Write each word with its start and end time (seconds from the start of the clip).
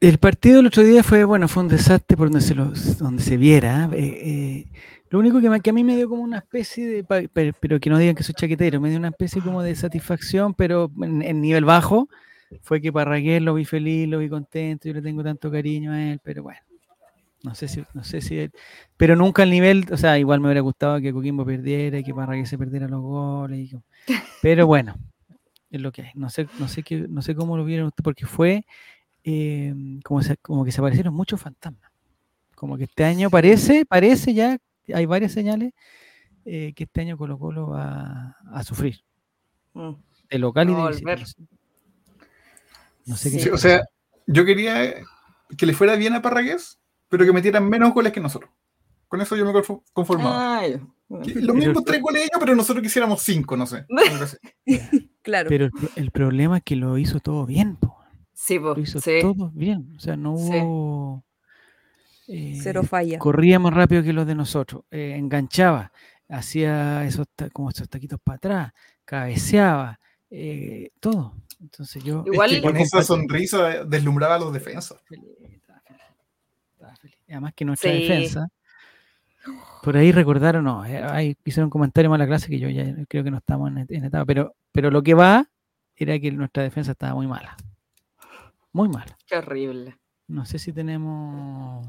El 0.00 0.18
partido 0.18 0.60
el 0.60 0.66
otro 0.66 0.84
día 0.84 1.02
fue, 1.02 1.24
bueno, 1.24 1.48
fue 1.48 1.64
un 1.64 1.68
desastre 1.68 2.16
por 2.16 2.30
donde 2.30 2.40
se, 2.40 2.54
lo, 2.54 2.72
donde 2.98 3.22
se 3.22 3.36
viera. 3.36 3.90
eh, 3.92 3.98
eh, 3.98 4.66
lo 5.10 5.18
único 5.18 5.40
que, 5.40 5.60
que 5.60 5.70
a 5.70 5.72
mí 5.72 5.84
me 5.84 5.96
dio 5.96 6.08
como 6.08 6.22
una 6.22 6.38
especie 6.38 6.86
de, 6.86 7.52
pero 7.58 7.80
que 7.80 7.90
no 7.90 7.98
digan 7.98 8.14
que 8.14 8.22
soy 8.22 8.34
chaquetero, 8.34 8.80
me 8.80 8.90
dio 8.90 8.98
una 8.98 9.08
especie 9.08 9.40
como 9.40 9.62
de 9.62 9.74
satisfacción, 9.74 10.54
pero 10.54 10.90
en, 11.00 11.40
nivel 11.40 11.64
bajo, 11.64 12.08
fue 12.60 12.80
que 12.80 12.92
Parragués 12.92 13.40
lo 13.40 13.54
vi 13.54 13.64
feliz, 13.64 14.08
lo 14.08 14.18
vi 14.18 14.28
contento, 14.28 14.86
yo 14.86 14.94
le 14.94 15.02
tengo 15.02 15.24
tanto 15.24 15.50
cariño 15.50 15.92
a 15.92 16.12
él, 16.12 16.20
pero 16.22 16.42
bueno, 16.42 16.60
no 17.42 17.54
sé 17.54 17.68
si, 17.68 17.82
no 17.94 18.04
sé 18.04 18.20
si, 18.20 18.50
pero 18.98 19.16
nunca 19.16 19.44
al 19.44 19.50
nivel, 19.50 19.86
o 19.90 19.96
sea, 19.96 20.18
igual 20.18 20.40
me 20.40 20.48
hubiera 20.48 20.60
gustado 20.60 21.00
que 21.00 21.12
Coquimbo 21.12 21.46
perdiera 21.46 21.98
y 21.98 22.04
que 22.04 22.14
Parragués 22.14 22.50
se 22.50 22.58
perdiera 22.58 22.86
los 22.86 23.00
goles, 23.00 23.72
y 23.72 23.78
pero 24.42 24.66
bueno, 24.66 24.94
es 25.70 25.80
lo 25.80 25.90
que 25.90 26.02
hay. 26.02 26.10
No 26.14 26.30
sé, 26.30 26.48
no 26.58 26.68
sé 26.68 26.82
qué, 26.82 27.06
no 27.08 27.22
sé 27.22 27.34
cómo 27.34 27.56
lo 27.56 27.64
vieron 27.64 27.90
porque 28.02 28.26
fue 28.26 28.64
eh, 29.24 29.74
como, 30.04 30.22
se- 30.22 30.36
como 30.38 30.64
que 30.64 30.72
se 30.72 30.80
aparecieron 30.80 31.14
muchos 31.14 31.40
fantasmas. 31.40 31.90
Como 32.54 32.76
que 32.76 32.84
este 32.84 33.04
año 33.04 33.30
parece, 33.30 33.84
parece 33.86 34.34
ya, 34.34 34.58
hay 34.92 35.06
varias 35.06 35.32
señales 35.32 35.72
eh, 36.44 36.72
que 36.74 36.84
este 36.84 37.02
año 37.02 37.16
Colo 37.18 37.38
Colo 37.38 37.68
va 37.68 38.36
a 38.52 38.62
sufrir. 38.64 39.00
Mm. 39.74 39.92
De 40.30 40.38
local 40.38 40.70
y 40.70 40.74
de. 40.74 41.24
No 43.06 43.16
sé, 43.16 43.30
qué 43.30 43.38
Sí, 43.40 43.48
o 43.48 43.56
sea, 43.56 43.82
yo 44.26 44.44
quería 44.44 44.94
que 45.56 45.66
le 45.66 45.72
fuera 45.72 45.96
bien 45.96 46.14
a 46.14 46.22
Parragués, 46.22 46.78
pero 47.08 47.24
que 47.24 47.32
metieran 47.32 47.68
menos 47.68 47.94
goles 47.94 48.12
que 48.12 48.20
nosotros. 48.20 48.50
Con 49.08 49.20
eso 49.22 49.34
yo 49.36 49.46
me 49.46 49.52
conform- 49.52 49.82
conformaba. 49.94 50.58
Ay, 50.58 50.72
Que 51.24 51.32
Pero 51.34 51.46
Lo 51.46 51.54
mismo 51.54 51.78
el- 51.78 51.84
tres 51.86 52.02
goles 52.02 52.22
ellos, 52.22 52.38
pero 52.38 52.54
nosotros 52.54 52.82
quisiéramos 52.82 53.22
cinco, 53.22 53.56
no 53.56 53.66
sé. 53.66 53.86
Claro. 55.22 55.48
Pero 55.50 55.66
el, 55.66 55.72
el 55.96 56.10
problema 56.10 56.56
es 56.58 56.62
que 56.62 56.74
lo 56.76 56.96
hizo 56.96 57.20
todo 57.20 57.44
bien, 57.44 57.76
po. 57.76 57.97
Sí, 58.48 58.58
po, 58.58 58.74
lo 58.74 58.80
hizo 58.80 59.00
sí. 59.00 59.18
todo 59.20 59.50
bien. 59.54 59.92
O 59.96 60.00
sea, 60.00 60.16
no 60.16 60.36
Sí. 60.36 60.52
hubo. 60.62 61.24
eh, 62.30 62.58
Cero 62.62 62.82
falla. 62.82 63.18
corría 63.18 63.58
más 63.58 63.72
rápido 63.72 64.02
que 64.02 64.12
los 64.12 64.26
de 64.26 64.34
nosotros, 64.34 64.82
eh, 64.90 65.14
enganchaba, 65.16 65.90
hacía 66.28 67.04
esos 67.06 67.26
como 67.54 67.70
esos 67.70 67.88
taquitos 67.88 68.20
para 68.22 68.36
atrás, 68.36 68.72
cabeceaba, 69.04 69.98
eh, 70.30 70.90
todo. 71.00 71.32
Entonces 71.60 72.04
yo 72.04 72.24
Igual- 72.26 72.50
Es 72.50 72.56
que 72.56 72.62
con 72.62 72.76
esa 72.76 73.02
sonrisa 73.02 73.84
deslumbraba 73.84 74.34
a 74.34 74.38
los 74.38 74.52
defensas. 74.52 75.00
feliz, 75.06 75.24
estaba 75.52 75.80
feliz, 75.80 76.02
estaba 76.74 76.96
feliz. 76.96 77.16
Además 77.28 77.52
que 77.54 77.64
nuestra 77.64 77.92
Sí. 77.92 77.98
defensa, 78.02 78.48
por 79.82 79.96
ahí 79.96 80.12
recordaron, 80.12 80.64
no, 80.64 80.84
eh, 80.84 81.02
ahí 81.02 81.34
hicieron 81.46 81.66
un 81.68 81.70
comentario 81.70 82.10
mala 82.10 82.26
clase 82.26 82.48
que 82.48 82.58
yo 82.58 82.68
ya 82.68 82.94
creo 83.08 83.24
que 83.24 83.30
no 83.30 83.38
estamos 83.38 83.70
en, 83.70 83.86
en 83.88 84.04
etapa, 84.04 84.26
pero, 84.26 84.54
pero 84.70 84.90
lo 84.90 85.02
que 85.02 85.14
va 85.14 85.48
era 85.96 86.18
que 86.18 86.30
nuestra 86.32 86.62
defensa 86.62 86.92
estaba 86.92 87.14
muy 87.14 87.26
mala, 87.26 87.56
muy 88.72 88.88
mala. 88.88 89.16
Qué 89.26 89.36
horrible. 89.36 89.98
No 90.26 90.44
sé 90.44 90.58
si 90.58 90.72
tenemos 90.72 91.86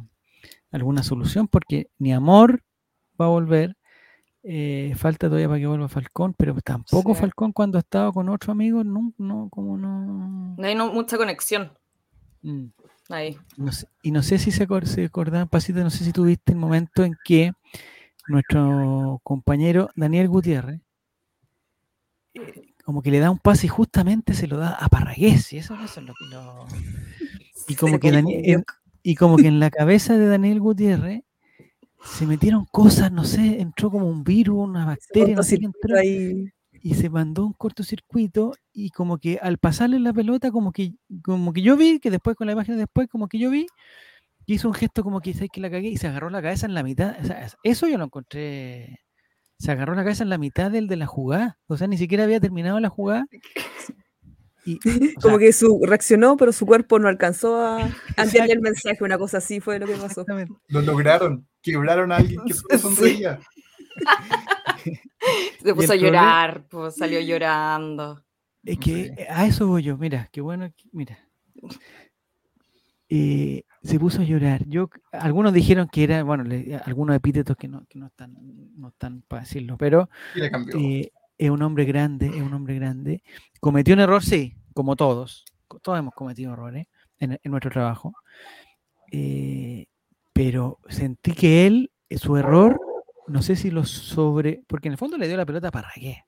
alguna 0.72 1.04
solución 1.04 1.48
porque 1.48 1.90
ni 1.98 2.14
Amor 2.14 2.62
va 3.20 3.26
a 3.26 3.30
volver. 3.30 3.76
eh, 4.42 4.94
falta 4.96 5.28
todavía 5.28 5.50
para 5.50 5.60
que 5.60 5.68
vuelva 5.68 5.90
Falcón, 5.90 6.34
pero 6.34 6.56
tampoco 6.62 7.14
Sí. 7.14 7.20
Falcón 7.20 7.52
cuando 7.52 7.78
ha 7.78 7.82
estado 7.82 8.14
con 8.14 8.30
otro 8.30 8.54
amigo, 8.54 8.86
no, 8.86 9.12
no, 9.18 9.50
como 9.50 9.78
no. 9.78 10.56
No 10.58 10.66
hay 10.66 10.76
no- 10.76 10.94
mucha 10.94 11.18
conexión 11.18 11.74
Mm, 12.42 12.68
ahí. 13.10 13.38
no 13.58 13.74
sé- 13.74 13.88
y 14.02 14.12
no 14.12 14.24
sé 14.24 14.38
si 14.40 14.52
se, 14.52 14.66
acor- 14.66 14.86
se 14.86 15.04
acordaban, 15.04 15.50
Pasita, 15.50 15.84
no 15.84 15.90
sé 15.90 16.06
si 16.06 16.14
tuviste 16.14 16.54
el 16.54 16.58
momento 16.58 17.04
en 17.04 17.18
que 17.26 17.52
nuestro 18.30 19.20
compañero 19.24 19.90
Daniel 19.98 20.30
Gutiérrez 20.30 20.80
eh, 22.36 22.69
como 22.90 23.04
que 23.04 23.12
le 23.12 23.20
da 23.20 23.30
un 23.30 23.38
pase 23.38 23.68
y 23.68 23.70
justamente 23.70 24.34
se 24.34 24.48
lo 24.48 24.58
da 24.58 24.70
a 24.72 24.90
Parragués, 24.90 25.54
y 25.54 25.60
eso, 25.60 25.76
eso 25.76 26.00
es 26.00 26.08
lo 26.08 26.14
que 26.16 26.26
lo- 26.26 26.66
Y 27.68 27.76
como 27.76 28.00
que 28.00 28.10
y 29.04 29.14
como 29.14 29.38
que 29.38 29.46
en 29.48 29.60
la 29.60 29.70
cabeza 29.70 30.18
de 30.18 30.26
Daniel 30.26 30.60
Gutiérrez 30.60 31.22
se 32.04 32.26
metieron 32.26 32.66
cosas, 32.66 33.12
no 33.12 33.26
sé, 33.26 33.62
entró 33.62 33.92
como 33.92 34.08
un 34.10 34.24
virus, 34.24 34.68
una 34.68 34.86
bacteria, 34.88 35.36
no 35.36 35.44
sé 35.44 35.60
qué 35.60 35.66
entró, 35.66 35.98
ahí. 35.98 36.46
y 36.82 36.96
se 36.96 37.12
mandó 37.12 37.46
un 37.46 37.54
cortocircuito 37.54 38.54
y 38.74 38.90
como 38.90 39.20
que 39.20 39.38
al 39.40 39.60
pasarle 39.60 40.00
la 40.00 40.12
pelota, 40.12 40.50
como 40.50 40.72
que, 40.72 40.96
como 41.24 41.54
que 41.54 41.62
yo 41.62 41.78
vi, 41.78 42.00
que 42.00 42.10
después 42.10 42.36
con 42.36 42.48
la 42.48 42.54
imagen 42.54 42.76
después, 42.80 43.08
como 43.08 43.28
que 43.28 43.38
yo 43.38 43.52
vi, 43.52 43.68
hizo 44.48 44.68
un 44.68 44.74
gesto 44.74 45.04
como 45.04 45.22
que, 45.22 45.36
¿sabes 45.36 45.52
que 45.54 45.62
la 45.62 45.70
cagué? 45.70 45.90
Y 45.90 45.98
se 45.98 46.08
agarró 46.08 46.32
la 46.32 46.42
cabeza 46.42 46.66
en 46.66 46.74
la 46.74 46.82
mitad. 46.82 47.18
o 47.22 47.24
sea, 47.24 47.48
eso 47.62 47.88
yo 47.88 48.00
lo 48.00 48.06
encontré. 48.06 49.02
Se 49.60 49.72
agarró 49.72 49.94
la 49.94 50.04
cabeza 50.04 50.24
en 50.24 50.30
la 50.30 50.38
mitad 50.38 50.72
del 50.72 50.88
de 50.88 50.96
la 50.96 51.06
jugada. 51.06 51.58
O 51.68 51.76
sea, 51.78 51.88
ni 51.88 51.98
siquiera 51.98 52.24
había 52.24 52.40
terminado 52.40 52.80
la 52.80 52.90
jugada. 52.90 53.26
Y, 54.66 54.80
Como 55.22 55.38
sea, 55.38 55.40
que 55.40 55.54
su 55.54 55.82
reaccionó, 55.86 56.38
pero 56.38 56.52
su 56.54 56.66
cuerpo 56.66 56.98
no 57.00 57.08
alcanzó 57.08 57.60
a 57.62 57.84
a 57.84 57.90
enviarle 58.24 58.54
el 58.54 58.62
mensaje, 58.62 59.04
una 59.04 59.18
cosa 59.18 59.38
así 59.40 59.60
fue 59.60 59.80
lo 59.80 59.86
que 59.86 59.94
pasó. 59.94 60.22
exactamente. 60.22 60.54
Lo 60.68 60.82
lograron. 60.82 61.48
Quebraron 61.62 62.12
a 62.12 62.18
alguien 62.18 62.40
que 62.46 62.54
solo 62.56 62.70
Sí. 62.72 62.80
sonreía. 62.80 63.40
Se 65.62 65.74
puso 65.76 65.94
a 65.94 65.96
problema- 65.96 66.02
llorar, 66.02 66.64
pues 66.70 66.96
salió 66.96 67.20
llorando. 67.20 68.24
Es 68.64 68.78
que 68.80 69.28
a 69.30 69.46
eso 69.46 69.68
voy 69.68 69.84
yo, 69.84 69.98
mira, 69.98 70.30
qué 70.32 70.42
bueno, 70.42 70.70
que- 70.76 70.90
mira. 70.92 71.18
Eh, 73.10 73.64
se 73.82 74.00
puso 74.00 74.22
a 74.22 74.26
llorar. 74.26 74.64
Yo, 74.68 74.90
algunos 75.12 75.52
dijeron 75.54 75.88
que 75.92 76.04
era, 76.04 76.22
bueno, 76.24 76.44
le- 76.44 76.80
algunos 76.86 77.16
epítetos 77.16 77.58
que 77.58 77.68
no, 77.68 77.86
que 77.90 77.98
no 77.98 78.08
están, 78.08 78.36
no 78.78 78.90
están 78.90 79.24
para 79.28 79.42
decirlo, 79.44 79.78
pero 79.78 80.10
eh, 80.80 81.12
es 81.38 81.50
un 81.50 81.62
hombre 81.62 81.86
grande, 81.86 82.28
es 82.28 82.42
un 82.42 82.54
hombre 82.54 82.76
grande. 82.76 83.24
Cometió 83.60 83.94
un 83.96 84.02
error, 84.02 84.24
sí, 84.24 84.56
como 84.74 84.96
todos. 84.96 85.46
Todos 85.82 85.98
hemos 86.00 86.14
cometido 86.14 86.54
errores 86.54 86.88
en, 87.20 87.40
en 87.42 87.52
nuestro 87.52 87.72
trabajo. 87.72 88.14
Eh, 89.12 89.88
pero 90.34 90.80
sentí 90.88 91.34
que 91.34 91.66
él, 91.68 91.92
eh, 92.10 92.18
su 92.18 92.38
error, 92.38 92.80
no 93.28 93.42
sé 93.42 93.56
si 93.56 93.72
lo 93.72 93.86
sobre. 93.86 94.62
Porque 94.68 94.88
en 94.88 94.94
el 94.94 94.98
fondo 94.98 95.18
le 95.18 95.28
dio 95.28 95.38
la 95.38 95.46
pelota 95.46 95.70
a 95.70 95.72
Parragué. 95.72 96.26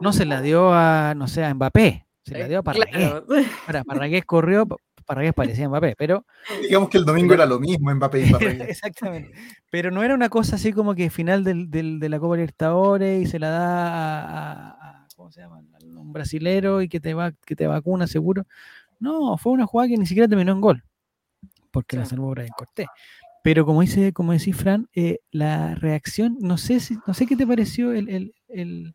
No 0.00 0.12
se 0.12 0.24
la 0.24 0.40
dio 0.40 0.72
a, 0.72 1.14
no 1.16 1.28
sé, 1.28 1.44
a 1.44 1.54
Mbappé. 1.54 2.06
Se 2.22 2.38
la 2.38 2.48
dio 2.48 2.58
a 2.60 2.62
Parragué. 2.62 3.04
Ahora, 3.66 3.84
Parragués 3.84 4.24
corrió, 4.24 4.66
Parragués 5.04 5.34
parecía 5.34 5.68
Mbappé, 5.68 5.94
pero. 5.96 6.24
Digamos 6.68 6.88
que 6.88 6.98
el 6.98 7.04
domingo 7.04 7.34
era 7.34 7.46
lo 7.46 7.60
mismo 7.60 7.94
Mbappé 7.94 8.26
y 8.26 8.30
Parragués. 8.30 8.68
Exactamente. 8.68 9.32
Pero 9.70 9.90
no 9.90 10.02
era 10.02 10.14
una 10.14 10.28
cosa 10.28 10.56
así 10.56 10.72
como 10.72 10.94
que 10.94 11.10
final 11.10 11.44
del, 11.44 11.70
del- 11.70 11.98
de 12.00 12.08
la 12.08 12.18
Copa 12.18 12.36
Libertadores 12.36 13.22
y 13.22 13.26
se 13.26 13.38
la 13.38 13.48
da 13.50 13.88
a, 13.88 14.20
a- 14.20 14.70
a- 15.04 15.08
¿cómo 15.16 15.30
se 15.30 15.40
llama? 15.40 15.58
A 15.58 15.84
un 16.00 16.12
brasilero 16.12 16.82
y 16.82 16.88
que 16.88 17.00
te 17.00 17.14
va, 17.14 17.32
que 17.44 17.54
te 17.56 17.66
vacuna 17.66 18.06
seguro. 18.06 18.46
No, 19.00 19.36
fue 19.38 19.52
una 19.52 19.66
jugada 19.66 19.88
que 19.88 19.96
ni 19.96 20.06
siquiera 20.06 20.28
terminó 20.28 20.52
en 20.52 20.60
gol. 20.60 20.84
Porque 21.70 21.96
la 21.96 22.04
Sí. 22.04 22.10
salvó 22.10 22.30
Brian 22.30 22.48
Cortés. 22.56 22.86
Pero 23.42 23.66
como 23.66 23.82
dice, 23.82 24.12
como 24.12 24.32
decís, 24.32 24.56
Fran, 24.56 24.88
eh, 24.94 25.18
la 25.30 25.74
reacción, 25.74 26.36
no 26.40 26.56
sé 26.56 26.80
si, 26.80 26.96
no 27.06 27.12
sé 27.12 27.26
qué 27.26 27.36
te 27.36 27.46
pareció 27.46 27.92
el, 27.92 28.08
el- 28.08 28.34
el- 28.48 28.94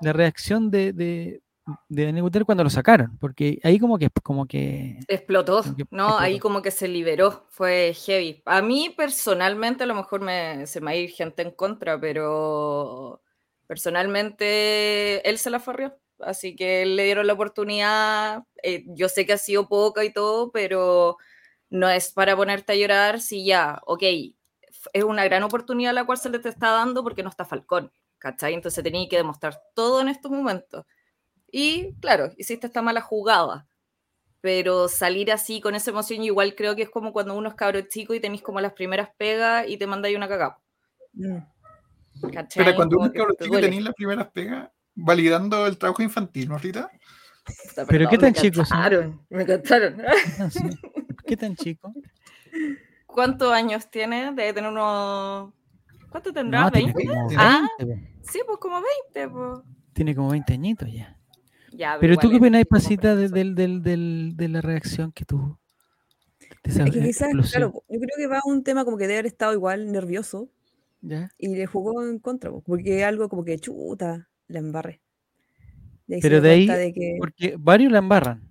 la 0.00 0.12
reacción 0.12 0.70
de, 0.70 0.92
de, 0.92 1.40
de 1.88 2.04
Daniel 2.06 2.22
Gutiérrez 2.22 2.46
cuando 2.46 2.64
lo 2.64 2.70
sacaron, 2.70 3.16
porque 3.18 3.58
ahí 3.62 3.78
como 3.78 3.98
que, 3.98 4.08
como 4.22 4.46
que 4.46 4.98
Explotó, 5.06 5.62
Como 5.62 5.76
que 5.76 5.84
¿no? 5.90 6.18
Ahí 6.18 6.34
explotó. 6.34 6.40
como 6.40 6.62
que 6.62 6.70
se 6.70 6.88
liberó, 6.88 7.46
fue 7.50 7.94
heavy. 7.94 8.42
A 8.46 8.62
mí 8.62 8.94
personalmente, 8.96 9.84
a 9.84 9.86
lo 9.86 9.94
mejor 9.94 10.20
me, 10.20 10.66
se 10.66 10.80
me 10.80 10.86
va 10.86 10.90
a 10.92 10.96
ir 10.96 11.10
gente 11.10 11.42
en 11.42 11.50
contra, 11.52 12.00
pero 12.00 13.22
personalmente 13.66 15.28
él 15.28 15.38
se 15.38 15.50
la 15.50 15.60
farrió. 15.60 15.98
Así 16.20 16.56
que 16.56 16.84
le 16.86 17.04
dieron 17.04 17.26
la 17.26 17.34
oportunidad. 17.34 18.44
eh, 18.62 18.84
yo 18.88 19.08
sé 19.08 19.24
que 19.26 19.34
ha 19.34 19.38
sido 19.38 19.68
poca 19.68 20.04
y 20.04 20.12
todo, 20.12 20.50
pero 20.52 21.16
no 21.70 21.88
es 21.88 22.12
para 22.12 22.36
ponerte 22.36 22.72
a 22.72 22.76
llorar 22.76 23.20
si 23.20 23.44
ya, 23.44 23.80
ok, 23.86 24.02
es 24.92 25.04
una 25.04 25.24
gran 25.24 25.42
oportunidad 25.42 25.92
la 25.94 26.04
cual 26.06 26.18
se 26.18 26.30
le 26.30 26.38
te 26.38 26.48
está 26.48 26.70
dando 26.70 27.02
porque 27.02 27.22
no 27.22 27.30
está 27.30 27.44
Falcón, 27.44 27.92
¿cachai? 28.18 28.54
Entonces 28.54 28.82
tenía 28.84 29.08
que 29.08 29.16
demostrar 29.16 29.60
todo 29.74 30.00
en 30.00 30.08
estos 30.08 30.30
momentos. 30.30 30.84
Y 31.50 31.94
claro, 32.00 32.32
hiciste 32.36 32.66
esta 32.66 32.82
mala 32.82 33.00
jugada 33.00 33.68
pero 34.40 34.88
salir 34.88 35.32
así 35.32 35.60
con 35.60 35.74
esa 35.74 35.90
emoción, 35.90 36.22
igual 36.22 36.54
creo 36.54 36.76
que 36.76 36.82
es 36.82 36.90
como 36.90 37.12
cuando 37.12 37.34
uno 37.36 37.48
es 37.48 37.54
cabro 37.54 37.80
chico 37.82 38.14
y 38.14 38.20
tenéis 38.20 38.42
como 38.42 38.60
las 38.60 38.72
primeras 38.72 39.10
pegas 39.16 39.66
y 39.68 39.76
te 39.76 39.86
mandáis 39.86 40.16
una 40.16 40.28
cagada. 40.28 40.58
Mm. 41.12 41.38
Pero 42.54 42.74
cuando 42.76 42.98
uno 42.98 43.12
que 43.12 43.18
cabro 43.18 43.34
chico 43.34 43.52
duele. 43.52 43.68
tenía 43.68 43.80
las 43.82 43.94
primeras 43.94 44.28
pegas, 44.28 44.70
validando 44.94 45.66
el 45.66 45.76
trabajo 45.78 46.02
infantil, 46.02 46.48
¿no, 46.48 46.58
Rita? 46.58 46.90
¿Pero 47.88 48.08
qué 48.08 48.18
tan 48.18 48.32
me 48.32 48.38
chicos 48.38 48.68
son? 48.68 48.78
cacharon, 48.78 49.26
Me 49.30 49.46
cacharon. 49.46 49.96
¿qué 49.96 50.36
tan, 50.36 50.50
sí? 50.50 50.60
¿Qué 51.26 51.36
tan 51.36 51.56
chico? 51.56 51.94
¿Cuántos 53.06 53.52
años 53.52 53.90
tiene? 53.90 54.32
Debe 54.32 54.52
tener 54.52 54.70
unos... 54.70 55.52
¿Cuánto 56.10 56.32
tendrá? 56.32 56.62
No, 56.62 56.70
tiene 56.70 56.92
¿20? 56.94 57.06
como 57.06 57.28
Ah. 57.36 57.68
20, 57.78 57.94
po. 57.94 58.08
Sí, 58.30 58.40
pues 58.46 58.58
como 58.58 58.82
20. 59.14 59.28
Pues. 59.30 59.60
tiene 59.94 60.14
como 60.14 60.30
20 60.30 60.52
añitos 60.52 60.88
ya. 60.92 61.17
Ya, 61.78 61.96
Pero 62.00 62.18
tú 62.18 62.28
qué 62.28 62.38
opináis, 62.38 62.66
Pasita, 62.66 63.14
de, 63.14 63.28
del, 63.28 63.54
del, 63.54 63.84
del- 63.84 64.32
de 64.36 64.48
la 64.48 64.60
reacción 64.60 65.12
que 65.12 65.24
tuvo? 65.24 65.60
Esa 66.64 66.84
Es 66.84 66.90
que 66.92 67.00
quizás, 67.00 67.28
claro, 67.52 67.72
yo 67.88 68.00
creo 68.00 68.16
que 68.16 68.26
va 68.26 68.38
a 68.38 68.42
un 68.46 68.64
tema 68.64 68.84
como 68.84 68.96
que 68.96 69.04
debe 69.04 69.20
haber 69.20 69.26
estado 69.26 69.52
igual 69.52 69.92
nervioso 69.92 70.48
¿ya? 71.02 71.30
y 71.38 71.54
le 71.54 71.66
jugó 71.66 72.02
en 72.02 72.18
contra, 72.18 72.50
po, 72.50 72.62
porque 72.62 73.04
algo 73.04 73.28
como 73.28 73.44
que 73.44 73.60
chuta, 73.60 74.28
la 74.48 74.58
embarré. 74.58 75.00
Pero 76.20 76.40
de 76.40 76.50
ahí, 76.50 76.66
de 76.66 76.92
que 76.92 77.14
porque 77.16 77.54
varios 77.56 77.92
la 77.92 77.98
embarran. 77.98 78.42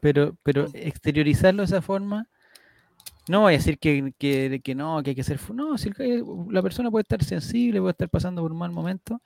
pero, 0.00 0.36
pero 0.42 0.66
exteriorizarlo 0.74 1.62
de 1.62 1.66
esa 1.66 1.80
forma, 1.80 2.28
no 3.28 3.40
voy 3.40 3.54
a 3.54 3.56
decir 3.56 3.78
que, 3.78 4.12
que, 4.18 4.60
que 4.62 4.74
no, 4.74 5.02
que 5.02 5.10
hay 5.10 5.16
que 5.16 5.24
ser... 5.24 5.40
No, 5.54 5.78
si 5.78 5.90
el- 5.98 6.22
la 6.50 6.60
persona 6.60 6.90
puede 6.90 7.02
estar 7.02 7.24
sensible, 7.24 7.80
puede 7.80 7.92
estar 7.92 8.10
pasando 8.10 8.42
por 8.42 8.52
un 8.52 8.58
mal 8.58 8.72
momento, 8.72 9.22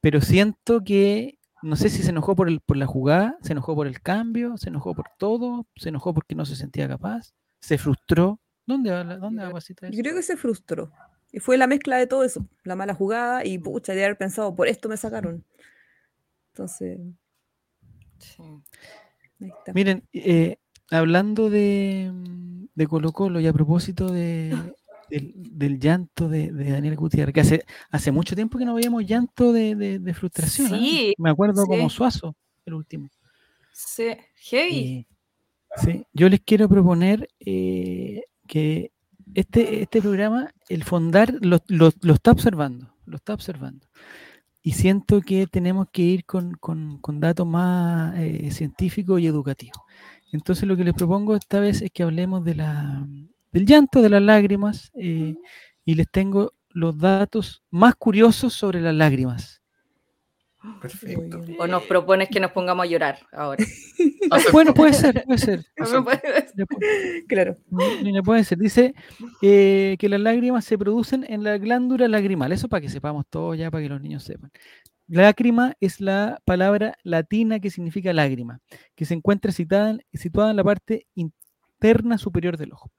pero 0.00 0.22
siento 0.22 0.82
que, 0.82 1.36
no 1.62 1.76
sé 1.76 1.88
si 1.90 2.02
se 2.02 2.10
enojó 2.10 2.34
por, 2.36 2.48
el, 2.48 2.60
por 2.60 2.76
la 2.76 2.86
jugada, 2.86 3.36
se 3.42 3.52
enojó 3.52 3.74
por 3.74 3.86
el 3.86 4.00
cambio, 4.00 4.56
se 4.56 4.68
enojó 4.68 4.94
por 4.94 5.06
todo, 5.18 5.66
se 5.76 5.88
enojó 5.90 6.12
porque 6.14 6.34
no 6.34 6.44
se 6.44 6.56
sentía 6.56 6.88
capaz, 6.88 7.32
se 7.60 7.78
frustró. 7.78 8.40
¿Dónde 8.66 8.90
va, 8.90 9.04
la- 9.04 9.16
dónde 9.18 9.44
va 9.44 9.50
Pasita, 9.50 9.88
Yo 9.90 10.02
creo 10.02 10.14
que 10.14 10.22
se 10.22 10.36
frustró. 10.36 10.92
Y 11.32 11.40
fue 11.40 11.56
la 11.56 11.66
mezcla 11.66 11.96
de 11.96 12.06
todo 12.06 12.24
eso. 12.24 12.46
La 12.64 12.76
mala 12.76 12.94
jugada 12.94 13.44
y 13.44 13.58
pucha, 13.58 13.94
de 13.94 14.04
haber 14.04 14.18
pensado, 14.18 14.54
por 14.54 14.68
esto 14.68 14.88
me 14.88 14.96
sacaron. 14.96 15.44
Entonces, 16.52 17.00
Sí. 18.18 18.42
ahí 19.40 19.48
está. 19.48 19.72
Miren, 19.72 20.06
eh, 20.12 20.58
hablando 20.90 21.50
de, 21.50 22.12
de 22.74 22.86
Colo 22.86 23.12
Colo 23.12 23.40
y 23.40 23.46
a 23.46 23.52
propósito 23.52 24.12
de, 24.12 24.54
del, 25.12 25.32
del 25.36 25.78
llanto 25.78 26.28
de, 26.28 26.50
de 26.52 26.70
Daniel 26.72 26.96
Gutiérrez, 26.96 27.34
que 27.34 27.40
hace, 27.40 27.64
hace 27.90 28.10
mucho 28.12 28.34
tiempo 28.34 28.58
que 28.58 28.64
no 28.64 28.74
veíamos 28.74 29.04
llanto 29.06 29.52
de, 29.52 29.74
de- 29.76 29.98
de 29.98 30.14
frustración. 30.14 30.72
¿ah? 30.74 30.78
Sí, 30.78 31.14
Me 31.18 31.30
acuerdo 31.30 31.66
como 31.66 31.88
sí. 31.90 31.96
Suazo, 31.96 32.34
el 32.64 32.74
último. 32.74 33.08
Sí, 33.72 34.08
heavy. 34.36 34.78
Eh, 34.78 35.06
sí, 35.76 36.04
yo 36.12 36.28
les 36.28 36.40
quiero 36.40 36.68
proponer 36.68 37.28
eh, 37.40 38.22
que 38.46 38.92
este, 39.34 39.82
este 39.82 40.00
programa, 40.02 40.50
el 40.68 40.84
Fondar, 40.84 41.34
lo, 41.40 41.58
lo- 41.68 41.92
lo 42.02 42.14
está 42.14 42.30
observando, 42.32 42.94
lo 43.06 43.16
está 43.16 43.34
observando. 43.34 43.86
Y 44.64 44.72
siento 44.72 45.20
que 45.22 45.46
tenemos 45.46 45.88
que 45.90 46.02
ir 46.02 46.24
con, 46.24 46.52
con- 46.54 46.98
con 46.98 47.18
datos 47.20 47.46
más 47.46 48.14
eh, 48.18 48.50
científicos 48.52 49.20
y 49.20 49.26
educativos. 49.26 49.78
Entonces 50.32 50.66
lo 50.68 50.76
que 50.76 50.84
les 50.84 50.94
propongo 50.94 51.34
esta 51.36 51.60
vez 51.60 51.82
es 51.82 51.90
que 51.90 52.02
hablemos 52.04 52.44
de 52.44 52.54
la, 52.54 53.06
del 53.52 53.66
llanto, 53.66 54.02
de 54.02 54.08
las 54.08 54.22
lágrimas, 54.22 54.90
eh, 54.94 55.36
y 55.84 55.94
les 55.94 56.10
tengo 56.10 56.54
los 56.70 56.98
datos 56.98 57.62
más 57.70 57.94
curiosos 57.94 58.54
sobre 58.54 58.80
las 58.80 58.94
lágrimas. 58.94 59.62
Perfecto. 60.80 61.40
O 61.58 61.66
nos 61.66 61.82
propones 61.84 62.28
que 62.28 62.38
nos 62.38 62.52
pongamos 62.52 62.84
a 62.84 62.88
llorar 62.88 63.18
ahora. 63.32 63.64
Acepto. 64.30 64.52
Bueno, 64.52 64.72
puede 64.72 64.92
ser, 64.92 65.24
puede 65.24 65.38
ser. 65.38 65.66
Claro. 67.28 67.56
Puede 68.24 68.44
ser. 68.44 68.58
Dice 68.58 68.94
eh, 69.42 69.96
que 69.98 70.08
las 70.08 70.20
lágrimas 70.20 70.64
se 70.64 70.78
producen 70.78 71.24
en 71.28 71.42
la 71.42 71.58
glándula 71.58 72.06
lagrimal. 72.06 72.52
Eso 72.52 72.68
para 72.68 72.80
que 72.80 72.88
sepamos 72.88 73.26
todo 73.28 73.54
ya, 73.54 73.70
para 73.72 73.82
que 73.82 73.88
los 73.88 74.00
niños 74.00 74.22
sepan. 74.22 74.52
Lágrima 75.08 75.74
es 75.80 76.00
la 76.00 76.40
palabra 76.44 76.96
latina 77.02 77.58
que 77.58 77.70
significa 77.70 78.12
lágrima, 78.12 78.60
que 78.94 79.04
se 79.04 79.14
encuentra 79.14 79.52
citada 79.52 79.98
situada 80.12 80.52
en 80.52 80.56
la 80.56 80.64
parte 80.64 81.06
interna 81.14 82.18
superior 82.18 82.56
del 82.56 82.72
ojo. 82.72 82.90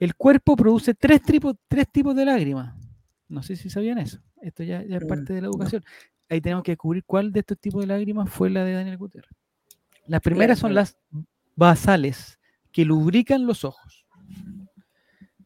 El 0.00 0.14
cuerpo 0.16 0.56
produce 0.56 0.94
tres, 0.94 1.22
tripos- 1.22 1.56
tres 1.68 1.86
tipos 1.92 2.16
de 2.16 2.24
lágrimas. 2.24 2.74
No 3.28 3.42
sé 3.44 3.54
si 3.54 3.70
sabían 3.70 3.98
eso. 3.98 4.18
Esto 4.42 4.64
ya, 4.64 4.82
ya 4.82 4.96
es 4.96 5.04
Mm, 5.04 5.06
parte 5.08 5.32
de 5.34 5.42
la 5.42 5.46
no. 5.46 5.52
educación. 5.52 5.84
Ahí 6.28 6.40
tenemos 6.40 6.64
que 6.64 6.72
descubrir 6.72 7.04
cuál 7.04 7.30
de 7.32 7.40
estos 7.40 7.58
tipos 7.58 7.82
de 7.82 7.86
lágrimas 7.86 8.28
fue 8.30 8.50
la 8.50 8.64
de 8.64 8.72
Daniel 8.72 8.96
Gutiérrez. 8.96 9.30
Las 10.06 10.22
primeras 10.22 10.58
son 10.58 10.74
las 10.74 10.96
basales, 11.54 12.38
que 12.72 12.84
lubrican 12.84 13.46
los 13.46 13.64
ojos. 13.64 14.06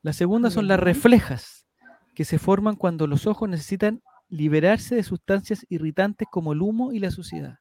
Las 0.03 0.17
segundas 0.17 0.53
son 0.53 0.69
las 0.69 0.79
reflejas, 0.79 1.67
que 2.15 2.25
se 2.25 2.39
forman 2.39 2.77
cuando 2.77 3.07
los 3.07 3.27
ojos 3.27 3.49
necesitan 3.49 4.03
liberarse 4.29 4.95
de 4.95 5.03
sustancias 5.03 5.67
irritantes 5.69 6.29
como 6.31 6.53
el 6.53 6.63
humo 6.63 6.93
y 6.93 6.99
la 7.01 7.11
suciedad. 7.11 7.59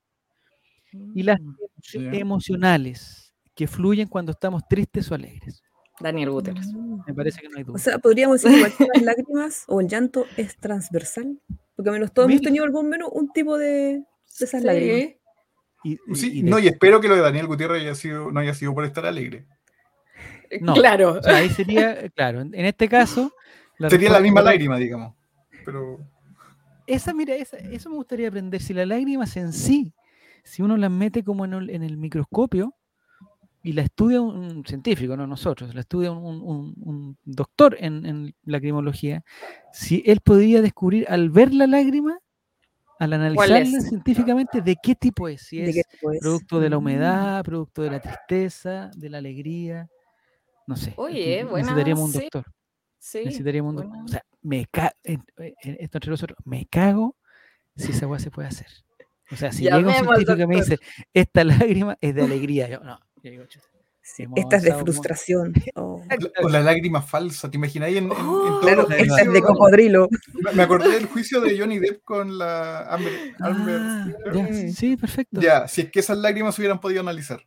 Y 1.16 1.24
las 1.24 1.40
Mm. 1.42 2.14
emocionales, 2.14 3.34
que 3.56 3.68
fluyen 3.68 4.08
cuando 4.08 4.32
estamos 4.32 4.64
tristes 4.68 5.10
o 5.12 5.16
alegres. 5.16 5.64
Daniel 6.00 6.32
Gutiérrez. 6.32 6.68
Mm. 6.74 7.02
Me 7.08 7.14
parece 7.14 7.42
que 7.42 7.50
no 7.50 7.58
hay 7.58 7.64
duda. 7.64 7.76
O 7.76 7.78
sea, 7.78 7.98
podríamos 8.00 8.42
decir 8.42 8.66
que 8.78 8.88
las 8.94 9.02
lágrimas 9.04 9.64
o 9.68 9.80
el 9.82 9.88
llanto 9.88 10.26
es 10.38 10.58
transversal. 10.58 11.40
Porque 11.76 11.90
al 11.90 11.94
menos 11.96 12.14
todos 12.14 12.30
hemos 12.30 12.42
tenido 12.42 12.64
algún 12.66 12.90
menos 12.90 13.10
un 13.12 13.32
tipo 13.32 13.58
de, 13.58 13.68
de 14.40 14.46
esas 14.46 14.64
lágrimas. 14.64 14.98
Sí. 15.00 15.18
Y- 15.86 15.94
y- 15.94 16.16
Sí, 16.16 16.40
y 16.40 16.42
de- 16.44 16.50
no, 16.52 16.60
y 16.60 16.68
espero 16.68 17.02
que 17.02 17.08
lo 17.08 17.16
de 17.16 17.22
Daniel 17.22 17.48
Gutiérrez 17.48 17.82
haya 17.82 17.96
sido, 17.96 18.32
no 18.32 18.40
haya 18.40 18.54
sido 18.54 18.74
por 18.74 18.86
estar 18.86 19.06
alegre. 19.06 19.46
No. 20.62 20.74
Claro. 20.76 21.14
o 21.20 21.24
sea, 21.24 21.38
ahí 21.38 21.50
sería, 21.50 22.00
eh, 22.00 22.10
claro, 22.12 22.42
en, 22.42 22.54
en 22.54 22.66
este 22.66 22.88
caso... 22.88 23.34
Sería 23.90 24.12
la 24.12 24.20
misma 24.22 24.42
lágrima, 24.42 24.78
digamos. 24.78 25.16
Pero 25.66 25.98
Esa, 26.86 27.14
mira, 27.14 27.36
esa- 27.36 27.58
eso 27.58 27.90
me 27.90 27.96
gustaría 27.96 28.28
aprender. 28.28 28.62
Si 28.62 28.74
las 28.74 28.88
lágrimas 28.88 29.36
en 29.36 29.52
sí, 29.52 29.94
si 30.44 30.62
uno 30.62 30.78
las 30.78 30.92
mete 30.92 31.24
como 31.24 31.44
en 31.46 31.54
el, 31.54 31.70
en 31.72 31.82
el 31.84 31.98
microscopio 31.98 32.76
y 33.64 33.74
la 33.74 33.82
estudia 33.84 34.22
un, 34.22 34.66
científico, 34.66 35.16
no 35.16 35.26
nosotros, 35.26 35.74
la 35.74 35.82
estudia 35.82 36.12
un, 36.12 36.24
un- 36.24 36.42
un- 36.42 36.74
un 36.82 37.18
doctor 37.24 37.78
en, 37.80 38.06
en 38.06 38.36
lacrimología, 38.44 39.24
si 39.72 40.04
él 40.06 40.20
podría 40.20 40.62
descubrir 40.62 41.06
al 41.10 41.30
ver 41.30 41.54
la 41.54 41.66
lágrima, 41.66 42.20
al 43.00 43.10
¿Cuál 43.10 43.14
analizarla 43.14 43.82
científicamente, 43.82 44.62
de 44.62 44.76
qué 44.82 44.96
tipo 44.96 45.28
es. 45.28 45.42
Si 45.42 45.58
¿De 45.60 45.70
es 45.70 45.76
qué 45.78 45.84
tipo 45.90 46.12
es? 46.12 46.20
producto 46.20 46.60
de 46.60 46.70
la 46.70 46.76
Mm. 46.76 46.80
humedad, 46.80 47.44
producto 47.44 47.82
de 47.82 47.90
la 47.90 48.00
tristeza, 48.00 48.92
de 48.96 49.10
la 49.10 49.18
alegría, 49.18 49.90
no 50.68 50.76
sé. 50.76 50.94
Oye, 50.98 51.44
buena, 51.44 51.58
necesitaríamos 51.70 52.06
un 52.16 52.22
doctor. 52.22 52.46
Sí. 53.00 53.22
Necesitaríamos 53.26 53.70
un 53.72 53.76
doctor. 53.78 53.90
buena. 53.90 54.06
O 54.06 54.08
sea, 54.10 54.24
me 54.42 54.66
cago, 54.68 54.92
esto 55.04 55.98
entre 55.98 56.10
nosotros, 56.12 56.38
me 56.46 56.66
cago 56.68 57.16
si 57.76 57.92
esa 57.92 58.08
weá 58.08 58.20
se 58.20 58.30
puede 58.32 58.48
hacer. 58.50 58.68
O 59.32 59.36
sea, 59.36 59.52
si 59.52 59.64
llega 59.64 59.78
un 59.78 59.90
científico 59.94 60.34
y 60.42 60.48
me 60.48 60.56
dice, 60.58 60.78
esta 61.14 61.44
lágrima 61.68 61.98
es 62.00 62.14
de 62.16 62.22
alegría, 62.22 62.70
yo 62.70 62.80
no. 62.82 63.00
Yo 63.24 63.32
digo, 63.32 63.46
chuta, 63.46 63.68
Sí, 64.06 64.24
hemos 64.24 64.38
Esta 64.38 64.58
es 64.58 64.64
de 64.64 64.72
como- 64.72 64.84
frustración. 64.84 65.54
Oh, 65.76 66.04
o 66.44 66.50
la 66.50 66.60
lágrima 66.62 67.02
falsa, 67.02 67.50
¿te 67.50 67.56
imagináis 67.56 67.96
en, 67.98 68.06
en- 68.06 68.12
en 68.12 68.18
Oh, 68.20 68.60
claro, 68.62 68.82
los 68.82 68.90
la 68.90 68.98
esta 68.98 69.22
es 69.22 69.32
de 69.32 69.42
cocodrilo. 69.42 70.10
Me- 70.54 70.62
acordé 70.64 70.90
del 70.92 71.06
juicio 71.06 71.40
de 71.40 71.58
Johnny 71.58 71.80
Depp 71.80 72.04
con 72.04 72.38
la 72.38 72.82
Amber. 72.94 73.14
Amber 73.40 73.80
Ah, 73.82 74.08
Mm. 74.34 74.70
sí, 74.72 74.98
perfecto. 74.98 75.40
Ya, 75.40 75.68
si 75.70 75.82
es 75.82 75.92
que 75.92 76.02
esas 76.02 76.18
lágrimas 76.18 76.54
se 76.56 76.62
hubieran 76.62 76.82
podido 76.82 77.00
analizar. 77.00 77.42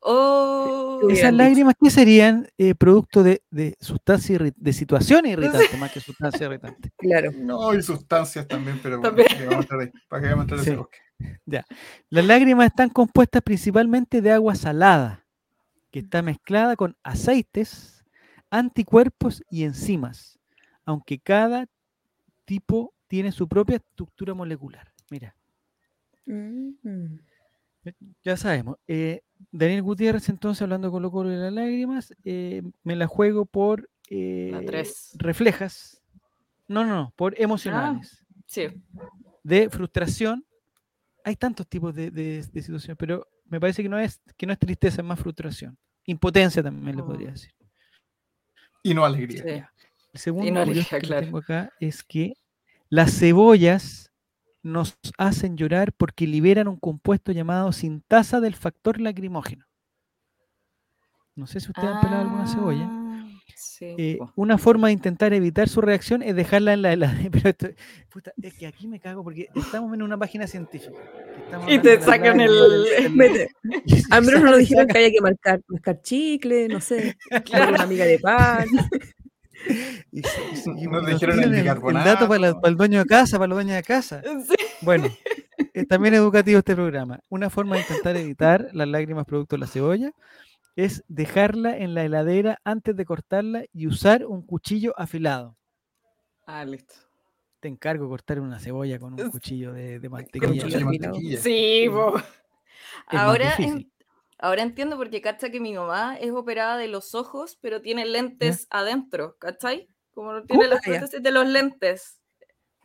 Oh, 0.00 1.06
Esas 1.08 1.32
lágrimas, 1.32 1.74
¿qué 1.80 1.88
serían? 1.88 2.48
Eh, 2.58 2.74
producto 2.74 3.22
de, 3.22 3.42
de 3.52 3.76
sustancias 3.80 4.40
irri- 4.40 4.54
de 4.56 4.72
situaciones 4.72 5.32
irritantes 5.34 5.78
más 5.78 5.92
que 5.92 6.00
sustancias 6.00 6.42
irritantes. 6.42 6.90
Claro. 6.98 7.30
No, 7.36 7.72
y 7.74 7.82
sustancias 7.82 8.48
también, 8.48 8.80
pero 8.82 8.98
bueno, 8.98 9.14
También. 9.14 9.28
ya 9.38 9.44
vamos 9.48 9.54
a 9.54 9.60
entrar 9.60 9.80
ahí. 9.82 9.90
¿Para 10.08 10.22
qué 10.22 10.28
vamos 10.30 10.40
a 10.40 10.42
entrar 10.42 10.58
en 10.58 10.62
ese 10.64 10.70
Sí. 10.72 10.76
Las 12.10 12.24
lágrimas 12.26 12.66
están 12.66 12.88
compuestas 12.88 13.42
principalmente 13.42 14.20
de 14.20 14.32
agua 14.32 14.54
salada, 14.54 15.24
que 15.90 16.00
está 16.00 16.22
mezclada 16.22 16.76
con 16.76 16.96
aceites, 17.02 18.04
anticuerpos 18.50 19.42
y 19.50 19.64
enzimas, 19.64 20.38
aunque 20.84 21.18
cada 21.18 21.66
tipo 22.44 22.94
tiene 23.08 23.32
su 23.32 23.46
propia 23.48 23.76
estructura 23.76 24.34
molecular. 24.34 24.92
Mira, 25.10 25.34
Mm. 26.24 27.16
ya 28.22 28.36
sabemos. 28.36 28.76
eh, 28.86 29.22
Daniel 29.50 29.82
Gutiérrez, 29.82 30.28
entonces, 30.28 30.62
hablando 30.62 30.90
con 30.92 31.08
Colo 31.10 31.28
de 31.30 31.36
las 31.36 31.52
lágrimas, 31.52 32.14
eh, 32.24 32.62
me 32.84 32.94
la 32.94 33.08
juego 33.08 33.44
por 33.44 33.90
eh, 34.08 34.62
tres. 34.66 35.10
reflejas. 35.18 36.00
No, 36.68 36.84
no, 36.84 36.94
no, 36.94 37.12
por 37.16 37.34
emocionales. 37.40 38.24
sí. 38.46 38.68
de 39.42 39.68
frustración. 39.68 40.44
Hay 41.24 41.36
tantos 41.36 41.66
tipos 41.68 41.94
de, 41.94 42.10
de, 42.10 42.42
de 42.52 42.62
situaciones, 42.62 42.96
pero 42.98 43.26
me 43.46 43.60
parece 43.60 43.82
que 43.82 43.88
no 43.88 43.98
es 43.98 44.20
que 44.36 44.46
no 44.46 44.52
es 44.52 44.58
tristeza, 44.58 45.02
es 45.02 45.06
más 45.06 45.20
frustración. 45.20 45.76
Impotencia 46.04 46.62
también 46.62 46.96
le 46.96 47.02
podría 47.02 47.28
Oh. 47.28 47.32
decir. 47.32 47.52
Y 48.82 48.94
no 48.94 49.04
alegría. 49.04 49.42
sí. 49.76 49.86
El 50.14 50.20
segundo 50.20 50.46
Y 50.46 50.50
no 50.50 50.60
alegría, 50.60 50.84
que 50.90 50.98
claro. 51.00 51.24
tengo 51.26 51.38
acá 51.38 51.70
es 51.80 52.02
que 52.02 52.34
las 52.90 53.18
cebollas 53.18 54.10
nos 54.62 54.98
hacen 55.18 55.56
llorar 55.56 55.92
porque 55.92 56.26
liberan 56.26 56.68
un 56.68 56.76
compuesto 56.76 57.32
llamado 57.32 57.72
sintasa 57.72 58.40
del 58.40 58.54
factor 58.54 59.00
lacrimógeno. 59.00 59.64
No 61.34 61.46
sé 61.46 61.60
si 61.60 61.68
ustedes 61.68 61.88
han 61.88 62.00
pelado 62.00 62.22
alguna 62.22 62.46
cebolla. 62.46 63.01
Sí. 63.56 63.94
Eh, 63.98 64.18
una 64.36 64.58
forma 64.58 64.88
de 64.88 64.92
intentar 64.94 65.32
evitar 65.32 65.68
su 65.68 65.80
reacción 65.80 66.22
es 66.22 66.34
dejarla 66.36 66.72
en 66.74 66.82
la 66.82 66.92
heladera. 66.92 67.30
Pero 67.32 67.48
esto- 67.48 67.68
puta, 68.10 68.32
es 68.40 68.54
que 68.54 68.66
aquí 68.66 68.86
me 68.88 69.00
cago 69.00 69.22
porque 69.24 69.48
estamos 69.54 69.92
en 69.94 70.02
una 70.02 70.16
página 70.18 70.46
científica. 70.46 70.92
Y 71.68 71.78
te 71.78 72.00
sacan 72.00 72.40
el- 72.40 72.48
A 74.10 74.20
menos 74.20 74.42
no 74.42 74.50
nos 74.50 74.58
dijeron 74.58 74.86
que 74.86 74.98
haya 74.98 75.10
que 75.10 75.20
marcar, 75.20 75.60
mascar 75.68 76.00
chicle, 76.02 76.68
no 76.68 76.80
sé, 76.80 77.16
darle 77.50 77.72
una 77.74 77.82
amiga 77.84 78.04
de 78.04 78.18
pan. 78.18 78.66
y 80.10 80.20
Nos 80.20 81.02
nos 81.02 81.06
dijeron 81.06 81.40
el 81.42 81.64
dato 82.04 82.28
para, 82.28 82.40
la- 82.40 82.54
para 82.60 82.70
el 82.70 82.76
dueño 82.76 82.98
de 83.00 83.06
casa, 83.06 83.38
para 83.38 83.48
los 83.48 83.56
dueños 83.56 83.76
de 83.76 83.82
casa. 83.82 84.22
Sí. 84.22 84.54
Bueno, 84.82 85.08
es 85.72 85.86
también 85.88 86.14
educativo 86.14 86.58
este 86.58 86.74
programa. 86.74 87.20
Una 87.28 87.48
forma 87.50 87.76
de 87.76 87.82
intentar 87.82 88.16
evitar 88.16 88.68
las 88.72 88.88
lágrimas 88.88 89.24
producto 89.26 89.56
de 89.56 89.60
la 89.60 89.66
cebolla 89.66 90.12
es 90.76 91.04
dejarla 91.08 91.76
en 91.78 91.94
la 91.94 92.04
heladera 92.04 92.60
antes 92.64 92.96
de 92.96 93.04
cortarla 93.04 93.64
y 93.72 93.86
usar 93.86 94.24
un 94.26 94.42
cuchillo 94.42 94.94
afilado. 94.96 95.56
Ah, 96.46 96.64
listo. 96.64 96.94
Te 97.60 97.68
encargo 97.68 98.08
cortar 98.08 98.40
una 98.40 98.58
cebolla 98.58 98.98
con 98.98 99.14
un 99.20 99.30
cuchillo 99.30 99.72
de, 99.72 100.00
de 100.00 100.08
mantequilla. 100.08 100.48
cuchillo 100.62 100.78
de 100.78 100.84
afilado. 100.84 101.12
mantequilla. 101.14 101.40
Sí. 101.40 101.84
Es 101.84 101.90
más 101.92 102.24
Ahora, 103.08 103.54
en- 103.58 103.90
Ahora 104.38 104.62
entiendo 104.62 104.96
porque 104.96 105.20
cacha 105.20 105.50
que 105.50 105.60
mi 105.60 105.72
mamá 105.72 106.16
es 106.16 106.32
operada 106.32 106.76
de 106.76 106.88
los 106.88 107.14
ojos, 107.14 107.56
pero 107.60 107.80
tiene 107.80 108.04
lentes 108.04 108.66
adentro, 108.70 109.36
¿cachai? 109.38 109.86
Como 110.14 110.32
no 110.32 110.42
tiene 110.42 110.66
las 110.66 110.80
Ah, 110.80 110.82
prótesis 110.84 111.22
de 111.22 111.30
los 111.30 111.46
lentes 111.46 112.20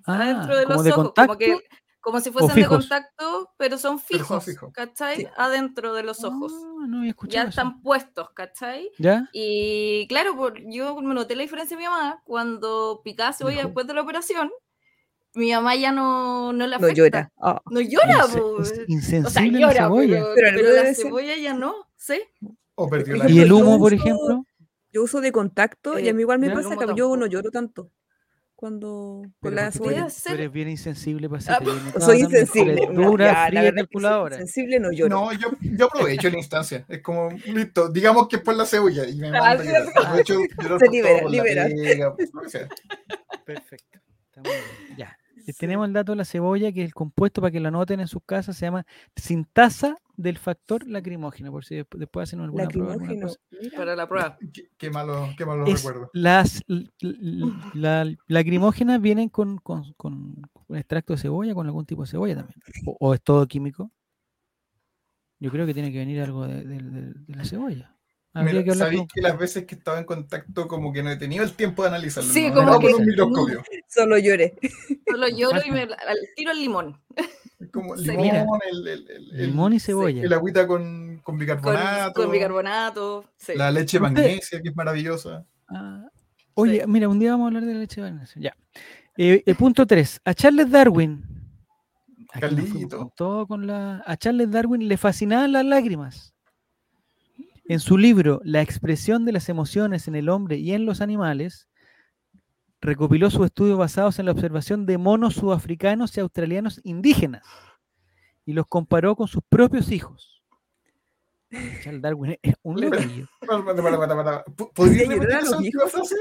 adentro 0.06 0.54
Ah, 0.54 0.58
de 0.60 0.64
como 0.66 0.76
los 0.76 0.84
de 0.84 0.92
ojos, 0.92 1.04
contacto. 1.06 1.28
como 1.34 1.40
que 1.40 1.58
como 2.00 2.20
si 2.22 2.32
fuesen 2.32 2.56
de 2.56 2.62
fijos? 2.62 2.78
contacto, 2.88 3.52
pero 3.58 3.78
son 3.78 3.98
Pero 3.98 4.00
son 4.00 4.00
fijos, 4.00 4.46
fijos. 4.46 4.72
¿cachai? 4.74 5.18
Sí. 5.18 5.28
Adentro 5.36 5.94
de 5.94 6.04
los 6.04 6.24
ojos. 6.24 6.54
Ah, 6.56 6.86
no 6.88 7.00
había 7.00 7.10
escuchado 7.10 7.34
Ya 7.36 7.42
eso. 7.42 7.50
están 7.50 7.82
puestos, 7.82 8.30
¿cachai? 8.32 8.90
¿Ya? 8.98 9.28
Y 9.34 10.08
claro, 10.08 10.36
por, 10.36 10.58
yo 10.70 11.00
me 11.02 11.14
noté 11.14 11.36
la 11.36 11.42
diferencia 11.44 11.76
de 11.76 11.84
mi 11.84 11.90
mamá 11.90 12.22
cuando 12.24 13.02
picaba 13.04 13.34
cebolla 13.34 13.58
Dijo. 13.58 13.68
después 13.68 13.88
de 13.88 13.94
la 13.94 14.02
operación. 14.02 14.52
Mi 15.34 15.52
mamá 15.52 15.76
ya 15.76 15.92
no, 15.92 16.54
no 16.54 16.66
la 16.66 16.78
No 16.80 16.86
afecta. 16.88 16.94
llora. 17.04 17.32
Ah. 17.40 17.62
No 17.70 17.82
llora, 17.82 18.26
Inse- 18.26 18.40
po. 18.40 18.62
es 18.62 18.72
O 18.72 18.74
sea, 18.74 18.84
insensible 18.88 19.60
la 19.60 19.68
llora, 19.68 19.84
cebolla. 19.84 20.26
pero, 20.36 20.50
Pero 20.58 20.74
la 20.74 20.82
ser. 20.86 20.96
cebolla 20.96 21.36
ya 21.36 21.54
no, 21.54 21.76
¿sí? 21.98 22.22
O 22.76 22.90
perdió 22.90 23.16
Por 23.18 23.26
la 23.26 23.32
¿Y 23.32 23.40
el 23.42 23.52
humo, 23.52 23.78
por 23.78 23.94
ejemplo? 23.94 24.46
Yo 24.92 25.04
uso 25.04 25.20
de 25.22 25.32
contacto 25.32 26.00
y 26.00 26.08
Eh, 26.08 26.10
a 26.10 26.14
mí 26.14 26.22
igual 26.22 26.40
me 26.40 26.50
pasa 26.50 26.76
que 26.78 26.86
yo 26.96 27.16
no 27.18 27.26
lloro 27.28 27.52
tanto 27.52 27.92
cuando 28.58 29.22
con 29.40 29.54
la 29.56 29.70
tú 29.72 29.78
cebolla. 29.84 30.02
eres, 30.02 30.24
tú 30.24 30.34
eres 30.34 30.52
bien 30.52 30.68
insensible 30.68 31.30
para 31.30 31.44
Ah, 31.48 31.60
no 31.96 32.02
Soy 32.02 32.22
insensible. 32.22 32.90
Dura, 32.92 33.46
fría, 33.48 33.72
calculadora. 33.74 34.38
sensible 34.38 34.80
no 34.80 34.92
lloro. 34.92 35.10
No, 35.16 35.32
yo, 35.34 35.50
yo 35.62 35.86
aprovecho 35.86 36.28
la 36.32 36.38
instancia. 36.38 36.84
Es 36.90 37.02
como, 37.04 37.30
listo, 37.46 37.88
digamos 37.90 38.28
que 38.28 38.38
es 38.38 38.42
por 38.42 38.56
la 38.56 38.66
cebolla. 38.66 39.08
Y 39.08 39.16
me 39.16 39.28
Ah, 39.30 39.32
mando 39.56 39.62
a 39.62 39.64
sí, 39.64 39.68
llorar. 39.70 39.86
sí. 39.86 39.92
Aprovecho 40.04 40.34
de 40.40 40.50
llorar 40.64 40.80
Se 40.80 40.90
libera, 40.90 41.28
libera. 41.28 41.68
pega, 42.16 42.16
sea. 42.48 42.68
Perfecto. 43.46 44.00
Ya. 44.98 45.16
Tenemos 45.60 45.88
el 45.88 45.94
dato 45.94 46.12
de 46.14 46.18
la 46.18 46.26
cebolla, 46.26 46.72
que 46.72 46.84
el 46.84 46.94
compuesto, 46.94 47.42
para 47.42 47.52
que 47.52 47.60
lo 47.60 47.68
anoten 47.70 48.00
en 48.00 48.08
sus 48.08 48.22
casas, 48.26 48.58
se 48.58 48.66
llama 48.66 48.86
sintasa 49.16 49.96
del 50.18 50.38
factor 50.40 50.86
lacrimógeno, 50.88 51.52
por 51.52 51.64
si 51.64 51.76
después, 51.76 52.00
después 52.00 52.28
hacen 52.28 52.40
alguna 52.42 52.68
prueba. 52.68 52.94
alguna 52.94 53.06
Lacrimógeno. 53.14 53.28
cosa. 53.28 53.62
Mira. 53.62 53.78
Para 53.78 53.96
la 53.96 54.10
prueba. 54.10 54.38
Qué, 54.52 54.70
qué 54.78 54.90
malo, 54.90 55.30
qué 55.38 55.46
malo 55.46 55.66
Es- 55.68 55.84
recuerdo. 55.84 56.10
las 56.14 56.64
l- 56.68 56.90
l- 57.02 57.12
la, 57.76 58.12
lacrimógenas 58.28 59.00
vienen 59.00 59.30
con, 59.30 59.60
con, 59.60 59.94
con 59.94 60.14
un 60.68 60.76
extracto 60.78 61.14
de 61.14 61.20
cebolla, 61.20 61.54
con 61.54 61.68
algún 61.68 61.86
tipo 61.86 62.02
de 62.02 62.08
cebolla 62.10 62.36
también. 62.36 62.60
O, 62.86 62.98
o 63.00 63.14
es 63.14 63.22
todo 63.22 63.46
químico. 63.48 63.92
Yo 65.40 65.52
creo 65.52 65.66
que 65.68 65.74
tiene 65.76 65.92
que 65.92 66.00
venir 66.00 66.20
algo 66.22 66.48
de, 66.48 66.64
de- 66.64 66.82
de- 66.82 67.14
de 67.14 67.36
la 67.36 67.46
cebolla. 67.46 67.94
Mira, 68.34 68.64
que 68.64 68.74
sabéis 68.76 69.00
con- 69.00 69.08
que 69.08 69.22
las 69.22 69.38
veces 69.38 69.66
que 69.66 69.74
estaba 69.76 69.98
en 70.00 70.06
contacto 70.06 70.68
como 70.68 70.94
que 70.94 71.02
no 71.02 71.10
he 71.12 71.16
tenido 71.18 71.44
el 71.44 71.54
tiempo 71.54 71.82
de 71.84 71.90
analizarlo. 71.90 72.32
Sí, 72.32 72.50
¿no? 72.50 72.56
como 72.56 72.80
que- 72.80 72.94
un 72.94 73.06
microscopio. 73.06 73.64
Solo 73.88 74.18
lloré. 74.20 74.56
Solo 75.10 75.28
lloro 75.30 75.60
y 75.66 75.72
me 75.72 75.82
al 75.84 76.18
tiro 76.36 76.52
el 76.52 76.60
limón. 76.60 77.00
Como 77.72 77.96
limón, 77.96 78.60
el, 78.72 78.88
el- 78.88 79.10
el- 79.10 79.32
el- 79.32 79.48
limón 79.48 79.74
y 79.74 79.80
cebolla. 79.80 80.22
el 80.22 80.32
agüita 80.32 80.68
con, 80.68 81.22
bicarbonato, 81.34 82.14
con 82.22 82.32
bicarbonato. 82.32 83.26
Sí. 83.38 83.54
la 83.56 83.72
leche 83.72 84.00
magnesia, 84.00 84.62
que 84.62 84.70
es 84.70 84.76
maravillosa. 84.76 85.44
Ah, 85.68 86.06
oye, 86.54 86.86
mira, 86.88 87.10
un 87.10 87.18
día 87.20 87.32
vamos 87.32 87.46
a 87.46 87.48
hablar 87.48 87.66
de 87.66 87.74
la 87.74 87.80
leche 87.80 88.02
de 88.02 88.12
magnesio. 88.12 88.42
Ya. 88.42 88.56
Eh, 89.18 89.42
el 89.46 89.56
punto 89.56 89.88
3. 89.88 90.22
A 90.24 90.34
Charles 90.36 90.70
Darwin. 90.70 91.24
con 92.92 93.10
todo 93.16 93.48
con 93.48 93.66
la. 93.66 94.04
A 94.06 94.16
Charles 94.18 94.52
Darwin 94.52 94.88
le 94.88 94.98
fascinaban 94.98 95.52
las 95.52 95.66
lágrimas. 95.66 96.34
En 97.70 97.80
su 97.80 97.98
libro 97.98 98.40
La 98.46 98.62
expresión 98.62 99.26
de 99.26 99.32
las 99.34 99.50
emociones 99.50 100.08
en 100.08 100.16
el 100.16 100.30
hombre 100.30 100.58
y 100.58 100.72
en 100.74 100.86
los 100.86 101.02
animales, 101.02 101.68
recopiló 102.82 103.30
sus 103.30 103.46
estudios 103.46 103.78
basados 103.78 104.20
en 104.20 104.26
la 104.26 104.32
observación 104.32 104.86
de 104.86 104.98
monos 104.98 105.36
sudafricanos 105.36 106.16
y 106.16 106.20
australianos 106.20 106.80
indígenas 106.84 107.44
y 108.46 108.54
los 108.54 108.66
comparó 108.68 109.16
con 109.16 109.28
sus 109.28 109.42
propios 109.50 109.92
hijos. 109.92 110.42
Charles 111.84 112.02
Darwin 112.02 112.38
es 112.42 112.56
un 112.62 112.82
loquillo. 112.82 113.28
Para, 113.40 113.64
para, 113.66 113.82
para, 113.84 113.98
para, 113.98 114.16
para. 114.16 114.44
¿P- 114.44 114.66
¿Podría 114.76 115.04
¿Hacía 115.04 115.16
llorar 115.16 115.42
repetir 115.44 115.48
a 115.48 115.56
los 115.56 115.64
hijos? 115.64 116.12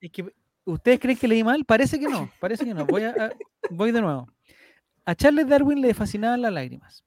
es 0.00 0.10
que, 0.10 0.26
¿Ustedes 0.66 1.00
creen 1.00 1.18
que 1.18 1.28
leí 1.28 1.42
mal? 1.44 1.64
Parece 1.64 1.98
que 1.98 2.08
no, 2.08 2.30
parece 2.40 2.64
que 2.64 2.74
no. 2.74 2.84
Voy, 2.86 3.02
a, 3.04 3.10
a- 3.10 3.32
voy 3.70 3.92
de 3.92 4.00
nuevo. 4.02 4.28
A 5.06 5.14
Charles 5.14 5.48
Darwin 5.48 5.80
le 5.80 5.92
fascinaban 5.94 6.40
las 6.42 6.52
lágrimas. 6.52 7.04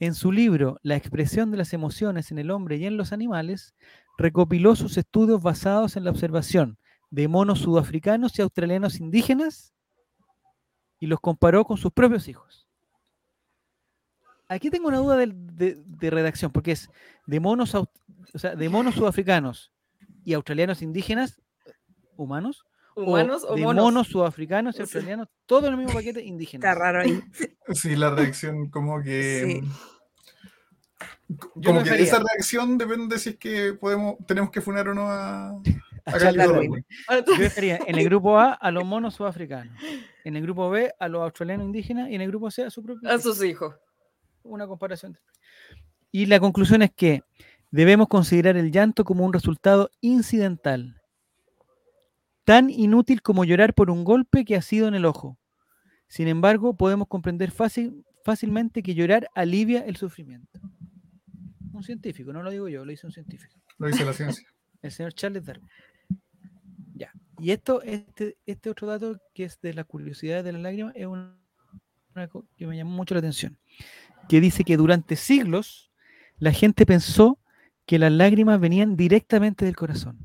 En 0.00 0.14
su 0.14 0.30
libro 0.32 0.78
La 0.82 0.96
expresión 0.96 1.50
de 1.50 1.56
las 1.56 1.72
emociones 1.72 2.30
en 2.30 2.38
el 2.38 2.50
hombre 2.50 2.76
y 2.76 2.86
en 2.86 2.96
los 2.96 3.12
animales, 3.12 3.74
recopiló 4.16 4.76
sus 4.76 4.96
estudios 4.96 5.42
basados 5.42 5.96
en 5.96 6.04
la 6.04 6.10
observación 6.10 6.78
de 7.10 7.28
monos 7.28 7.60
sudafricanos 7.60 8.38
y 8.38 8.42
australianos 8.42 9.00
indígenas 9.00 9.74
y 11.00 11.06
los 11.06 11.20
comparó 11.20 11.64
con 11.64 11.76
sus 11.76 11.92
propios 11.92 12.28
hijos. 12.28 12.66
Aquí 14.48 14.70
tengo 14.70 14.88
una 14.88 14.98
duda 14.98 15.16
de, 15.16 15.76
de 15.84 16.10
redacción, 16.10 16.50
porque 16.50 16.72
es 16.72 16.90
de 17.26 17.38
monos, 17.40 17.74
o 17.74 17.88
sea, 18.34 18.54
de 18.56 18.68
monos 18.68 18.94
sudafricanos 18.94 19.72
y 20.24 20.32
australianos 20.32 20.80
indígenas, 20.82 21.40
humanos, 22.16 22.64
Humanos 22.96 23.44
o, 23.48 23.54
de 23.54 23.62
monos. 23.62 23.84
monos 23.84 24.08
sudafricanos 24.08 24.74
y 24.74 24.78
Sí. 24.78 24.82
australianos, 24.82 25.28
todo 25.46 25.68
en 25.68 25.74
el 25.74 25.78
mismo 25.78 25.92
paquete 25.94 26.20
indígenas. 26.24 26.64
Está 26.68 26.74
raro 26.80 27.00
ahí. 27.02 27.22
Sí, 27.72 27.94
la 27.94 28.10
reacción 28.10 28.70
como 28.70 29.00
que... 29.02 29.60
Sí. 29.62 29.68
Como 31.62 31.78
que 31.78 31.90
dejaría. 31.90 32.04
esa 32.04 32.18
reacción 32.18 32.76
depende 32.76 33.18
si 33.20 33.30
es 33.30 33.36
que 33.36 33.74
podemos, 33.74 34.16
tenemos 34.26 34.50
que 34.50 34.60
funar 34.60 34.88
o 34.88 34.94
no 34.94 35.08
a, 35.10 35.60
Yo 37.26 37.36
dejaría 37.38 37.78
en 37.86 37.98
el 37.98 38.04
grupo 38.04 38.38
A 38.38 38.52
a 38.52 38.70
los 38.70 38.84
monos 38.84 39.14
sudafricanos, 39.14 39.76
en 40.24 40.36
el 40.36 40.42
grupo 40.42 40.70
B 40.70 40.92
a 40.98 41.08
los 41.08 41.22
australianos 41.22 41.66
indígenas 41.66 42.10
y 42.10 42.14
en 42.14 42.20
el 42.20 42.28
grupo 42.28 42.50
C 42.50 42.64
a 42.64 42.70
su 42.70 42.82
propio. 42.82 43.08
A 43.08 43.18
sus 43.18 43.42
hijos. 43.44 43.74
Una 44.42 44.66
comparación. 44.66 45.18
Y 46.10 46.26
la 46.26 46.40
conclusión 46.40 46.82
es 46.82 46.90
que 46.90 47.22
debemos 47.70 48.08
considerar 48.08 48.56
el 48.56 48.72
llanto 48.72 49.04
como 49.04 49.24
un 49.24 49.32
resultado 49.32 49.90
incidental, 50.00 51.00
tan 52.44 52.70
inútil 52.70 53.20
como 53.20 53.44
llorar 53.44 53.74
por 53.74 53.90
un 53.90 54.04
golpe 54.04 54.44
que 54.44 54.56
ha 54.56 54.62
sido 54.62 54.88
en 54.88 54.94
el 54.94 55.04
ojo. 55.04 55.38
Sin 56.08 56.28
embargo, 56.28 56.74
podemos 56.74 57.08
comprender 57.08 57.50
fácil, 57.50 58.06
fácilmente 58.24 58.82
que 58.82 58.94
llorar 58.94 59.28
alivia 59.34 59.84
el 59.84 59.96
sufrimiento. 59.96 60.58
Un 61.72 61.82
científico, 61.82 62.32
no 62.32 62.42
lo 62.42 62.50
digo 62.50 62.68
yo, 62.68 62.84
lo 62.84 62.90
dice 62.90 63.06
un 63.06 63.12
científico. 63.12 63.54
Lo 63.76 63.88
dice 63.88 64.04
la 64.04 64.14
ciencia. 64.14 64.48
El 64.80 64.90
señor 64.90 65.12
Charles 65.12 65.44
Darwin. 65.44 65.68
Y 67.38 67.52
esto, 67.52 67.82
este, 67.82 68.36
este 68.46 68.70
otro 68.70 68.86
dato 68.88 69.18
que 69.34 69.44
es 69.44 69.60
de 69.60 69.74
la 69.74 69.84
curiosidad 69.84 70.44
de 70.44 70.52
las 70.52 70.62
lágrimas, 70.62 70.94
es 70.96 71.06
un- 71.06 71.36
una 72.14 72.28
co- 72.28 72.46
que 72.56 72.66
me 72.66 72.76
llamó 72.76 72.92
mucho 72.92 73.14
la 73.14 73.20
atención. 73.20 73.58
Que 74.28 74.40
dice 74.40 74.64
que 74.64 74.76
durante 74.78 75.16
siglos 75.16 75.90
la 76.38 76.52
gente 76.52 76.86
pensó 76.86 77.38
que 77.86 77.98
las 77.98 78.12
lágrimas 78.12 78.60
venían 78.60 78.96
directamente 78.96 79.64
del 79.66 79.76
corazón. 79.76 80.18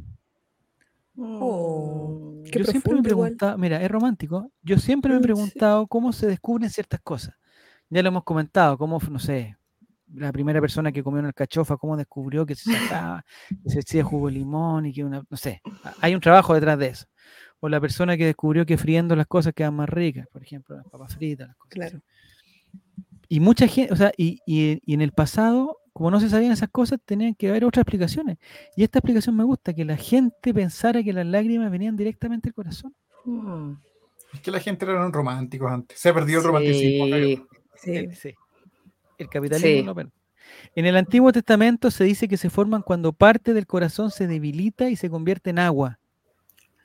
Oh, 1.17 2.34
yo 2.51 2.65
siempre 2.65 2.93
me 2.96 3.03
igual. 3.03 3.03
preguntaba, 3.03 3.58
mira, 3.58 3.82
es 3.82 3.89
romántico. 3.89 4.51
Yo 4.62 4.77
siempre 4.77 5.12
me 5.12 5.17
he 5.17 5.22
Mm, 5.22 5.22
preguntado 5.22 5.88
cómo 5.88 6.13
se 6.13 6.27
descubren 6.27 6.70
ciertas 6.70 7.01
cosas. 7.01 7.36
Ya 7.89 8.01
lo 8.03 8.10
hemos 8.10 8.24
comentado, 8.24 8.77
cómo, 8.77 9.00
no 9.12 9.20
sé, 9.20 9.58
la 10.13 10.31
primera 10.31 10.60
persona 10.62 10.91
que 10.91 11.03
comió 11.03 11.19
una 11.19 11.29
alcachofa, 11.29 11.77
cómo 11.77 11.98
descubrió 11.98 12.45
que 12.45 12.55
se 12.55 12.72
sacaba, 12.74 13.25
que 13.63 13.69
se 13.69 13.79
hacía 13.79 14.03
jugo 14.03 14.27
de 14.27 14.33
limón 14.33 14.86
y 14.86 14.93
que 14.93 15.03
una, 15.03 15.24
no 15.29 15.38
sé, 15.38 15.62
a- 15.83 15.93
hay 16.01 16.13
un 16.15 16.22
trabajo 16.22 16.53
detrás 16.53 16.77
de 16.79 16.88
eso. 16.88 17.05
O 17.60 17.69
la 17.69 17.79
persona 17.79 18.17
que 18.17 18.25
descubrió 18.25 18.65
que 18.65 18.77
friendo 18.77 19.15
las 19.15 19.27
cosas 19.27 19.53
quedan 19.53 19.75
más 19.75 19.88
ricas, 19.89 20.27
por 20.31 20.43
ejemplo, 20.43 20.75
las 20.75 20.86
papas 20.88 21.15
fritas, 21.15 21.48
las 21.48 21.57
cosas. 21.57 21.69
así. 21.72 21.79
Claro. 21.79 22.01
Y 23.29 23.39
mucha 23.39 23.67
gente, 23.67 23.93
o 23.93 23.95
sea, 23.95 24.12
y, 24.17 24.39
y- 24.45 24.81
y 24.86 24.93
en 24.93 25.01
el 25.01 25.12
pasado, 25.13 25.79
como 25.93 26.12
no 26.12 26.19
se 26.19 26.29
sabían 26.29 26.51
esas 26.51 26.69
cosas, 26.69 27.00
tenían 27.05 27.33
que 27.36 27.50
haber 27.50 27.63
otras 27.65 27.83
explicaciones. 27.83 28.38
Y 28.75 28.83
esta 28.83 29.00
explicación 29.00 29.36
me 29.36 29.43
gusta, 29.43 29.74
que 29.74 29.86
la 29.86 29.95
gente 29.98 30.53
pensara 30.53 31.01
que 31.03 31.13
las 31.13 31.25
lágrimas 31.25 31.72
venían 31.72 31.95
directamente 31.95 32.50
del 32.50 32.53
corazón. 32.53 32.93
Mm. 33.25 33.74
Es 34.33 34.41
que 34.41 34.51
la 34.51 34.60
gente 34.60 34.86
eran 34.86 35.13
románticos 35.13 35.72
antes. 35.72 36.00
Se 36.00 36.10
ha 36.10 36.13
perdido 36.13 36.39
el 36.41 36.45
romanticismo. 36.45 37.05
acá. 37.05 37.17
Sí. 37.75 38.07
Sí. 38.15 38.33
El, 39.17 39.29
capitalismo 39.29 39.67
Sí. 39.82 39.84
lo 39.84 39.96
per- 39.96 40.10
En 40.75 40.86
el 40.86 40.96
Antiguo 40.98 41.32
Testamento 41.32 41.91
se 41.91 42.03
dice 42.03 42.27
que 42.27 42.38
se 42.38 42.50
forman 42.50 42.82
cuando 42.82 43.13
parte 43.13 43.53
del 43.53 43.65
corazón 43.67 44.12
se 44.12 44.27
debilita 44.27 44.89
y 44.89 44.96
se 44.96 45.10
convierte 45.10 45.50
en 45.51 45.60
agua. 45.60 46.00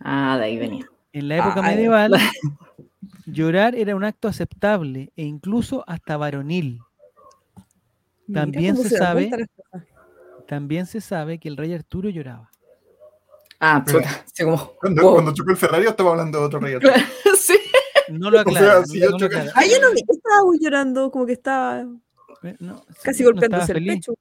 Ah, 0.00 0.36
de 0.38 0.44
ahí 0.44 0.58
venía. 0.58 0.86
En 1.12 1.28
la 1.28 1.36
época 1.38 1.60
Ah, 1.60 1.62
medieval, 1.62 2.12
llorar 3.26 3.74
era 3.74 3.96
un 3.96 4.04
acto 4.04 4.28
aceptable 4.28 5.10
e 5.16 5.24
incluso 5.24 5.84
hasta 5.86 6.16
varonil. 6.16 6.80
También 8.32 8.76
se 8.76 8.90
sabe-. 8.96 9.30
También 10.46 10.86
se 10.86 11.00
sabe 11.00 11.38
que 11.38 11.48
el 11.48 11.56
rey 11.56 11.72
Arturo 11.74 12.08
lloraba. 12.10 12.50
Ah, 13.60 13.82
Pero- 13.84 13.98
puta. 14.00 14.24
Sí, 14.32 14.44
como. 14.44 14.72
Cuando, 14.80 15.02
wow. 15.02 15.12
cuando 15.14 15.34
chocó 15.34 15.50
el 15.50 15.56
Ferrari, 15.56 15.86
estaba 15.86 16.10
hablando 16.10 16.38
de 16.38 16.44
otro 16.44 16.60
rey. 16.60 16.74
Arturo. 16.74 16.92
sí. 17.38 17.58
No 18.10 18.30
lo 18.30 18.40
O 18.46 18.50
sea, 18.50 18.52
aclara. 18.60 18.86
si 18.86 19.00
no- 19.00 19.18
yo 19.18 19.28
no. 19.28 19.38
Ah, 19.54 19.64
yo 19.66 19.80
no 19.80 19.90
vi 19.94 20.02
que 20.04 20.12
estaba 20.12 20.44
muy 20.44 20.58
llorando, 20.60 21.10
como 21.10 21.26
que 21.26 21.32
estaba 21.32 21.84
no, 22.60 22.82
casi 23.02 23.24
golpeándose 23.24 23.72
el 23.72 23.84
pecho. 23.86 24.14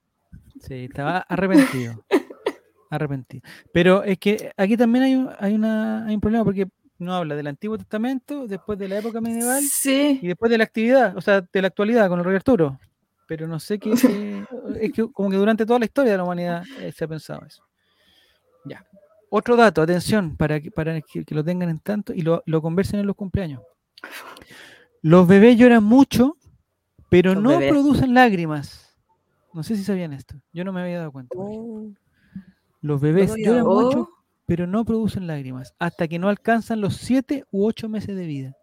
Sí, 0.62 0.86
estaba 0.86 1.20
arrepentido. 1.20 2.04
arrepentido. 2.90 3.44
Pero 3.74 4.04
es 4.04 4.18
que 4.18 4.52
aquí 4.58 4.78
también 4.78 5.04
hay 5.06 5.16
un, 5.16 5.30
hay 5.40 5.54
una, 5.54 6.06
hay 6.06 6.16
un 6.16 6.22
problema 6.22 6.44
porque 6.44 6.68
no 7.00 7.14
habla 7.14 7.36
del 7.36 7.48
Antiguo 7.48 7.78
Testamento, 7.78 8.48
después 8.48 8.80
de 8.80 8.88
la 8.88 8.98
época 9.00 9.22
medieval 9.22 9.64
y 9.64 9.68
Sí. 9.68 10.20
después 10.24 10.50
de 10.50 10.58
la 10.58 10.64
actividad, 10.64 11.16
o 11.16 11.22
sea, 11.22 11.42
de 11.42 11.62
la 11.62 11.68
actualidad 11.68 12.10
con 12.10 12.20
el 12.20 12.26
rey 12.26 12.36
Arturo. 12.36 12.80
pero 13.28 13.48
no 13.48 13.60
sé 13.60 13.78
qué. 13.78 13.92
es 14.82 14.92
que 14.94 15.12
como 15.12 15.30
que 15.30 15.36
durante 15.38 15.66
toda 15.66 15.80
la 15.80 15.86
historia 15.86 16.12
de 16.14 16.18
la 16.18 16.24
humanidad 16.24 16.64
eh, 16.80 16.92
se 16.92 17.04
ha 17.04 17.08
pensado 17.08 17.46
eso. 17.46 17.64
Ya. 18.66 18.86
Otro 19.30 19.56
dato, 19.58 19.82
atención, 19.82 20.38
para 20.38 20.60
que, 20.62 20.72
para 20.72 21.02
que, 21.02 21.26
que 21.26 21.36
lo 21.36 21.44
tengan 21.44 21.70
en 21.70 21.80
tanto 21.80 22.14
y 22.14 22.22
lo, 22.22 22.42
lo 22.46 22.62
conversen 22.62 23.02
en 23.02 23.08
los 23.08 23.16
cumpleaños. 23.16 23.62
Los 25.02 25.28
bebés 25.28 25.58
lloran 25.58 25.84
mucho, 25.84 26.37
pero 27.10 27.34
Los 27.34 27.44
no 27.44 27.50
bebés. 27.52 27.70
producen 27.72 28.14
lágrimas. 28.14 28.96
No 29.54 29.64
sé 29.64 29.76
si 29.76 29.84
sabían 29.84 30.14
esto. 30.14 30.36
Yo 30.54 30.64
no 30.64 30.72
me 30.74 30.82
había 30.82 31.00
dado 31.00 31.12
cuenta. 31.12 31.36
Oh, 31.38 31.90
Los 32.82 33.02
bebés 33.02 33.34
lloran 33.38 33.66
mucho, 33.66 34.02
Oh. 34.02 34.10
pero 34.46 34.68
no 34.68 34.86
producen 34.86 35.26
lágrimas 35.28 35.74
hasta 35.80 36.08
que 36.08 36.20
no 36.20 36.30
alcanzan 36.30 36.80
los 36.82 36.96
7 36.98 37.46
u 37.52 37.66
8 37.66 37.90
meses 37.90 38.16
de 38.16 38.26
vida. 38.26 38.56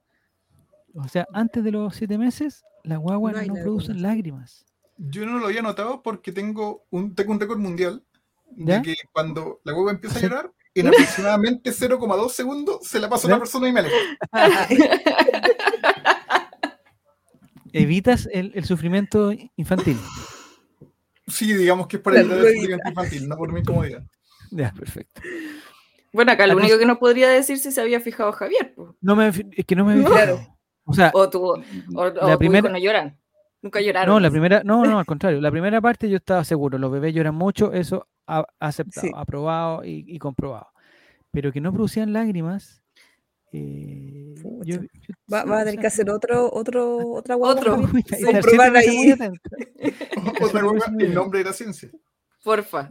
O 0.94 1.08
sea, 1.08 1.26
antes 1.32 1.64
de 1.64 1.72
los 1.72 1.96
7 1.96 2.16
meses, 2.18 2.64
las 2.84 2.98
guaguas 3.00 3.34
No 3.46 3.54
producen 3.54 4.02
lágrimas. 4.02 4.64
Yo 4.96 5.26
no 5.26 5.38
lo 5.38 5.46
había 5.46 5.62
notado 5.62 6.02
porque 6.02 6.30
tengo 6.30 6.84
un, 6.90 7.14
tengo 7.16 7.32
un 7.32 7.40
récord 7.40 7.58
mundial 7.58 8.04
¿Ya? 8.56 8.76
de 8.78 8.82
que 8.82 8.94
cuando 9.12 9.60
la 9.64 9.74
hueva 9.74 9.90
empieza 9.90 10.18
a 10.20 10.22
llorar, 10.22 10.52
en 10.76 10.86
aproximadamente 10.88 11.70
0,2 11.72 12.28
segundos 12.30 12.86
se 12.86 13.00
la 13.00 13.08
pasa 13.08 13.26
a 13.26 13.30
una 13.30 13.38
persona 13.38 13.68
y 13.68 13.72
me 13.72 13.80
alejo. 13.80 13.96
Evitas 17.82 18.28
el, 18.32 18.52
el 18.54 18.64
sufrimiento 18.64 19.32
infantil. 19.56 19.98
Sí, 21.26 21.52
digamos 21.54 21.86
que 21.88 21.96
es 21.96 22.02
para 22.02 22.16
La 22.16 22.20
evitar 22.22 22.38
el 22.38 22.54
sufrimiento 22.54 22.88
infantil, 22.88 23.28
no 23.28 23.36
por 23.36 23.52
mi 23.52 23.60
incomodidad. 23.60 24.04
Ya, 24.50 24.72
perfecto. 24.72 25.20
Bueno, 26.12 26.32
acá 26.32 26.46
lo 26.46 26.56
único 26.56 26.78
que 26.78 26.86
nos 26.86 26.98
podría 26.98 27.28
decir 27.28 27.58
si 27.58 27.72
se 27.72 27.80
había 27.80 27.98
fijado 28.00 28.30
Javier. 28.32 28.74
No 29.00 29.16
me, 29.16 29.28
es 29.28 29.64
que 29.66 29.74
no 29.74 29.84
me 29.84 29.92
había 29.94 30.04
Claro. 30.04 30.36
fijado. 30.38 30.54
O 30.84 30.92
sea, 30.92 31.10
O 31.14 31.28
tú, 31.30 31.44
o, 31.46 31.58
o 31.96 32.04
la 32.10 32.32
tu 32.34 32.38
primera, 32.38 32.68
hijo 32.68 32.72
no 32.72 32.78
lloran. 32.78 33.18
Nunca 33.62 33.80
lloraron. 33.80 34.14
no, 34.14 34.20
la 34.20 34.30
primera, 34.30 34.62
no, 34.62 34.84
no, 34.84 34.98
al 34.98 35.06
contrario. 35.06 35.40
La 35.40 35.50
primera 35.50 35.80
parte 35.80 36.08
yo 36.10 36.18
estaba 36.18 36.44
seguro. 36.44 36.76
Los 36.78 36.92
bebés 36.92 37.14
lloran 37.14 37.34
mucho, 37.34 37.72
eso 37.72 38.06
aceptado, 38.60 39.06
Sí. 39.06 39.12
aprobado 39.16 39.84
y, 39.84 40.04
y 40.06 40.18
comprobado. 40.18 40.68
Pero 41.32 41.50
que 41.50 41.60
no 41.62 41.72
producían 41.72 42.12
lágrimas. 42.12 42.82
Eh, 43.54 44.34
yo- 44.36 44.42
Pucha. 44.42 44.72
yo- 44.72 45.14
Va, 45.32 45.44
va 45.44 45.60
a 45.60 45.64
tener 45.64 45.80
que 45.80 45.86
hacer 45.86 46.10
otro, 46.10 46.50
otro, 46.52 46.98
otra 47.12 47.34
guagua. 47.34 47.60
Otro. 47.60 47.76
Comprobar 47.76 48.76
ahí. 48.76 49.12
Otra 50.40 50.62
bien. 50.96 51.14
nombre 51.14 51.38
de 51.40 51.44
la 51.46 51.52
ciencia. 51.52 51.90
Porfa. 52.42 52.88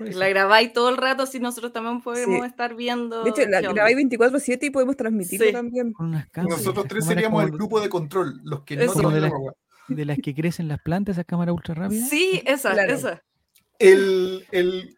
La 0.00 0.28
grabáis 0.28 0.72
todo 0.72 0.90
el 0.90 0.96
rato 0.96 1.26
si 1.26 1.40
nosotros 1.40 1.72
también 1.72 2.00
podemos 2.02 2.40
Sí. 2.40 2.46
estar 2.46 2.74
viendo. 2.76 3.24
De 3.24 3.30
hecho, 3.30 3.46
la 3.48 3.60
grabáis 3.60 3.96
24-7 3.96 4.66
y 4.66 4.70
podemos 4.70 4.96
transmitirlo 4.96 5.46
Sí. 5.46 5.52
también. 5.52 5.92
Con 5.92 6.06
unas 6.08 6.26
Y 6.26 6.30
cámaras. 6.30 6.58
nosotros 6.58 6.86
tres 6.88 7.04
seríamos 7.04 7.42
el 7.42 7.50
grupo 7.50 7.80
de 7.80 7.88
control, 7.88 8.40
los 8.44 8.62
que 8.62 8.76
no 8.76 8.82
Eso. 8.82 9.10
De 9.10 9.20
la 9.20 9.28
la- 9.28 9.34
hueva. 9.36 9.52
de 9.88 10.04
las 10.04 10.18
que 10.22 10.34
crecen 10.34 10.68
las 10.68 10.80
plantas, 10.82 11.16
esas 11.16 11.24
cámaras 11.24 11.54
ultra 11.54 11.74
rápidas. 11.74 12.08
Sí, 12.08 12.42
esa, 12.46 12.72
Claro. 12.72 12.92
esa. 12.94 13.22
El, 13.78 14.44
el, 14.52 14.94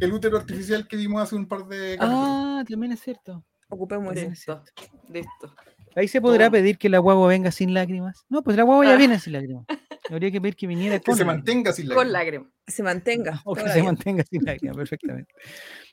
el 0.00 0.12
útero 0.12 0.38
artificial 0.38 0.88
que 0.88 0.96
vimos 0.96 1.22
hace 1.22 1.36
un 1.36 1.46
par 1.46 1.66
de 1.66 1.96
capítulos. 1.98 2.24
Ah, 2.26 2.64
también 2.68 2.92
es 2.92 3.00
cierto. 3.00 3.44
Ocupemos 3.72 4.14
eso. 4.16 4.28
Listo. 4.30 4.62
Listo. 5.10 5.54
Ahí 5.96 6.08
se 6.08 6.20
podrá 6.20 6.46
Todo. 6.46 6.52
pedir 6.52 6.78
que 6.78 6.88
la 6.88 6.98
guagua 6.98 7.26
venga 7.28 7.50
sin 7.50 7.72
lágrimas. 7.74 8.24
No, 8.28 8.42
pues 8.42 8.56
la 8.56 8.62
guagua 8.64 8.84
ya 8.86 8.94
Ah. 8.94 8.96
viene 8.98 9.18
sin 9.18 9.32
lágrimas. 9.34 9.64
Habría 10.10 10.30
que 10.30 10.40
pedir 10.40 10.56
que 10.56 10.66
viniera 10.66 10.98
que 10.98 11.04
con 11.04 11.16
se 11.16 11.24
lágrimas. 11.24 11.36
mantenga 11.38 11.72
sin 11.72 11.88
la 11.88 11.94
Con 11.94 12.12
lágrimas. 12.12 12.48
Que 12.66 12.72
se 12.72 12.82
mantenga. 12.82 13.40
O 13.46 13.54
que 13.54 13.68
se 13.68 13.82
mantenga 13.82 14.24
sin 14.28 14.44
lágrimas, 14.44 14.76
perfectamente. 14.76 15.32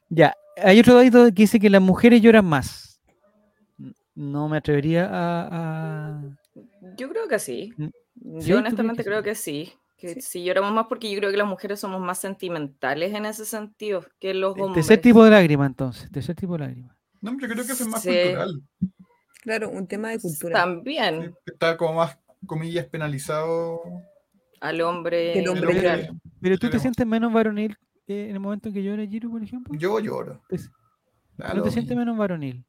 Ya, 0.09 0.33
hay 0.57 0.79
otro 0.79 0.95
dato 1.01 1.25
que 1.27 1.43
dice 1.43 1.59
que 1.59 1.69
las 1.69 1.81
mujeres 1.81 2.21
lloran 2.21 2.45
más. 2.45 3.01
No 4.15 4.49
me 4.49 4.57
atrevería 4.57 5.05
a. 5.05 5.47
a- 5.51 6.37
Yo 6.97 7.09
creo 7.09 7.27
que 7.27 7.39
sí. 7.39 7.73
Mm. 7.77 7.85
¿Sí? 7.85 7.91
¿Tú 8.21 8.39
Yo 8.41 8.57
honestamente 8.57 9.03
que 9.03 9.09
creo 9.09 9.19
sí? 9.19 9.23
que 9.23 9.35
sí. 9.35 9.73
Que 9.97 10.13
Sí. 10.15 10.21
sí. 10.21 10.43
lloramos 10.45 10.73
más 10.73 10.85
porque 10.87 11.11
yo 11.11 11.17
creo 11.19 11.29
que 11.31 11.37
las 11.37 11.47
mujeres 11.47 11.79
somos 11.79 11.99
más 12.01 12.19
sentimentales 12.19 13.13
en 13.13 13.25
ese 13.25 13.45
sentido 13.45 14.05
que 14.19 14.33
los 14.33 14.55
el 14.55 14.61
hombres. 14.63 14.87
Tercer 14.87 15.01
tipo 15.01 15.23
de 15.25 15.31
lágrima, 15.31 15.65
entonces. 15.65 16.09
Tercer 16.11 16.35
tipo 16.35 16.53
de 16.53 16.59
lágrima. 16.59 16.95
No, 17.21 17.31
yo 17.39 17.47
creo 17.47 17.65
que 17.65 17.71
eso 17.71 17.83
es 17.83 17.89
más 17.89 18.01
Sí. 18.01 18.09
cultural. 18.09 18.61
Claro, 19.41 19.69
un 19.69 19.87
tema 19.87 20.09
de 20.09 20.19
cultura. 20.19 20.59
También 20.59 21.33
sí, 21.45 21.51
Está 21.53 21.77
como 21.77 21.95
más, 21.95 22.17
comillas, 22.45 22.85
penalizado. 22.87 23.81
al 24.61 24.81
hombre. 24.81 25.39
El 25.39 25.47
hombre 25.47 25.71
El 25.71 25.77
hombre- 25.85 26.09
Pero 26.41 26.57
tú 26.57 26.69
te 26.69 26.79
sientes 26.79 27.05
menos 27.07 27.31
varonil 27.31 27.77
eh, 28.07 28.25
en 28.29 28.31
el 28.35 28.39
momento 28.39 28.67
en 28.69 28.73
que 28.73 28.83
llora 28.83 29.05
Giro, 29.05 29.29
por 29.29 29.41
ejemplo. 29.43 29.73
Yo 29.77 29.99
lloro. 29.99 30.41
Da 31.37 31.53
¿No 31.53 31.63
te 31.63 31.71
sientes 31.71 31.95
menos 31.95 32.17
varonil? 32.17 32.65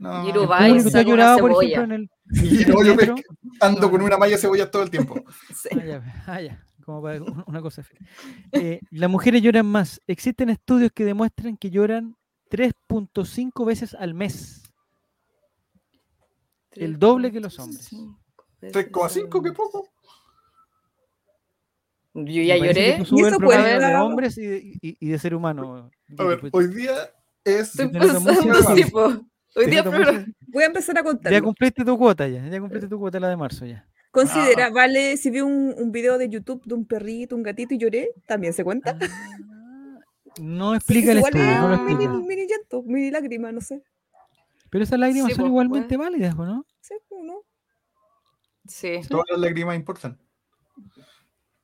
No, 0.00 0.24
Giro 0.24 0.46
va 0.48 0.68
y 0.68 0.80
saca 0.80 0.98
una 1.00 1.02
llorado, 1.08 1.38
por 1.38 1.50
cebolla. 1.50 1.68
ejemplo, 1.68 1.94
en 1.94 2.00
el, 2.02 2.10
Y 2.44 2.64
yo 2.64 2.94
me 2.96 3.22
ando 3.60 3.80
No, 3.80 3.90
con 3.90 4.02
una 4.02 4.16
malla 4.16 4.32
de 4.32 4.38
cebolla 4.38 4.70
todo 4.70 4.82
el 4.82 4.90
tiempo. 4.90 5.14
Sí. 5.54 5.68
Ah, 5.72 5.84
ya, 5.84 6.22
ah, 6.26 6.40
ya, 6.40 6.64
como 6.84 7.02
para 7.02 7.22
un- 7.22 7.44
una 7.46 7.60
cosa. 7.60 7.82
Eh, 8.52 8.80
las 8.90 9.10
mujeres 9.10 9.42
lloran 9.42 9.66
más. 9.66 10.00
Existen 10.06 10.50
estudios 10.50 10.90
que 10.92 11.04
demuestran 11.04 11.56
que 11.56 11.70
lloran 11.70 12.16
3.5 12.50 13.64
veces 13.66 13.94
al 13.94 14.14
mes. 14.14 14.62
El 16.72 16.98
doble 16.98 17.32
que 17.32 17.40
los 17.40 17.58
hombres. 17.58 17.90
3,5, 18.60 19.42
qué 19.42 19.52
poco. 19.52 19.88
Yo 22.14 22.42
ya 22.42 22.56
lloré. 22.56 22.96
eso 22.96 23.38
puede 23.38 23.78
de 23.78 23.96
hombres 23.96 24.38
y 24.38 24.46
de, 24.46 24.58
y- 24.58 24.96
y 24.98 25.08
de 25.08 25.18
ser 25.18 25.34
humano. 25.34 25.90
A 26.18 26.24
ver, 26.24 26.40
pues, 26.40 26.52
hoy 26.54 26.66
día 26.68 26.94
es. 27.44 27.78
Estoy 27.78 27.90
sí, 28.84 28.90
po. 28.90 29.04
Hoy 29.54 29.66
día 29.66 29.84
sen- 29.84 30.34
Voy 30.48 30.62
a 30.62 30.66
empezar 30.66 30.98
a 30.98 31.02
contar. 31.02 31.32
Ya 31.32 31.40
cumpliste 31.40 31.84
tu 31.84 31.96
cuota 31.98 32.26
ya, 32.26 32.46
ya 32.48 32.60
cumpliste 32.60 32.88
tu 32.88 32.98
cuota 32.98 33.20
la 33.20 33.28
de 33.28 33.36
marzo 33.36 33.66
ya. 33.66 33.86
Considera, 34.10 34.70
vale, 34.70 35.16
si 35.16 35.30
vi 35.30 35.40
un, 35.42 35.74
un 35.76 35.92
video 35.92 36.16
de 36.18 36.28
YouTube 36.28 36.62
de 36.64 36.74
un 36.74 36.86
perrito, 36.86 37.36
un 37.36 37.42
gatito 37.42 37.74
y 37.74 37.78
lloré, 37.78 38.10
también 38.26 38.52
se 38.52 38.64
cuenta. 38.64 38.96
Ah, 39.00 39.06
no 40.40 40.74
explica 40.74 41.12
el 41.12 41.18
estudio, 41.18 41.44
es 41.52 41.60
no 41.60 41.68
lo 41.68 41.78
mini, 41.78 42.04
explica. 42.04 42.26
mini 42.26 42.46
llanto, 42.46 42.82
mini 42.82 43.10
lágrima, 43.10 43.52
no 43.52 43.60
sé. 43.60 43.82
Pero 44.70 44.84
esas 44.84 44.98
lágrimas 44.98 45.28
Sí, 45.30 45.34
son 45.34 45.42
pues, 45.44 45.48
igualmente 45.50 45.96
válidas, 45.96 46.34
¿o 46.38 46.44
¿no? 46.44 46.66
Sí, 46.80 46.94
¿no? 47.22 47.42
Sí, 48.66 49.00
Todas 49.08 49.24
las 49.30 49.40
lágrimas 49.40 49.76
importan. 49.76 50.18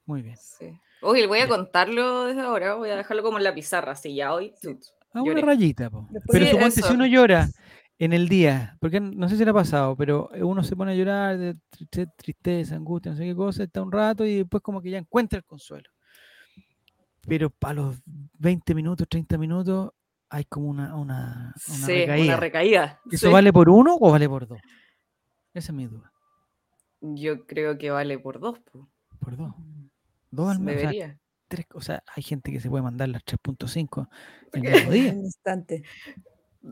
Muy 0.07 0.23
bien. 0.23 0.37
sí. 0.37 0.79
Oye, 1.03 1.27
voy 1.27 1.41
a 1.41 1.49
contarlo 1.49 2.25
desde 2.25 2.41
ahora. 2.41 2.75
Voy 2.77 2.89
a 2.91 2.97
dejarlo 2.97 3.23
como 3.23 3.37
en 3.39 3.45
la 3.45 3.55
pizarra, 3.55 3.93
así 3.93 4.15
ya 4.15 4.33
hoy. 4.33 4.55
tut. 4.63 4.83
A 5.13 5.21
una 5.23 5.33
Lloré. 5.35 5.43
rayita, 5.43 5.91
po. 5.91 6.07
Después 6.11 6.39
Pero 6.39 6.47
Sí, 6.47 6.51
suponte 6.53 6.81
eso. 6.81 6.89
si 6.89 6.95
uno 6.95 7.07
llora 7.07 7.49
en 7.99 8.13
el 8.13 8.29
día, 8.29 8.77
porque 8.81 9.01
no 9.01 9.29
sé 9.29 9.37
si 9.37 9.45
le 9.45 9.51
ha 9.51 9.55
pasado, 9.55 9.95
pero 9.97 10.31
uno 10.41 10.65
se 10.65 10.75
pone 10.75 10.93
a 10.93 10.95
llorar 10.95 11.39
de 11.39 11.55
tri- 11.71 12.11
tristeza, 12.17 12.75
angustia, 12.75 13.13
no 13.13 13.19
sé 13.19 13.25
qué 13.25 13.35
cosa, 13.35 13.63
está 13.65 13.83
un 13.83 13.93
rato 13.93 14.25
y 14.25 14.39
después 14.39 14.63
como 14.63 14.81
que 14.81 14.91
ya 14.91 14.99
encuentra 14.99 15.39
el 15.39 15.45
consuelo. 15.45 15.91
Pero 17.27 17.51
para 17.51 17.75
los 17.75 17.97
20 18.05 18.75
minutos, 18.75 19.07
30 19.09 19.39
minutos, 19.39 19.93
hay 20.29 20.45
como 20.45 20.69
una, 20.69 20.95
una, 20.95 21.55
una 21.69 21.87
Sí, 21.87 21.93
recaída. 21.93 22.25
una 22.25 22.37
recaída. 22.37 23.01
¿Eso 23.11 23.27
sí. 23.29 23.33
vale 23.33 23.53
por 23.53 23.69
uno 23.69 23.97
o 24.01 24.11
vale 24.11 24.29
por 24.29 24.47
dos? 24.47 24.59
Esa 25.53 25.73
es 25.73 25.77
mi 25.77 25.87
duda. 25.87 26.13
Yo 27.01 27.47
creo 27.47 27.79
que 27.79 27.91
vale 27.91 28.19
por 28.19 28.41
dos. 28.41 28.59
po. 28.61 28.89
Por 29.21 29.37
dos. 29.37 29.53
Dos 30.31 30.51
al 30.51 30.61
mes. 30.61 30.85
o 30.85 30.91
sea, 30.91 31.19
tres, 31.49 31.67
o 31.75 31.81
sea, 31.81 32.03
hay 32.17 32.23
gente 32.23 32.51
que 32.51 32.61
se 32.61 32.69
puede 32.69 32.83
mandar 32.83 33.09
las 33.09 33.23
3.5 33.25 34.09
el 34.53 34.63
¿Qué? 34.63 34.71
mismo 34.71 34.91
día. 34.91 35.09
En 35.11 35.19
un 35.19 35.25
instante. 35.27 35.83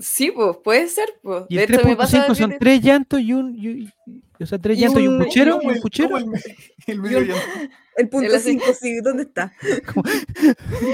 Sí, 0.00 0.30
pues 0.30 0.56
puede 0.64 0.88
ser. 0.88 1.08
Pues. 1.22 1.44
Y 1.48 1.56
De 1.56 1.64
el 1.64 1.74
hecho, 1.74 1.86
me 1.86 1.96
pasa 1.96 2.26
3.5 2.26 2.34
son 2.34 2.56
tres 2.58 2.80
llantos 2.80 3.20
y 3.20 3.32
un. 3.32 3.54
y- 3.56 3.92
y- 4.06 4.42
o 4.42 4.46
sea, 4.46 4.58
tres 4.58 4.78
llantos 4.78 5.00
y 5.02 5.06
un 5.06 5.18
puchero. 5.18 5.58
¿Cómo 5.58 5.62
Y 5.62 5.66
un 5.70 5.76
el- 5.76 5.82
puchero. 5.82 6.16
el, 6.16 6.24
el? 7.14 7.32
El 7.94 8.08
punto 8.08 8.26
El 8.30 8.34
así- 8.36 8.52
5, 8.52 8.64
sí, 8.80 9.00
¿dónde 9.02 9.24
está? 9.24 9.52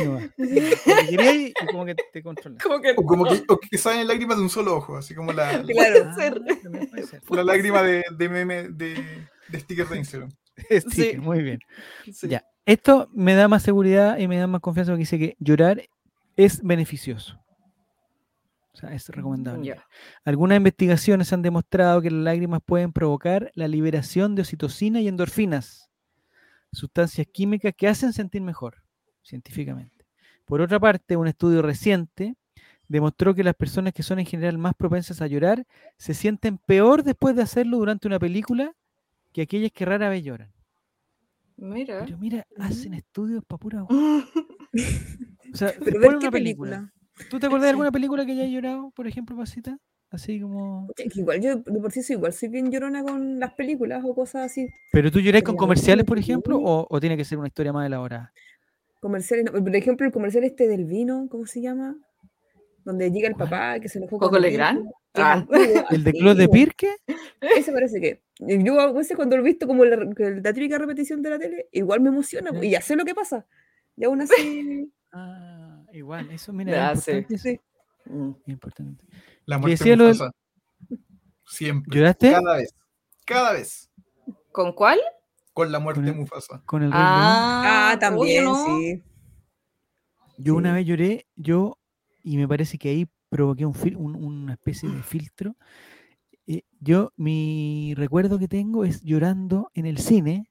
No 0.05 0.15
va. 0.15 0.21
Lo 0.37 0.49
que 0.49 1.53
y 1.61 1.67
como 1.71 1.85
que 1.87 1.95
te 2.13 2.23
controla. 2.25 2.59
Como 2.61 2.81
que 2.81 2.91
O 2.97 3.05
como 3.05 3.25
que, 3.25 3.41
o 3.47 3.57
que 3.59 3.79
salen 3.79 4.09
lágrimas 4.09 4.37
de 4.37 4.43
un 4.43 4.51
solo 4.51 4.77
ojo, 4.77 4.97
así 4.97 5.15
como 5.15 5.33
la, 5.33 5.59
la, 5.59 5.63
Claro. 5.73 6.15
ser. 6.17 6.41
también 6.61 6.89
puede 6.89 7.05
ser. 7.07 7.23
la 7.31 7.45
lágrima 7.45 7.85
de, 7.85 8.03
de 8.17 8.29
meme 8.29 8.69
de, 8.71 8.97
de 9.49 9.61
sticker 9.61 9.87
de 9.89 9.99
Instagram. 9.99 10.31
Sí, 10.69 10.81
Sí. 11.13 11.17
muy 11.19 11.41
bien. 11.43 11.61
Sí. 12.13 12.27
Ya. 12.29 12.43
Esto 12.67 13.09
me 13.15 13.35
da 13.37 13.47
más 13.47 13.63
seguridad 13.63 14.19
y 14.19 14.27
me 14.27 14.37
da 14.37 14.49
más 14.49 14.61
confianza 14.61 14.91
porque 14.91 15.03
dice 15.03 15.19
que 15.21 15.37
llorar 15.39 15.89
es 16.37 16.61
beneficioso. 16.65 17.39
O 18.79 18.81
sea, 18.81 18.95
es 18.95 19.09
recomendable. 19.09 19.75
Algunas 20.25 20.57
investigaciones 20.57 21.33
han 21.33 21.43
demostrado 21.43 22.01
que 22.01 22.12
las 22.12 22.23
lágrimas 22.23 22.61
pueden 22.64 22.93
provocar 22.93 23.51
la 23.55 23.67
liberación 23.67 24.37
de 24.37 24.43
oxitocina 24.43 25.01
y 25.01 25.09
endorfinas, 25.09 25.91
sustancias 26.71 27.27
químicas 27.33 27.75
que 27.77 27.88
hacen 27.88 28.12
sentir 28.12 28.41
mejor, 28.41 28.85
científicamente. 29.25 30.07
Por 30.45 30.61
otra 30.61 30.79
parte, 30.79 31.17
un 31.17 31.27
estudio 31.27 31.61
reciente 31.61 32.37
demostró 32.87 33.35
que 33.35 33.43
las 33.43 33.57
personas 33.57 33.93
que 33.93 34.05
son 34.05 34.21
en 34.21 34.27
general 34.27 34.59
más 34.59 34.75
propensas 34.77 35.21
a 35.23 35.27
llorar 35.27 35.67
se 35.97 36.14
sienten 36.14 36.59
peor 36.59 37.03
después 37.03 37.35
de 37.35 37.43
hacerlo 37.43 37.79
durante 37.79 38.07
una 38.07 38.21
película 38.21 38.73
que 39.33 39.43
aquellas 39.43 39.73
que 39.73 39.87
rara 39.87 40.09
vez 40.09 40.23
lloran. 40.23 40.53
Mira. 41.57 42.05
Pero 42.05 42.17
mira, 42.17 42.47
hacen 42.59 42.95
estudios 42.95 43.45
para 43.45 43.59
pura... 43.59 43.87
O 45.53 45.57
sea, 45.57 45.73
Pero 45.83 45.99
ver 45.99 46.11
una 46.11 46.19
qué 46.19 46.31
película. 46.31 46.71
película. 46.77 46.93
¿Tú 47.31 47.39
te 47.39 47.47
acuerdas 47.47 47.67
de 47.67 47.71
alguna 47.71 47.91
película 47.91 48.25
que 48.25 48.33
hayas 48.33 48.51
llorado, 48.51 48.91
por 48.93 49.07
ejemplo, 49.07 49.37
Pasita? 49.37 49.79
Así 50.11 50.41
como. 50.41 50.89
Es 50.97 51.13
que 51.13 51.21
Igual 51.21 51.41
yo 51.41 51.57
de 51.57 51.81
por 51.81 51.93
sí 51.93 52.03
soy 52.03 52.17
igual, 52.17 52.33
soy 52.33 52.49
bien 52.49 52.71
llorona 52.71 53.03
con 53.03 53.39
las 53.39 53.53
películas 53.55 54.03
o 54.05 54.15
cosas 54.15 54.47
así. 54.47 54.69
¿Pero 54.93 55.11
tú 55.11 55.21
llorás 55.21 55.43
con 55.43 55.57
comerciales, 55.57 56.05
por 56.07 56.19
ejemplo, 56.19 56.59
o, 56.59 56.87
o 56.89 57.01
tiene 57.01 57.17
que 57.17 57.25
ser 57.25 57.39
una 57.39 57.49
historia 57.49 57.73
más 57.73 57.87
elaborada? 57.87 58.33
Comerciales, 59.01 59.45
no, 59.45 59.53
por 59.53 59.77
ejemplo, 59.77 60.07
el 60.07 60.13
comercial 60.13 60.45
este 60.45 60.67
del 60.67 60.85
vino, 60.85 61.29
¿cómo 61.31 61.47
se 61.47 61.61
llama? 61.61 61.97
Donde 62.85 63.11
llega 63.11 63.29
el 63.29 63.35
¿Cuál? 63.35 63.51
papá 63.51 63.81
que 63.81 63.89
se 63.89 63.99
enojó 63.99 64.19
¿Coco 64.19 64.31
con 64.31 64.37
el 64.37 64.43
Legrand? 64.43 64.89
Ah. 65.15 65.45
¿El 65.91 66.05
de 66.05 66.13
Claude 66.13 66.41
de. 66.41 66.49
Pirque? 66.49 66.97
Ese 67.41 67.73
parece 67.73 68.01
que. 68.01 68.23
Yo 68.41 68.81
a 68.81 68.93
veces 68.93 69.17
cuando 69.17 69.37
lo 69.37 69.43
he 69.43 69.47
visto 69.47 69.67
como 69.67 69.85
la, 69.85 69.97
la 69.97 70.53
típica 70.53 70.79
repetición 70.79 71.23
de 71.23 71.31
la 71.31 71.39
tele, 71.39 71.69
igual 71.73 72.01
me 72.01 72.09
emociona 72.09 72.51
y 72.63 72.71
ya 72.71 72.81
sé 72.81 72.97
lo 72.97 73.05
que 73.05 73.15
pasa. 73.15 73.45
Y 73.97 74.05
aún 74.05 74.23
así. 74.23 74.91
Ah, 75.13 75.68
igual, 75.92 76.31
eso, 76.31 76.53
mira, 76.53 76.92
es 76.92 77.05
sí. 77.05 77.11
importante. 77.12 77.61
Mm. 78.07 78.31
importante. 78.46 79.05
La 79.46 79.59
muerte 79.59 79.79
decía 79.79 79.96
lo 79.96 80.05
del- 80.05 80.14
Mufasa. 80.14 80.33
Siempre. 81.46 81.96
¿Lloraste? 81.96 82.31
Cada 82.33 82.57
vez. 82.57 82.74
Cada 83.24 83.53
vez. 83.53 83.90
¿Con 84.53 84.72
cuál? 84.72 84.98
Con 85.53 85.72
la 85.72 85.79
muerte 85.79 86.03
de 86.03 86.12
Mufasa. 86.12 86.62
Con 86.64 86.83
el 86.83 86.92
Rey 86.92 86.98
León. 87.01 87.11
Ah, 87.12 87.90
Ah, 87.92 87.98
también, 87.98 88.46
oye, 88.46 88.59
¿no? 88.59 88.79
sí. 88.79 89.03
Yo 90.38 90.55
una 90.55 90.72
vez 90.72 90.87
lloré, 90.87 91.27
yo, 91.37 91.79
y 92.22 92.37
me 92.37 92.46
parece 92.46 92.79
que 92.79 92.90
ahí 92.90 93.07
provoqué 93.29 93.66
un 93.66 93.74
fil- 93.74 93.96
un- 93.96 94.14
una 94.14 94.53
especie 94.55 94.88
de 94.88 95.03
filtro. 95.03 95.57
Eh, 96.46 96.62
yo, 96.81 97.12
mi 97.16 97.92
recuerdo 97.96 98.38
que 98.38 98.46
tengo 98.48 98.85
es 98.85 99.03
llorando 99.03 99.70
en 99.74 99.87
el 99.87 99.98
cine, 99.98 100.48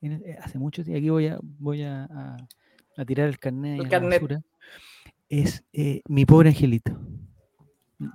en 0.00 0.12
el- 0.12 0.22
eh, 0.24 0.36
hace 0.42 0.58
mucho 0.58 0.82
tiempo, 0.82 0.98
aquí 0.98 1.08
voy 1.10 1.26
a, 1.28 1.38
voy 1.42 1.82
a, 1.84 2.04
a- 2.04 2.36
a 2.96 3.04
tirar 3.04 3.28
el 3.28 3.38
carnet, 3.38 3.74
El 3.74 3.80
a 3.80 3.84
la 3.84 3.88
carnet. 3.90 4.20
basura, 4.22 4.42
es 5.28 5.64
eh, 5.72 6.02
Mi 6.08 6.24
Pobre 6.26 6.50
Angelito. 6.50 6.98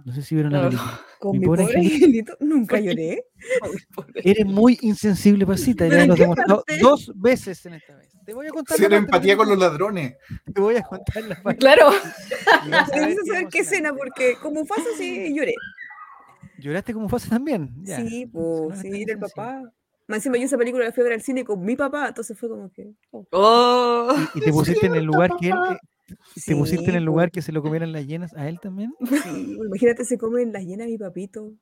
No 0.03 0.11
sé 0.13 0.21
si 0.21 0.35
vieron 0.35 0.51
la 0.51 0.63
No. 0.63 0.69
película. 0.69 1.01
Con 1.19 1.31
Mi 1.31 1.39
mi 1.39 1.45
pobre 1.47 1.63
pobre 1.63 1.77
angelito. 1.77 2.05
angelito 2.05 2.37
nunca 2.41 2.79
lloré. 2.79 3.23
Eres 4.23 4.45
muy 4.45 4.77
insensible, 4.81 5.47
Pasita. 5.47 5.85
Dos 6.79 7.11
veces 7.15 7.65
en 7.65 7.73
esta 7.75 7.95
vez. 7.95 8.09
Te 8.25 8.33
voy 8.35 8.45
a 8.45 8.49
contar. 8.51 8.77
la 8.77 8.83
Cero 8.85 8.95
empatía 8.97 9.35
con 9.35 9.47
los 9.49 9.57
ladrones. 9.57 10.15
Te 10.53 10.61
voy 10.61 10.75
a 10.75 10.83
contar 10.83 11.23
la 11.23 11.41
parte. 11.41 11.57
Claro. 11.57 11.89
Necesito 12.69 13.25
saber 13.25 13.47
qué 13.47 13.59
escena, 13.59 13.93
porque 13.95 14.35
como 14.41 14.63
Fasa 14.65 14.83
sí 14.97 15.33
lloré. 15.35 15.55
¿Lloraste 16.59 16.93
como 16.93 17.09
Fasa 17.09 17.29
también? 17.29 17.73
Ya. 17.81 17.97
Sí, 18.05 18.27
pues, 18.27 18.79
sí, 18.79 19.01
era 19.01 19.13
el 19.13 19.19
papá. 19.19 19.61
Más 20.07 20.17
encima 20.17 20.37
yo 20.37 20.43
esa 20.45 20.57
película 20.57 20.85
la 20.85 20.91
fui 20.91 21.01
a 21.01 21.05
ver 21.05 21.13
al 21.13 21.21
cine 21.21 21.43
con 21.45 21.63
mi 21.63 21.75
papá, 21.75 22.09
entonces 22.09 22.37
fue 22.37 22.47
como 22.49 22.69
que. 22.71 22.91
oh, 23.11 23.25
Oh. 23.31 24.15
Y 24.35 24.41
te 24.41 24.51
pusiste 24.51 24.85
en 24.85 24.95
el 24.95 25.03
lugar 25.05 25.31
que 25.39 25.47
él, 25.49 25.55
te 26.45 26.55
pusiste 26.55 26.89
en 26.89 26.95
el 26.95 27.03
po. 27.03 27.11
lugar 27.11 27.31
que 27.31 27.41
se 27.41 27.51
lo 27.51 27.61
comieran 27.61 27.91
las 27.91 28.05
llenas 28.05 28.33
a 28.35 28.47
él 28.47 28.59
también. 28.59 28.93
Sí, 28.99 29.55
pues, 29.57 29.67
imagínate, 29.67 30.05
se 30.05 30.17
comen 30.17 30.51
las 30.53 30.63
llenas 30.63 30.87
mi 30.87 30.97
papito. 30.97 31.53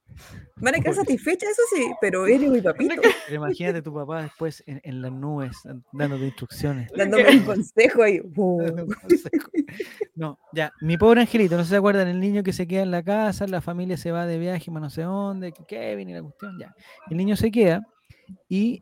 Van 0.58 0.76
a 0.76 0.80
quedar 0.80 0.96
satisfechas, 0.96 1.50
eso 1.50 1.62
sí, 1.76 1.92
pero 2.00 2.28
eres 2.28 2.50
mi 2.50 2.62
papito, 2.62 3.02
imagínate 3.34 3.82
tu 3.82 3.94
papá 3.94 4.24
después 4.24 4.64
en, 4.66 4.80
en 4.84 5.02
las 5.02 5.12
nubes 5.12 5.58
dándote 5.92 6.26
instrucciones. 6.26 6.90
dándome 6.96 7.30
un 7.30 7.46
consejo 7.46 8.04
ahí. 8.04 8.22
No, 10.16 10.40
ya, 10.54 10.72
mi 10.80 10.98
pobre 10.98 11.20
angelito, 11.22 11.58
no 11.58 11.66
se 11.66 11.76
acuerdan 11.76 12.08
el 12.08 12.22
niño 12.22 12.42
que 12.44 12.54
se 12.54 12.66
queda 12.66 12.84
en 12.84 12.92
la 12.92 13.04
casa, 13.04 13.46
la 13.48 13.60
familia 13.60 13.98
se 13.98 14.14
va 14.14 14.26
de 14.26 14.40
viaje, 14.40 14.72
más 14.72 14.82
no 14.82 14.90
sé 14.90 15.02
dónde, 15.02 15.52
Kevin 15.68 16.10
y 16.10 16.14
la 16.14 16.22
cuestión, 16.22 16.58
ya. 16.58 16.74
El 17.10 17.18
niño 17.18 17.36
se 17.36 17.52
queda 17.52 17.82
y 18.48 18.82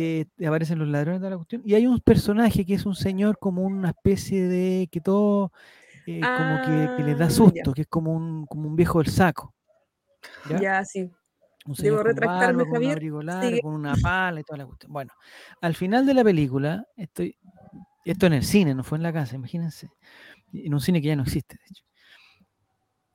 eh, 0.00 0.46
aparecen 0.46 0.78
los 0.78 0.88
ladrones 0.88 1.20
de 1.20 1.30
la 1.30 1.36
cuestión. 1.36 1.62
Y 1.64 1.74
hay 1.74 1.86
un 1.86 1.98
personaje 2.00 2.64
que 2.64 2.74
es 2.74 2.86
un 2.86 2.94
señor 2.94 3.38
como 3.38 3.62
una 3.62 3.90
especie 3.90 4.46
de 4.48 4.88
que 4.90 5.00
todo 5.00 5.52
eh, 6.06 6.20
como 6.20 6.62
que, 6.62 6.90
que 6.96 7.02
le 7.04 7.12
Ah, 7.12 7.16
da 7.16 7.28
ya. 7.28 7.30
susto, 7.30 7.72
que 7.72 7.82
es 7.82 7.88
como 7.88 8.12
un, 8.12 8.46
como 8.46 8.68
un 8.68 8.76
viejo 8.76 8.98
del 9.02 9.12
saco. 9.12 9.54
¿ya? 10.50 10.60
Ya, 10.60 10.84
sí. 10.84 11.10
Un 11.66 11.76
señor 11.76 11.98
con 11.98 12.06
retractarme, 12.06 12.64
barba, 12.64 12.64
con 12.64 12.68
un 12.68 12.74
Javier. 12.74 12.92
abrigo 12.92 13.22
largo, 13.22 13.60
con 13.62 13.74
una 13.74 13.94
pala 14.02 14.40
y 14.40 14.44
toda 14.44 14.58
la 14.58 14.66
cuestión. 14.66 14.92
Bueno, 14.92 15.12
al 15.60 15.74
final 15.74 16.06
de 16.06 16.14
la 16.14 16.24
película, 16.24 16.86
estoy, 16.96 17.36
esto 18.04 18.26
en 18.26 18.32
el 18.34 18.44
cine, 18.44 18.74
no 18.74 18.84
fue 18.84 18.96
en 18.98 19.02
la 19.02 19.12
casa, 19.12 19.36
imagínense. 19.36 19.90
En 20.52 20.72
un 20.72 20.80
cine 20.80 21.02
que 21.02 21.08
ya 21.08 21.16
no 21.16 21.24
existe, 21.24 21.56
de 21.56 21.64
hecho. 21.70 21.84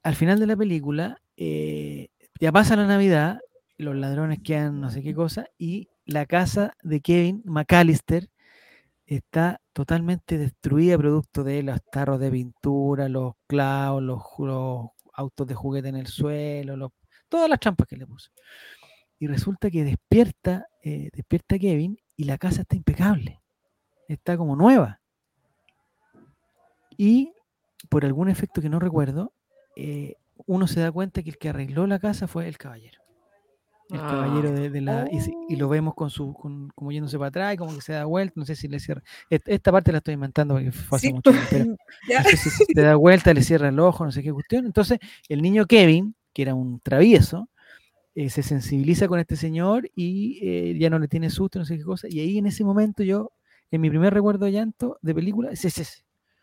Al 0.03 0.15
final 0.15 0.39
de 0.39 0.47
la 0.47 0.55
película, 0.55 1.17
eh, 1.37 2.09
ya 2.39 2.51
pasa 2.51 2.75
la 2.75 2.85
Navidad, 2.85 3.39
los 3.77 3.95
ladrones 3.95 4.39
quedan 4.43 4.79
no 4.81 4.91
sé 4.91 5.01
qué 5.01 5.13
cosa, 5.15 5.47
y 5.57 5.89
la 6.05 6.25
casa 6.25 6.75
de 6.83 7.01
Kevin 7.01 7.41
McAllister 7.45 8.29
está 9.05 9.61
totalmente 9.73 10.37
destruida 10.37 10.97
producto 10.97 11.43
de 11.43 11.63
los 11.63 11.79
tarros 11.91 12.19
de 12.19 12.31
pintura, 12.31 13.09
los 13.09 13.33
clavos, 13.47 14.01
los, 14.01 14.21
autos 15.13 15.47
de 15.47 15.53
juguete 15.53 15.89
en 15.89 15.95
el 15.95 16.07
suelo, 16.07 16.91
todas 17.29 17.49
las 17.49 17.59
trampas 17.59 17.87
que 17.87 17.97
le 17.97 18.07
puso. 18.07 18.31
Y 19.19 19.27
resulta 19.27 19.69
que 19.69 19.83
despierta, 19.83 20.67
eh, 20.83 21.09
despierta 21.13 21.59
Kevin 21.59 21.97
y 22.15 22.23
la 22.25 22.37
casa 22.37 22.61
está 22.61 22.75
impecable. 22.75 23.41
Está 24.07 24.37
como 24.37 24.55
nueva. 24.55 24.99
Y 26.97 27.33
por 27.89 28.05
algún 28.05 28.29
efecto 28.29 28.61
que 28.61 28.69
no 28.69 28.79
recuerdo, 28.79 29.33
eh, 29.75 30.15
uno 30.45 30.67
se 30.67 30.81
da 30.81 30.91
cuenta 30.91 31.23
que 31.23 31.29
el 31.29 31.37
que 31.37 31.49
arregló 31.49 31.87
la 31.87 31.99
casa 31.99 32.27
fue 32.27 32.47
el 32.47 32.57
caballero. 32.57 33.02
El 33.89 33.99
Ah. 33.99 34.07
caballero 34.09 34.51
de, 34.51 34.69
de 34.69 34.81
la. 34.81 35.09
Y, 35.49 35.55
lo 35.55 35.67
vemos 35.69 35.93
con 35.93 36.09
su. 36.09 36.33
Con, 36.33 36.69
como 36.69 36.91
yéndose 36.91 37.17
para 37.17 37.27
atrás 37.29 37.53
y 37.53 37.57
como 37.57 37.75
que 37.75 37.81
se 37.81 37.93
da 37.93 38.05
vuelta. 38.05 38.33
No 38.37 38.45
sé 38.45 38.55
si 38.55 38.67
le 38.67 38.79
cierra. 38.79 39.03
est- 39.29 39.47
Esta 39.47 39.71
parte 39.71 39.91
la 39.91 39.97
estoy 39.99 40.13
inventando 40.15 40.53
porque 40.55 40.71
fue 40.71 40.97
hace 40.97 41.07
Sí. 41.07 41.13
mucho 41.13 41.31
tiempo, 41.49 41.77
no 42.23 42.23
sé 42.23 42.37
si 42.37 42.49
se 42.73 42.81
da 42.81 42.95
vuelta, 42.95 43.33
le 43.33 43.43
cierra 43.43 43.69
el 43.69 43.79
ojo, 43.79 44.05
no 44.05 44.11
sé 44.11 44.23
qué 44.23 44.31
cuestión. 44.33 44.65
Entonces, 44.65 44.99
el 45.29 45.41
niño 45.41 45.65
Kevin, 45.65 46.15
que 46.33 46.41
era 46.43 46.55
un 46.55 46.79
travieso, 46.79 47.49
eh, 48.15 48.29
se 48.29 48.41
sensibiliza 48.43 49.07
con 49.07 49.19
este 49.19 49.35
señor 49.35 49.89
y 49.95 50.39
eh, 50.41 50.77
ya 50.79 50.89
no 50.89 50.97
le 50.99 51.07
tiene 51.07 51.29
susto, 51.29 51.59
no 51.59 51.65
sé 51.65 51.77
qué 51.77 51.83
cosa. 51.83 52.07
Y 52.09 52.19
ahí 52.19 52.37
en 52.37 52.45
ese 52.47 52.63
momento 52.63 53.03
yo, 53.03 53.31
en 53.71 53.81
mi 53.81 53.89
primer 53.89 54.13
recuerdo 54.13 54.45
de 54.45 54.51
llanto 54.53 54.97
de 55.01 55.13
película, 55.15 55.51
es 55.51 55.65
ese. 55.65 55.81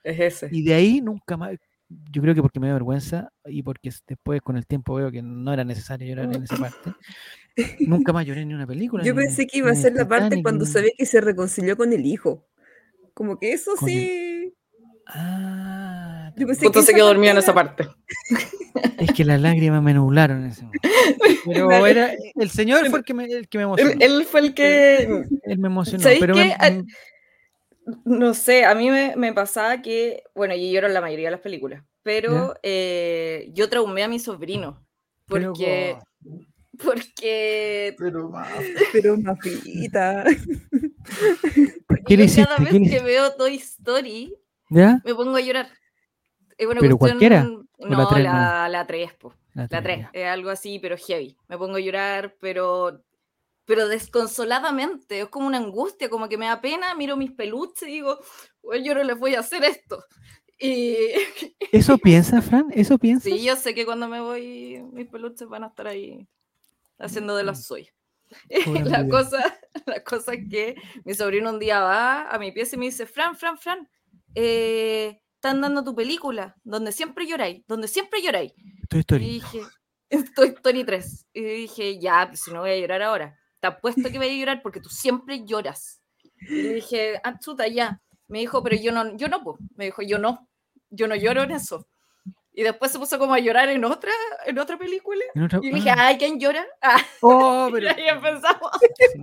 Es 0.02 0.18
ese. 0.20 0.48
Y 0.50 0.62
de 0.62 0.74
ahí 0.74 1.00
nunca 1.00 1.36
más. 1.36 1.56
Yo 2.12 2.22
creo 2.22 2.34
que 2.36 2.42
porque 2.42 2.60
me 2.60 2.68
da 2.68 2.74
vergüenza 2.74 3.32
y 3.44 3.62
porque 3.64 3.90
después 4.06 4.40
con 4.42 4.56
el 4.56 4.64
tiempo 4.66 4.94
veo 4.94 5.10
que 5.10 5.22
no 5.22 5.52
era 5.52 5.64
necesario 5.64 6.06
llorar 6.08 6.32
en 6.32 6.44
esa 6.44 6.56
parte. 6.56 6.92
Nunca 7.80 8.12
más 8.12 8.24
lloré 8.24 8.42
en 8.42 8.54
una 8.54 8.66
película. 8.66 9.02
Yo 9.04 9.12
ni 9.12 9.22
pensé 9.22 9.46
que 9.46 9.58
iba 9.58 9.70
a 9.70 9.74
ser 9.74 9.94
la 9.94 10.06
parte 10.06 10.40
cuando 10.42 10.64
ni 10.64 10.70
se 10.70 10.78
en- 10.78 10.84
ve 10.84 10.94
que 10.96 11.04
se 11.06 11.20
reconcilió 11.20 11.76
con 11.76 11.92
el 11.92 12.06
hijo. 12.06 12.46
Como 13.12 13.38
que 13.38 13.52
eso 13.52 13.72
Con 13.74 13.88
el- 13.88 13.94
sí. 13.96 14.54
Ah, 15.06 16.32
Yo 16.36 16.46
pensé 16.46 16.66
Justo 16.66 16.80
que 16.80 16.86
se 16.86 16.94
quedó 16.94 17.06
dormido 17.08 17.32
en 17.32 17.38
esa 17.38 17.52
parte. 17.52 17.88
Es 18.98 19.10
que 19.12 19.24
las 19.24 19.40
lágrimas 19.40 19.82
me 19.82 19.92
nublaron 19.92 20.44
en 20.44 20.50
ese 20.50 20.62
momento. 20.62 20.88
Pero 21.44 21.86
era, 21.86 22.12
el 22.36 22.50
señor 22.50 22.88
fue 22.88 23.00
el 23.00 23.04
que 23.04 23.14
me, 23.14 23.24
el 23.24 23.48
que 23.48 23.58
me 23.58 23.64
emocionó. 23.64 23.90
Él, 23.92 23.98
él 24.00 24.24
fue 24.24 24.40
el 24.40 24.54
que. 24.54 25.24
Él 25.42 25.58
me 25.58 25.66
emocionó. 25.68 26.02
¿Sabéis 26.02 26.20
Pero 26.20 26.34
qué? 26.34 26.44
me- 26.44 26.54
Al- 26.54 26.86
No 28.04 28.34
sé, 28.34 28.64
a 28.64 28.74
mí 28.74 28.90
me, 28.90 29.14
me 29.16 29.32
pasaba 29.32 29.80
que. 29.82 30.22
Bueno, 30.34 30.54
yo 30.54 30.70
lloro 30.70 30.86
en 30.88 30.94
la 30.94 31.00
mayoría 31.00 31.26
de 31.28 31.32
las 31.32 31.40
películas. 31.40 31.82
Pero 32.02 32.54
eh, 32.62 33.50
yo 33.52 33.68
traumé 33.68 34.02
a 34.04 34.08
mi 34.08 34.18
sobrino. 34.18 34.84
pero 35.26 35.52
Porque. 35.52 35.96
co- 35.98 36.04
Porque. 36.84 37.94
Pero 37.98 38.30
más. 38.30 38.48
Pero 38.92 39.16
mafita. 39.18 40.24
¿Qué 42.06 42.16
le 42.16 42.26
yo 42.26 42.44
cada 42.44 42.56
hiciste? 42.56 42.62
vez 42.62 42.68
¿Qué 42.72 42.78
le 42.78 42.84
que 42.84 42.86
hiciste? 42.86 43.04
veo 43.04 43.32
Toy 43.34 43.54
Story, 43.56 44.34
¿Ya? 44.70 45.00
me 45.04 45.14
pongo 45.14 45.36
a 45.36 45.40
llorar. 45.40 45.68
Es 46.56 46.66
una 46.66 46.80
¿Pero 46.80 46.96
cuestión- 46.98 47.18
cualquiera? 47.18 47.46
¿O 47.78 47.86
la 47.86 47.96
No, 47.96 48.08
tres 48.08 48.24
la, 48.24 48.68
la 48.68 48.86
3, 48.86 49.12
po. 49.14 49.34
La 49.54 49.62
La 49.62 49.68
tres, 49.68 49.82
3, 49.82 49.98
ya. 50.00 50.10
es 50.12 50.26
algo 50.28 50.50
así, 50.50 50.78
pero 50.78 50.96
heavy. 50.96 51.36
Me 51.48 51.58
pongo 51.58 51.76
a 51.76 51.80
llorar, 51.80 52.36
pero, 52.40 53.02
pero 53.70 53.86
desconsoladamente. 53.88 55.20
Es 55.20 55.28
como 55.28 55.46
una 55.46 55.58
angustia, 55.58 56.10
como 56.10 56.28
que 56.28 56.36
me 56.36 56.46
da 56.46 56.60
pena, 56.60 56.92
miro 56.96 57.16
mis 57.16 57.30
peluches 57.30 57.84
y 57.88 57.92
digo, 57.92 58.18
"Bueno, 58.62 58.84
yo 58.84 58.94
no 58.96 59.04
les 59.04 59.16
voy 59.16 59.36
a 59.36 59.40
hacer 59.40 59.62
esto. 59.64 60.04
Y 60.58 60.96
¿Eso 61.72 61.98
piensa, 61.98 62.42
Fran? 62.42 62.66
¿Eso 62.72 62.98
piensa? 62.98 63.30
sí, 63.30 63.42
yo 63.44 63.54
sé 63.56 63.74
que 63.74 63.84
cuando 63.86 64.08
me 64.08 64.20
voy, 64.20 64.82
mis 64.92 65.06
peluches 65.08 65.48
van 65.48 65.62
a 65.64 65.68
estar 65.68 65.86
ahí 65.86 66.26
haciendo 66.98 67.36
de 67.36 67.44
las 67.44 67.64
suyas. 67.64 67.94
Pobre 68.64 68.84
La 68.84 69.08
cosa, 69.08 69.58
la 69.86 70.02
cosa 70.04 70.34
es 70.34 70.48
que 70.50 70.74
mi 71.04 71.14
sobrino 71.14 71.50
un 71.50 71.58
día 71.60 71.80
va 71.80 72.28
a 72.30 72.38
mi 72.40 72.52
pieza 72.52 72.76
y 72.76 72.78
me 72.80 72.86
dice, 72.86 73.06
Fran, 73.06 73.36
Fran, 73.36 73.56
Fran, 73.58 73.88
eh, 74.34 75.20
están 75.36 75.60
dando 75.60 75.84
tu 75.84 75.94
película, 75.94 76.56
donde 76.64 76.92
siempre 76.92 77.26
lloráis, 77.26 77.64
donde 77.68 77.88
siempre 77.88 78.20
lloráis. 78.22 78.52
Toy 78.88 78.98
Y 78.98 79.00
Story. 79.00 79.24
dije, 79.26 79.60
Toy 80.36 80.48
Story 80.48 80.84
3. 80.84 81.26
Y 81.32 81.42
dije, 81.42 81.98
ya, 82.00 82.26
pues 82.28 82.40
si 82.42 82.52
no 82.52 82.60
voy 82.60 82.70
a 82.72 82.78
llorar 82.78 83.02
ahora. 83.02 83.39
Te 83.60 83.66
apuesto 83.68 84.10
que 84.10 84.18
voy 84.18 84.28
a 84.28 84.38
llorar 84.38 84.62
porque 84.62 84.80
tú 84.80 84.88
siempre 84.88 85.44
lloras. 85.44 86.00
Y 86.48 86.62
le 86.62 86.74
dije, 86.74 87.20
ah, 87.24 87.38
chuta, 87.38 87.68
ya. 87.68 88.00
Me 88.28 88.38
dijo, 88.40 88.62
pero 88.62 88.76
yo 88.76 88.92
no, 88.92 89.16
yo 89.16 89.28
no, 89.28 89.42
po. 89.42 89.58
Me 89.76 89.86
dijo, 89.86 90.02
yo 90.02 90.18
no. 90.18 90.48
Yo 90.88 91.06
no 91.08 91.14
lloro 91.14 91.42
en 91.42 91.50
eso. 91.52 91.86
Y 92.52 92.62
después 92.64 92.90
se 92.90 92.98
puso 92.98 93.18
como 93.18 93.32
a 93.34 93.38
llorar 93.38 93.68
en 93.68 93.84
otra, 93.84 94.10
en 94.44 94.58
otra 94.58 94.76
película. 94.76 95.22
En 95.34 95.44
otra- 95.44 95.60
Y 95.62 95.68
le 95.70 95.76
dije, 95.76 95.90
ah. 95.90 96.08
ay, 96.08 96.18
¿quién 96.18 96.40
llora? 96.40 96.66
Ah, 96.82 96.96
Oh, 97.20 97.68
y 97.68 97.72
pero 97.72 97.90
ahí 97.90 98.04
empezamos. 98.08 98.70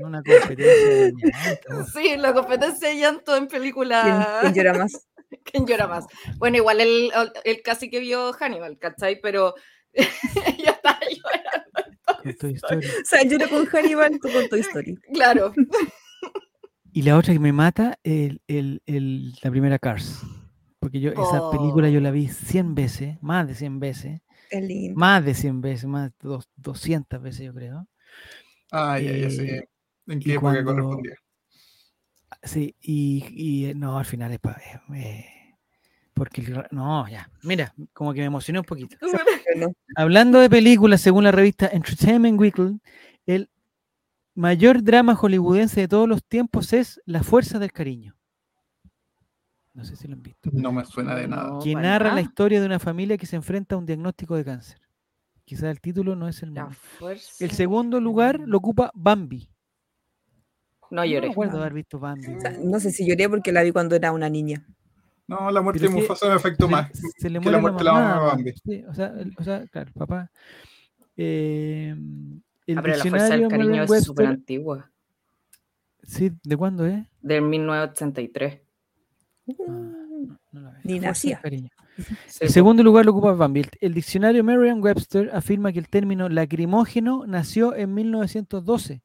una 0.02 0.24
competencia 0.24 0.90
de 0.90 1.14
llanto. 1.18 1.86
Sí, 1.94 2.18
la 2.18 2.34
competencia 2.34 2.88
de 2.90 2.96
llanto 2.98 3.36
en 3.36 3.48
¿Quién, 3.48 3.60
película. 3.62 4.38
quién 4.42 4.54
llora 4.54 4.74
más? 4.78 5.08
¿Quién 5.44 5.66
llora 5.68 5.88
más? 5.88 6.06
Bueno, 6.38 6.58
igual 6.58 6.80
él, 6.80 7.12
él 7.44 7.62
casi 7.64 7.90
que 7.90 8.00
vio 8.00 8.32
Hannibal, 8.34 8.78
¿cachai? 8.78 9.20
Pero 9.20 9.56
ya 9.94 10.04
Estaba 10.72 11.00
llorando. 11.02 11.57
con 12.24 12.34
Toy 12.36 12.54
Story. 12.54 12.86
O 12.88 13.06
sea, 13.06 13.24
yo 13.24 13.36
era 13.36 13.48
con 13.48 13.66
Hannibal, 13.66 14.20
tú 14.22 14.30
con 14.32 14.48
Toy 14.50 14.60
Story. 14.62 14.98
Claro. 15.14 15.54
Y 16.92 17.04
la 17.04 17.18
otra 17.18 17.34
que 17.34 17.40
me 17.40 17.54
mata, 17.54 18.00
el, 18.04 18.42
el- 18.48 18.82
el- 18.86 19.34
la 19.44 19.52
primera 19.52 19.78
Cars. 19.80 20.22
Porque 20.80 21.00
yo, 21.00 21.12
esa 21.12 21.52
película 21.52 21.90
yo 21.90 22.00
la 22.02 22.12
vi 22.12 22.28
100 22.28 22.74
veces, 22.76 23.18
más 23.22 23.48
de 23.48 23.56
100 23.56 23.80
veces, 23.80 24.22
Es 24.50 24.64
lindo. 24.64 24.98
más 24.98 25.24
de 25.26 25.34
100 25.34 25.62
veces, 25.62 25.86
más 25.86 26.10
de 26.12 26.16
dos- 26.22 26.50
200 26.56 27.22
veces 27.22 27.46
yo 27.46 27.54
creo. 27.54 27.88
Ah, 28.72 29.00
ya, 29.00 29.12
ya 29.12 29.28
Eh, 29.28 29.32
sé. 29.32 29.70
¿En 30.08 30.20
qué 30.20 30.34
época 30.34 30.64
cuando- 30.64 30.84
correspondía? 30.84 31.16
Sí, 32.44 32.76
y, 32.82 33.26
y, 33.70 33.74
no, 33.76 33.98
al 33.98 34.06
final 34.06 34.32
es 34.32 34.40
eh, 34.40 34.80
eh, 34.96 35.26
porque 36.18 36.42
el 36.42 36.66
no, 36.72 37.08
ya, 37.08 37.30
mira, 37.44 37.74
como 37.94 38.14
que 38.14 38.22
me 38.22 38.26
emocioné 38.26 38.60
un 38.60 38.66
poquito. 38.66 38.98
Hablando 39.96 40.40
de 40.40 40.50
películas, 40.50 41.02
según 41.02 41.24
la 41.24 41.32
revista 41.32 41.68
Entertainment 41.68 42.40
Weekly, 42.40 42.80
el 43.28 43.50
mayor 44.34 44.84
drama 44.84 45.16
hollywoodense 45.16 45.82
de 45.82 45.88
todos 45.88 46.10
los 46.10 46.24
tiempos 46.24 46.74
es 46.74 47.00
La 47.06 47.24
Fuerza 47.24 47.60
del 47.60 47.72
Cariño. 47.72 48.16
No 49.74 49.84
sé 49.86 49.96
si 49.96 50.08
lo 50.08 50.16
han 50.16 50.24
visto. 50.24 50.50
No 50.54 50.72
me 50.72 50.84
suena 50.86 51.14
de 51.16 51.28
nada. 51.28 51.50
No, 51.52 51.60
que 51.60 51.76
narra 51.76 52.14
la 52.16 52.22
historia 52.22 52.60
de 52.60 52.66
una 52.66 52.80
familia 52.80 53.16
que 53.16 53.28
se 53.28 53.36
enfrenta 53.36 53.76
a 53.76 53.78
un 53.78 53.86
diagnóstico 53.86 54.36
de 54.36 54.44
cáncer. 54.44 54.80
Quizás 55.46 55.66
el 55.66 55.80
título 55.80 56.16
no 56.16 56.28
es 56.28 56.42
el 56.42 56.52
mismo. 56.52 56.70
El 57.40 57.52
segundo 57.52 58.02
lugar 58.02 58.40
lo 58.40 58.58
ocupa 58.58 58.92
Bambi. 58.96 59.48
No 60.90 60.98
No 60.98 61.06
lloré. 61.06 61.30
acuerdo 61.30 61.58
de 61.58 61.62
haber 61.62 61.74
visto 61.74 62.00
Bambi. 62.00 62.36
o 62.36 62.42
sea, 62.42 62.52
no 62.60 62.80
sé 62.80 62.92
si 62.92 63.08
lloré 63.08 63.30
porque 63.30 63.52
la 63.52 63.62
vi 63.62 63.72
cuando 63.72 63.96
era 63.96 64.12
una 64.12 64.30
niña. 64.30 64.66
No, 65.28 65.52
la 65.52 65.62
muerte 65.62 65.82
Pero 65.82 65.94
de 65.94 66.02
Mufasa 66.02 66.28
me 66.28 66.34
afectó 66.36 66.66
se- 66.68 66.72
más. 66.72 66.90
Se 67.18 67.30
le 67.30 67.40
que 67.40 67.52
la 67.52 67.58
muere 67.60 67.62
muerte 67.62 67.78
de 67.80 67.84
la 67.84 67.94
mamá 67.94 68.08
de 68.08 68.16
mamá, 68.16 68.26
Bambi. 68.28 68.54
sí, 68.64 68.84
o, 68.88 68.94
sea, 68.94 69.08
el- 69.20 69.34
o 69.38 69.44
sea, 69.44 69.68
claro, 69.68 69.92
papá. 69.94 70.32
Eh, 71.18 71.96
el 72.68 72.78
Ah, 72.78 72.82
pero 72.82 72.96
la 72.98 73.04
fuerza 73.04 73.30
del 73.30 73.42
diccionario 73.42 73.50
cariño 73.50 73.84
es 73.84 74.04
súper 74.06 74.26
Merriam-Webster- 74.26 74.28
antigua. 74.28 74.92
Sí, 76.04 76.32
¿de 76.44 76.58
cuándo 76.58 76.86
es? 76.86 77.04
Del 77.22 77.42
1983. 77.42 78.62
no, 79.68 80.38
no 80.52 80.62
la 80.62 80.70
veo. 80.72 80.80
Ni 80.84 81.00
La 81.00 81.10
nacía. 81.10 81.40
cariño. 81.42 81.70
Sí, 81.98 82.38
El 82.42 82.48
po. 82.48 82.54
segundo 82.54 82.84
lugar 82.84 83.06
lo 83.06 83.12
ocupa 83.12 83.34
Bambi. 83.34 83.62
El, 83.62 83.70
el 83.82 83.94
diccionario 83.94 84.44
Merriam-Webster 84.44 85.32
afirma 85.34 85.72
que 85.74 85.80
el 85.80 85.90
término 85.90 86.30
lacrimógeno 86.30 87.26
nació 87.26 87.76
en 87.76 87.94
1912, 87.94 89.02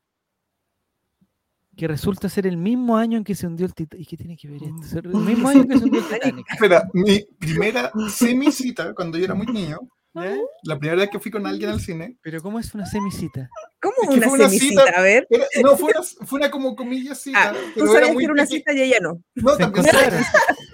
que 1.76 1.88
resulta 1.88 2.28
ser 2.28 2.46
el 2.46 2.56
mismo 2.56 2.96
año 2.96 3.16
en 3.18 3.24
que 3.24 3.34
se 3.34 3.46
hundió 3.46 3.66
el 3.66 3.74
Titanic. 3.74 4.02
¿Y 4.02 4.06
qué 4.06 4.16
tiene 4.16 4.36
que 4.36 4.48
ver 4.48 4.62
esto? 4.62 4.82
Ser 4.82 5.06
El 5.06 5.14
mismo 5.16 5.48
año 5.48 5.62
en 5.62 5.68
que 5.68 5.78
se 5.78 5.84
hundió 5.84 6.00
el 6.00 6.06
Titanic. 6.20 6.46
Espera, 6.52 6.88
mi 6.92 7.24
primera 7.38 7.90
semicita 8.10 8.92
cuando 8.94 9.18
yo 9.18 9.24
era 9.24 9.34
muy 9.34 9.46
niño, 9.46 9.78
¿Ya? 10.14 10.36
la 10.64 10.78
primera 10.78 11.00
vez 11.00 11.10
que 11.10 11.18
fui 11.18 11.30
con 11.30 11.46
alguien 11.46 11.70
al 11.70 11.80
cine, 11.80 12.18
Pero 12.22 12.42
¿cómo 12.42 12.58
es 12.58 12.74
una 12.74 12.84
semisita? 12.84 13.48
¿Cómo 13.80 13.94
Es 14.02 14.08
que 14.10 14.14
una 14.16 14.28
fue 14.28 14.38
una 14.38 14.48
semicita? 14.50 14.84
cita- 14.84 14.98
A 14.98 15.02
ver. 15.02 15.26
era- 15.30 15.46
no, 15.62 15.76
fue 15.78 15.90
una, 15.96 16.02
fue 16.26 16.38
una 16.38 16.50
como 16.50 16.76
comillas 16.76 17.18
cita, 17.20 17.50
Ah, 17.50 17.52
tú 17.74 17.86
sabías 17.86 18.02
era 18.10 18.14
que 18.18 18.24
era 18.24 18.32
una 18.34 18.46
cita 18.46 18.72
y 18.74 18.82
ella 18.82 18.98
no. 19.00 19.22
No, 19.36 19.52
Se 19.52 19.58
también 19.58 19.84
sabía. 19.86 20.26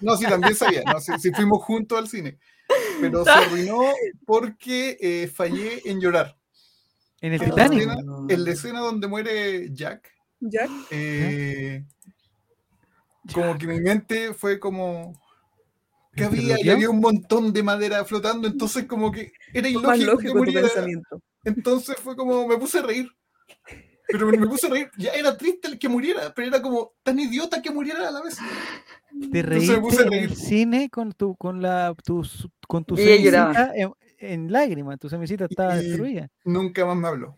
No, 0.02 0.16
sí, 0.16 0.24
también 0.26 0.54
sabía. 0.56 0.82
No, 0.84 1.00
sí, 1.00 1.12
sí 1.20 1.30
fuimos 1.32 1.62
juntos 1.62 1.96
al 1.98 2.08
cine. 2.08 2.38
Pero 3.00 3.24
se 3.24 3.30
arruinó 3.30 3.80
porque 4.26 4.96
eh, 5.00 5.28
fallé 5.32 5.88
en 5.88 6.00
llorar. 6.00 6.36
En 7.20 7.32
el 7.32 7.42
En 7.42 7.48
la, 7.48 7.54
Titanic. 7.54 7.78
escena, 7.80 7.96
en 8.28 8.44
la 8.44 8.50
escena 8.50 8.80
donde 8.80 9.06
muere 9.08 9.68
Jack, 9.72 10.10
¿Ya? 10.40 10.66
eh, 10.90 11.84
como 13.34 13.58
que 13.58 13.66
mi 13.66 13.80
mente 13.80 14.32
fue 14.34 14.58
como 14.58 15.12
que 16.14 16.24
¿Pero 16.24 16.30
te 16.30 16.36
había, 16.52 16.56
y 16.64 16.70
había 16.70 16.90
un 16.90 17.00
montón 17.00 17.52
de 17.52 17.62
madera 17.62 18.04
flotando, 18.04 18.48
entonces 18.48 18.84
como 18.86 19.12
que 19.12 19.32
era 19.52 19.68
más 19.80 19.98
ilógico 19.98 20.18
que 20.22 20.28
tu 20.28 20.34
muriera. 20.36 20.62
pensamiento. 20.62 21.20
Entonces 21.44 21.96
fue 22.02 22.16
como, 22.16 22.46
me 22.46 22.56
puse 22.56 22.78
a 22.78 22.82
reír. 22.82 23.08
Pero 24.10 24.26
me, 24.26 24.46
puse 24.46 24.66
a 24.66 24.70
reír. 24.70 24.90
Ya 24.96 25.10
era 25.12 25.36
triste 25.36 25.68
el 25.68 25.78
que 25.78 25.88
muriera, 25.88 26.32
pero 26.34 26.48
era 26.48 26.62
como 26.62 26.92
tan 27.02 27.18
idiota 27.18 27.60
que 27.60 27.70
muriera 27.70 28.08
a 28.08 28.10
la 28.10 28.22
vez. 28.22 28.36
Te 29.30 29.40
Entonces 29.40 29.68
me 29.70 29.80
puse 29.80 29.98
reíste 29.98 30.02
a 30.02 30.04
en 30.06 30.10
reír. 30.10 30.24
el 30.30 30.36
cine 30.36 30.88
con 30.90 31.12
tu, 31.12 31.36
con 31.36 31.60
la, 31.60 31.94
tu, 32.04 32.26
con 32.66 32.84
tu 32.84 32.96
en, 32.96 33.92
en 34.18 34.50
lágrimas. 34.52 34.98
Tu 34.98 35.08
semicita 35.10 35.44
estaba 35.44 35.76
Y- 35.78 35.84
destruida. 35.86 36.28
Nunca 36.44 36.86
más 36.86 36.96
me 36.96 37.08
habló. 37.08 37.36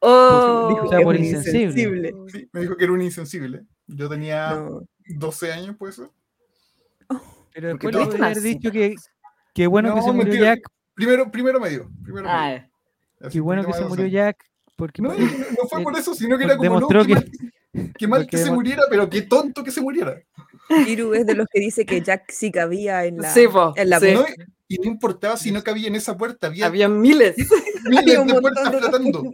Oh, 0.00 0.68
Dijo 0.70 0.84
o 0.84 0.88
sea, 0.88 0.98
que 0.98 1.04
por 1.04 1.16
insensible. 1.16 1.60
insensible. 1.62 2.14
Sí, 2.32 2.48
me 2.52 2.60
dijo 2.60 2.76
que 2.76 2.84
era 2.84 2.92
un 2.92 3.02
insensible. 3.02 3.62
Yo 3.86 4.08
tenía 4.08 4.50
No. 4.54 4.82
12 5.06 5.52
años, 5.52 5.76
pues. 5.78 5.96
Pero 5.98 7.70
Porque 7.70 7.86
después 7.86 7.92
todo 8.10 8.18
le 8.18 8.24
haber 8.26 8.40
dicho 8.42 8.70
que 8.70 8.94
qué 9.54 9.66
bueno 9.66 9.94
que 9.94 10.02
se 10.02 10.12
murió 10.12 10.24
mentira. 10.32 10.54
Jack. 10.54 10.68
Primero, 10.94 11.30
primero 11.30 11.60
me 11.60 11.70
dio. 11.70 11.90
Primero 12.02 12.24
me 12.26 12.30
Ah, 12.32 12.48
dio. 12.48 12.56
eh. 13.26 13.30
Qué 13.32 13.40
bueno 13.40 13.64
que 13.64 13.72
se 13.72 13.84
murió 13.84 14.04
de 14.04 14.10
Jack. 14.10 14.44
Porque 14.76 15.00
No, 15.00 15.08
no, 15.14 15.18
no 15.18 15.68
fue 15.70 15.82
por 15.82 15.96
eso, 15.96 16.14
sino 16.14 16.36
que 16.36 16.44
era 16.44 16.56
como, 16.58 16.80
no, 16.80 16.88
que- 16.88 17.14
mal, 17.14 17.30
qué 17.98 18.06
mal 18.06 18.26
que 18.30 18.36
se 18.36 18.50
muriera, 18.50 18.82
pero 18.90 19.08
qué 19.08 19.22
tonto 19.22 19.64
que 19.64 19.70
se 19.70 19.80
muriera. 19.80 20.20
Iru 20.86 21.14
es 21.14 21.24
de 21.24 21.34
los 21.34 21.46
que 21.50 21.60
dice 21.60 21.86
que 21.86 22.02
Jack 22.02 22.30
sí 22.30 22.50
cabía 22.50 23.06
en 23.06 23.16
la, 23.18 23.32
Sí, 23.32 23.46
po, 23.48 23.72
en 23.76 23.88
la 23.88 24.00
sí. 24.00 24.12
No, 24.12 24.26
y 24.68 24.76
no 24.78 24.84
importaba 24.90 25.38
si 25.38 25.50
no 25.50 25.62
cabía 25.64 25.88
en 25.88 25.94
esa 25.94 26.14
puerta, 26.18 26.48
había 26.48 26.66
Había 26.66 26.88
miles. 26.90 27.36
miles 27.88 28.18
Había 28.18 28.34
de 28.34 28.40
puertas 28.40 28.70
de 28.70 28.78
flotando. 28.80 29.30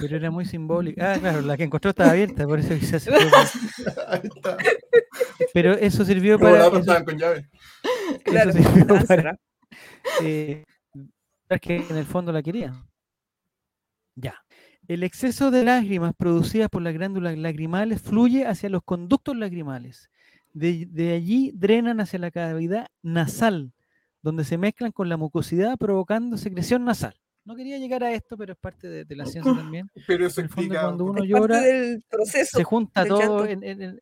Pero 0.00 0.16
era 0.16 0.30
muy 0.30 0.44
simbólico. 0.44 1.00
Ah, 1.02 1.16
claro, 1.18 1.40
la 1.42 1.56
que 1.56 1.64
encontró 1.64 1.90
estaba 1.90 2.10
abierta, 2.10 2.46
por 2.46 2.58
eso 2.60 2.74
quizás 2.78 3.02
se 3.02 3.10
fue. 3.10 3.20
Ahí 4.08 4.20
está. 4.24 4.56
Pero 5.52 5.72
eso 5.74 6.04
sirvió 6.04 6.38
Como 6.38 6.50
para. 6.52 6.62
la 6.62 6.68
eso- 6.68 6.78
estaban 6.78 7.04
con 7.04 7.18
llave. 7.18 7.48
Claro, 8.24 8.50
eso 8.50 8.58
sirvió 8.62 9.06
para 9.06 9.38
eh, 10.22 10.64
ver 11.48 11.60
que 11.60 11.76
en 11.76 11.96
el 11.96 12.04
fondo 12.06 12.32
la 12.32 12.42
quería. 12.42 12.74
Ya. 14.14 14.34
El 14.86 15.02
exceso 15.02 15.50
de 15.50 15.64
lágrimas 15.64 16.12
producidas 16.14 16.68
por 16.68 16.82
las 16.82 16.92
glándulas 16.94 17.38
lagrimales 17.38 18.02
fluye 18.02 18.46
hacia 18.46 18.68
los 18.68 18.82
conductos 18.84 19.36
lagrimales. 19.36 20.10
De, 20.52 20.86
de 20.86 21.12
allí 21.14 21.50
drenan 21.54 22.00
hacia 22.00 22.18
la 22.18 22.30
cavidad 22.30 22.86
nasal, 23.02 23.72
donde 24.22 24.44
se 24.44 24.56
mezclan 24.58 24.92
con 24.92 25.08
la 25.08 25.16
mucosidad 25.16 25.76
provocando 25.78 26.36
secreción 26.36 26.84
nasal. 26.84 27.16
No 27.44 27.54
quería 27.54 27.78
llegar 27.78 28.02
a 28.04 28.12
esto, 28.12 28.36
pero 28.36 28.52
es 28.54 28.58
parte 28.58 28.88
de, 28.88 29.04
de 29.04 29.16
la 29.16 29.26
ciencia 29.26 29.54
también. 29.54 29.90
Pero 30.08 30.26
eso 30.26 30.40
En 30.40 30.46
el 30.46 30.52
fondo, 30.52 30.74
cuando 30.80 31.04
uno 31.04 31.22
Es 31.24 31.30
parte 31.30 31.40
llora, 31.40 31.60
del 31.60 32.02
proceso. 32.08 32.56
se 32.58 32.64
junta 32.64 33.02
del 33.02 33.08
todo. 33.10 33.44
En, 33.46 33.62
en- 33.62 33.82
en- 33.82 34.00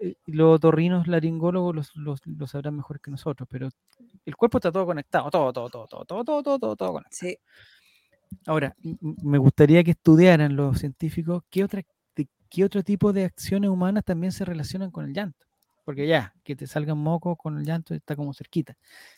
eh, 0.00 0.16
los 0.26 0.56
otorrinos 0.56 1.08
laringólogos 1.08 1.74
los, 1.74 1.96
los- 1.96 2.20
lo 2.26 2.46
sabrán 2.46 2.76
mejor 2.76 3.00
que 3.00 3.10
nosotros, 3.10 3.48
pero 3.50 3.70
el 4.26 4.36
cuerpo 4.36 4.58
está 4.58 4.70
todo 4.70 4.84
conectado, 4.84 5.30
todo, 5.30 5.50
todo, 5.50 5.70
todo, 5.70 5.86
todo, 5.86 6.04
todo, 6.04 6.24
todo, 6.24 6.42
todo, 6.42 6.58
todo, 6.58 6.76
todo 6.76 6.92
conectado. 6.92 7.16
Sí. 7.18 7.38
Ahora, 8.46 8.76
me 9.00 9.38
gustaría 9.38 9.82
que 9.82 9.92
estudiaran 9.92 10.54
los 10.56 10.78
científicos 10.78 11.42
qué, 11.48 11.64
otra, 11.64 11.82
de- 12.14 12.28
qué 12.50 12.64
otro 12.64 12.82
tipo 12.82 13.14
de 13.14 13.24
acciones 13.24 13.70
humanas 13.70 14.04
también 14.04 14.30
se 14.32 14.44
relacionan 14.44 14.90
con 14.90 15.06
el 15.06 15.14
llanto. 15.14 15.46
Porque 15.86 16.06
ya, 16.06 16.34
que 16.44 16.54
te 16.54 16.66
salgan 16.66 16.98
mocos 16.98 17.38
con 17.38 17.56
el 17.56 17.64
llanto 17.64 17.94
está 17.94 18.14
como 18.14 18.34
cerquita. 18.34 18.76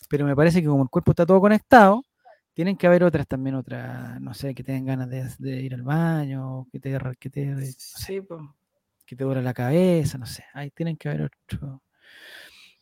Pero 0.08 0.24
me 0.24 0.36
parece 0.36 0.62
que 0.62 0.68
como 0.68 0.84
el 0.84 0.88
cuerpo 0.88 1.10
está 1.10 1.26
todo 1.26 1.40
conectado, 1.40 2.04
tienen 2.60 2.76
que 2.76 2.86
haber 2.86 3.04
otras 3.04 3.26
también, 3.26 3.56
otras, 3.56 4.20
no 4.20 4.34
sé, 4.34 4.54
que 4.54 4.62
tengan 4.62 4.84
ganas 4.84 5.08
de, 5.08 5.26
de 5.50 5.62
ir 5.62 5.72
al 5.72 5.82
baño, 5.82 6.66
que 6.70 6.78
te, 6.78 6.98
que 7.18 7.30
te, 7.30 7.46
no 7.46 7.58
sé, 7.58 7.72
Sí, 7.78 8.20
po. 8.20 8.54
que 9.06 9.16
te 9.16 9.24
duele 9.24 9.40
la 9.40 9.54
cabeza, 9.54 10.18
no 10.18 10.26
sé. 10.26 10.44
Ahí 10.52 10.70
tienen 10.70 10.98
que 10.98 11.08
haber 11.08 11.22
otro. 11.22 11.82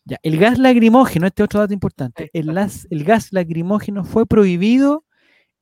Ya, 0.04 0.16
el 0.24 0.36
gas 0.36 0.58
lacrimógeno, 0.58 1.28
este 1.28 1.44
otro 1.44 1.60
dato 1.60 1.72
importante. 1.72 2.28
El, 2.32 2.46
las- 2.54 2.88
el 2.90 3.04
gas 3.04 3.32
lacrimógeno 3.32 4.02
fue 4.04 4.26
prohibido 4.26 5.04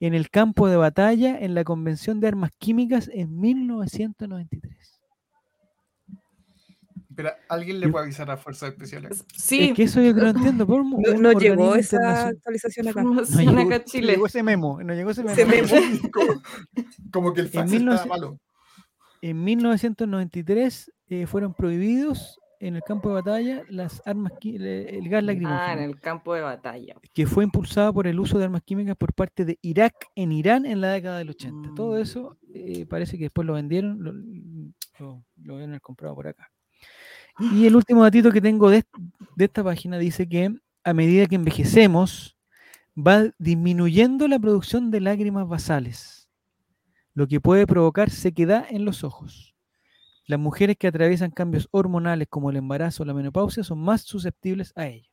en 0.00 0.14
el 0.14 0.31
campo 0.31 0.66
de 0.66 0.76
batalla 0.79 1.38
en 1.38 1.55
la 1.55 1.64
Convención 1.64 2.18
de 2.18 2.29
Armas 2.29 2.52
Químicas 2.59 3.11
en 3.12 3.38
1993. 3.38 4.96
Pero 7.16 7.31
alguien 7.48 7.81
le 7.81 7.88
puede 7.88 8.05
avisar 8.05 8.31
a 8.31 8.37
Fuerzas 8.37 8.70
Especiales. 8.70 9.24
Sí, 9.35 9.70
Es 9.70 9.74
que 9.74 9.83
eso 9.85 10.02
yo 10.02 10.14
que 10.14 10.20
no 10.20 10.29
entiendo. 10.29 10.66
por 10.66 10.81
un- 10.83 10.90
No, 10.90 11.12
un 11.14 11.22
no 11.22 11.33
llegó 11.33 11.74
esa 11.74 12.29
actualización 12.29 12.88
acá. 12.88 13.02
No 13.02 13.22
llegó, 13.22 13.61
acá 13.61 13.83
Chile. 13.85 14.12
llegó 14.12 14.26
ese 14.26 14.42
memo, 14.42 14.83
no 14.83 14.92
llegó 14.94 15.11
ese 15.11 15.24
memo. 15.24 15.33
Ese 15.35 15.46
memo. 15.46 15.68
como, 16.12 16.42
como 17.12 17.33
que 17.33 17.40
el 17.40 17.48
fax 17.48 17.70
1900 17.70 17.94
estaba 17.94 18.16
malo. 18.16 18.38
En 19.22 19.42
1993 19.42 20.92
eh, 21.09 21.26
fueron 21.26 21.55
prohibidos 21.55 22.38
en 22.61 22.74
el 22.76 22.83
campo 22.83 23.09
de 23.11 23.14
batalla 23.16 23.62
las 23.68 24.02
armas, 24.07 24.33
el 24.42 25.09
gas 25.09 25.22
lacrimógeno. 25.24 25.61
Ah, 25.61 25.72
en 25.74 25.79
el 25.81 26.00
campo 26.00 26.35
de 26.35 26.40
batalla. 26.40 26.94
que 27.12 27.26
fue 27.26 27.44
impulsado 27.44 27.92
por 27.92 28.07
el 28.07 28.18
uso 28.18 28.38
de 28.38 28.44
armas 28.44 28.62
químicas 28.64 28.96
por 28.96 29.12
parte 29.12 29.44
de 29.44 29.59
Irak 29.62 29.94
en 30.14 30.33
Irán 30.33 30.64
en 30.64 30.81
la 30.81 30.88
década 30.92 31.18
del 31.18 31.31
80. 31.31 31.70
Todo 31.74 31.98
Mm. 31.98 32.02
eso 32.02 32.38
eh, 32.55 32.87
parece 32.87 33.18
que 33.18 33.24
después 33.24 33.46
lo 33.46 33.52
vendieron, 33.55 34.02
lo, 34.02 34.12
lo, 34.98 35.24
lo 35.42 35.55
deben 35.57 35.70
haber 35.70 35.81
comprado 35.83 36.14
por 36.14 36.29
acá. 36.29 36.48
Y 37.39 37.67
el 37.67 37.77
último 37.77 38.03
datito 38.03 38.31
que 38.33 38.41
tengo 38.41 38.71
de, 38.71 38.79
est- 38.79 38.95
de 39.37 39.45
esta 39.45 39.62
página 39.62 39.99
dice 39.99 40.29
que 40.29 40.55
a 40.85 40.95
medida 40.95 41.27
que 41.27 41.35
envejecemos 41.35 42.37
va 42.97 43.25
disminuyendo 43.39 44.27
la 44.29 44.39
producción 44.39 44.91
de 44.91 45.01
lágrimas 45.01 45.47
basales, 45.47 46.29
lo 47.15 47.27
que 47.27 47.41
puede 47.41 47.67
provocar 47.67 48.11
sequedad 48.11 48.67
en 48.71 48.85
los 48.85 49.05
ojos. 49.05 49.55
Las 50.27 50.41
mujeres 50.41 50.77
que 50.79 50.87
atraviesan 50.89 51.31
cambios 51.31 51.69
hormonales 51.71 52.27
como 52.29 52.51
el 52.51 52.57
embarazo 52.57 53.03
o 53.03 53.07
la 53.07 53.15
menopausia 53.15 53.62
son 53.62 53.79
más 53.81 54.03
susceptibles 54.03 54.73
a 54.77 54.87
ello. 54.87 55.11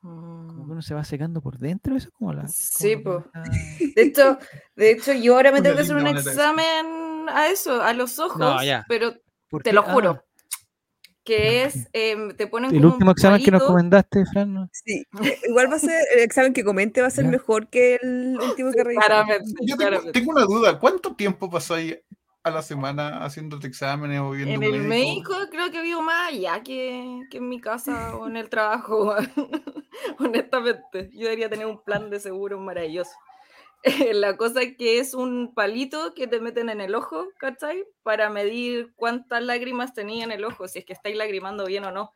Como 0.00 0.66
que 0.66 0.72
uno 0.72 0.82
se 0.82 0.94
va 0.94 1.04
secando 1.04 1.40
por 1.40 1.58
dentro, 1.58 1.96
eso 1.96 2.08
es 2.08 2.12
como 2.14 2.32
la. 2.32 2.46
Sí, 2.48 3.02
como 3.02 3.24
la- 3.32 3.42
De 3.96 4.02
hecho, 4.02 4.38
de 4.76 4.90
hecho, 4.90 5.12
yo 5.12 5.36
ahora 5.36 5.50
me 5.52 5.62
tengo 5.62 5.76
que 5.76 5.82
hacer 5.82 5.96
un 5.96 6.06
examen 6.08 6.86
a 7.28 7.48
eso, 7.48 7.82
a 7.82 7.92
los 7.94 8.18
ojos, 8.18 8.64
ya. 8.64 8.84
pero 8.88 9.14
¿Por 9.48 9.62
te 9.62 9.70
qué? 9.70 9.74
lo 9.74 9.82
Ah, 9.86 9.92
juro, 9.92 10.24
que 11.24 11.62
es, 11.64 11.88
em, 11.92 12.34
te 12.36 12.46
ponen 12.46 12.70
el 12.70 12.76
como 12.76 12.86
un 12.88 12.92
último 12.94 13.10
examen 13.12 13.42
que 13.42 13.50
nos 13.50 13.62
comentaste, 13.62 14.24
Fran. 14.26 14.52
¿no? 14.52 14.68
Sí, 14.72 15.04
eh, 15.24 15.38
igual 15.48 15.70
va 15.70 15.76
a 15.76 15.78
ser, 15.78 16.00
el 16.16 16.20
examen 16.22 16.52
que 16.52 16.64
comente 16.64 17.00
va 17.00 17.06
a 17.06 17.10
ser 17.10 17.24
Ya. 17.24 17.30
mejor 17.30 17.68
que 17.68 17.98
el 18.02 18.38
último 18.40 18.72
que 18.72 18.82
revisé. 18.84 19.06
Claramente, 19.06 19.50
Yo 19.60 19.76
tengo, 19.76 19.76
claramente. 19.90 20.12
tengo 20.12 20.32
una 20.32 20.44
duda. 20.44 20.78
¿Cuánto 20.78 21.14
tiempo 21.14 21.48
pasáis 21.50 21.98
a 22.44 22.50
la 22.50 22.60
semana 22.62 23.24
haciéndote 23.24 23.68
exámenes 23.68 24.20
o 24.20 24.30
viendo 24.32 24.52
En 24.52 24.58
un 24.58 24.64
el 24.64 24.82
médico? 24.82 25.30
médico 25.32 25.50
creo 25.50 25.70
que 25.70 25.80
vivo 25.82 26.02
más 26.02 26.32
allá 26.32 26.60
que, 26.62 27.20
que 27.30 27.38
en 27.38 27.48
mi 27.48 27.60
casa 27.60 28.16
o 28.16 28.26
en 28.26 28.36
el 28.36 28.48
trabajo, 28.48 29.14
honestamente. 30.18 31.10
Yo 31.12 31.24
debería 31.24 31.48
tener 31.48 31.66
un 31.66 31.82
plan 31.82 32.10
de 32.10 32.18
seguro 32.20 32.58
maravilloso. 32.58 33.12
La 34.14 34.36
cosa 34.36 34.62
es 34.62 34.76
que 34.76 34.98
es 34.98 35.14
un 35.14 35.54
palito 35.54 36.14
que 36.14 36.26
te 36.26 36.40
meten 36.40 36.68
en 36.68 36.80
el 36.80 36.94
ojo, 36.94 37.26
¿cachai? 37.38 37.84
Para 38.02 38.30
medir 38.30 38.92
cuántas 38.96 39.42
lágrimas 39.42 39.92
tenía 39.94 40.24
en 40.24 40.32
el 40.32 40.44
ojo, 40.44 40.68
si 40.68 40.78
es 40.80 40.84
que 40.84 40.92
estáis 40.92 41.16
lagrimando 41.16 41.64
bien 41.66 41.84
o 41.84 41.90
no. 41.92 42.12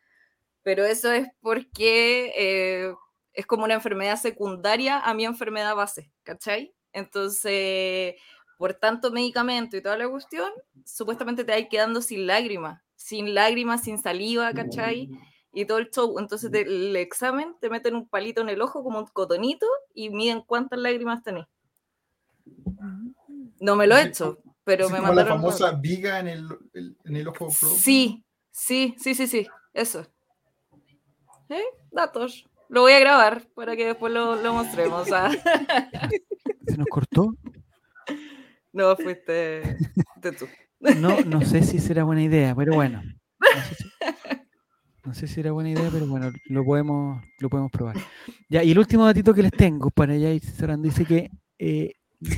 Pero 0.62 0.84
eso 0.84 1.12
es 1.12 1.28
porque 1.40 2.32
eh, 2.36 2.94
es 3.34 3.46
como 3.46 3.64
una 3.64 3.74
enfermedad 3.74 4.16
secundaria 4.18 5.00
a 5.00 5.14
mi 5.14 5.24
enfermedad 5.26 5.76
base, 5.76 6.12
¿cachai? 6.24 6.74
Entonces, 6.92 8.16
por 8.58 8.74
tanto 8.74 9.12
medicamento 9.12 9.76
y 9.76 9.82
toda 9.82 9.98
la 9.98 10.08
cuestión, 10.08 10.50
supuestamente 10.84 11.44
te 11.44 11.52
vas 11.52 11.68
quedando 11.70 12.02
sin 12.02 12.26
lágrimas, 12.26 12.82
sin 12.96 13.34
lágrimas, 13.34 13.84
sin 13.84 13.98
saliva, 13.98 14.54
¿cachai? 14.54 15.10
Y 15.52 15.66
todo 15.66 15.78
el 15.78 15.90
show. 15.90 16.18
Entonces, 16.20 16.50
te- 16.52 16.62
el 16.62 16.96
examen 16.96 17.56
te 17.60 17.70
meten 17.70 17.96
un 17.96 18.08
palito 18.08 18.42
en 18.42 18.50
el 18.50 18.62
ojo 18.62 18.82
como 18.84 19.00
un 19.00 19.06
cotonito 19.08 19.66
y 19.94 20.10
miden 20.10 20.42
cuántas 20.42 20.78
lágrimas 20.80 21.22
tenés. 21.24 21.46
No 23.60 23.76
me 23.76 23.86
lo 23.86 23.96
he 23.96 24.02
hecho, 24.04 24.38
pero 24.64 24.88
me 24.90 24.96
como 24.96 25.08
la 25.08 25.14
mandaron. 25.14 25.38
famosa 25.40 25.72
viga 25.72 26.20
en 26.20 26.28
el, 26.28 26.46
el- 26.74 26.96
en 27.04 27.16
el 27.16 27.28
ojo 27.28 27.46
pro. 27.48 27.68
Sí, 27.70 28.24
sí, 28.50 28.94
sí, 28.98 29.14
sí, 29.14 29.26
sí, 29.26 29.46
eso. 29.72 30.06
¿Eh? 31.48 31.62
Datos. 31.90 32.44
Lo 32.68 32.80
voy 32.82 32.92
a 32.92 32.98
grabar 33.00 33.46
para 33.54 33.76
que 33.76 33.86
después 33.86 34.12
lo, 34.12 34.36
lo 34.42 34.52
mostremos. 34.52 35.10
ah. 35.12 35.30
¿Se 36.66 36.76
nos 36.76 36.86
cortó? 36.88 37.34
No, 38.72 38.96
fuiste, 38.96 39.62
fuiste 40.12 40.32
tú. 40.32 40.46
No, 41.00 41.20
no 41.22 41.40
sé 41.42 41.62
si 41.62 41.78
será 41.78 42.04
buena 42.04 42.22
idea, 42.22 42.54
pero 42.54 42.74
bueno. 42.74 43.02
No 43.04 43.62
sé 43.62 43.74
si, 43.74 43.84
no 45.04 45.14
sé 45.14 45.26
si 45.28 45.40
era 45.40 45.52
buena 45.52 45.70
idea, 45.70 45.88
pero 45.92 46.06
bueno, 46.06 46.30
lo 46.46 46.64
podemos, 46.64 47.24
lo 47.38 47.48
podemos 47.48 47.70
probar. 47.70 47.96
Ya, 48.50 48.62
y 48.64 48.72
el 48.72 48.78
último 48.78 49.06
datito 49.06 49.32
que 49.32 49.42
les 49.42 49.52
tengo 49.52 49.90
para 49.90 50.16
ya 50.16 50.30
ir 50.30 50.42
cerrando, 50.44 50.86
dice 50.88 51.04
que 51.06 51.30
eh, 51.58 51.92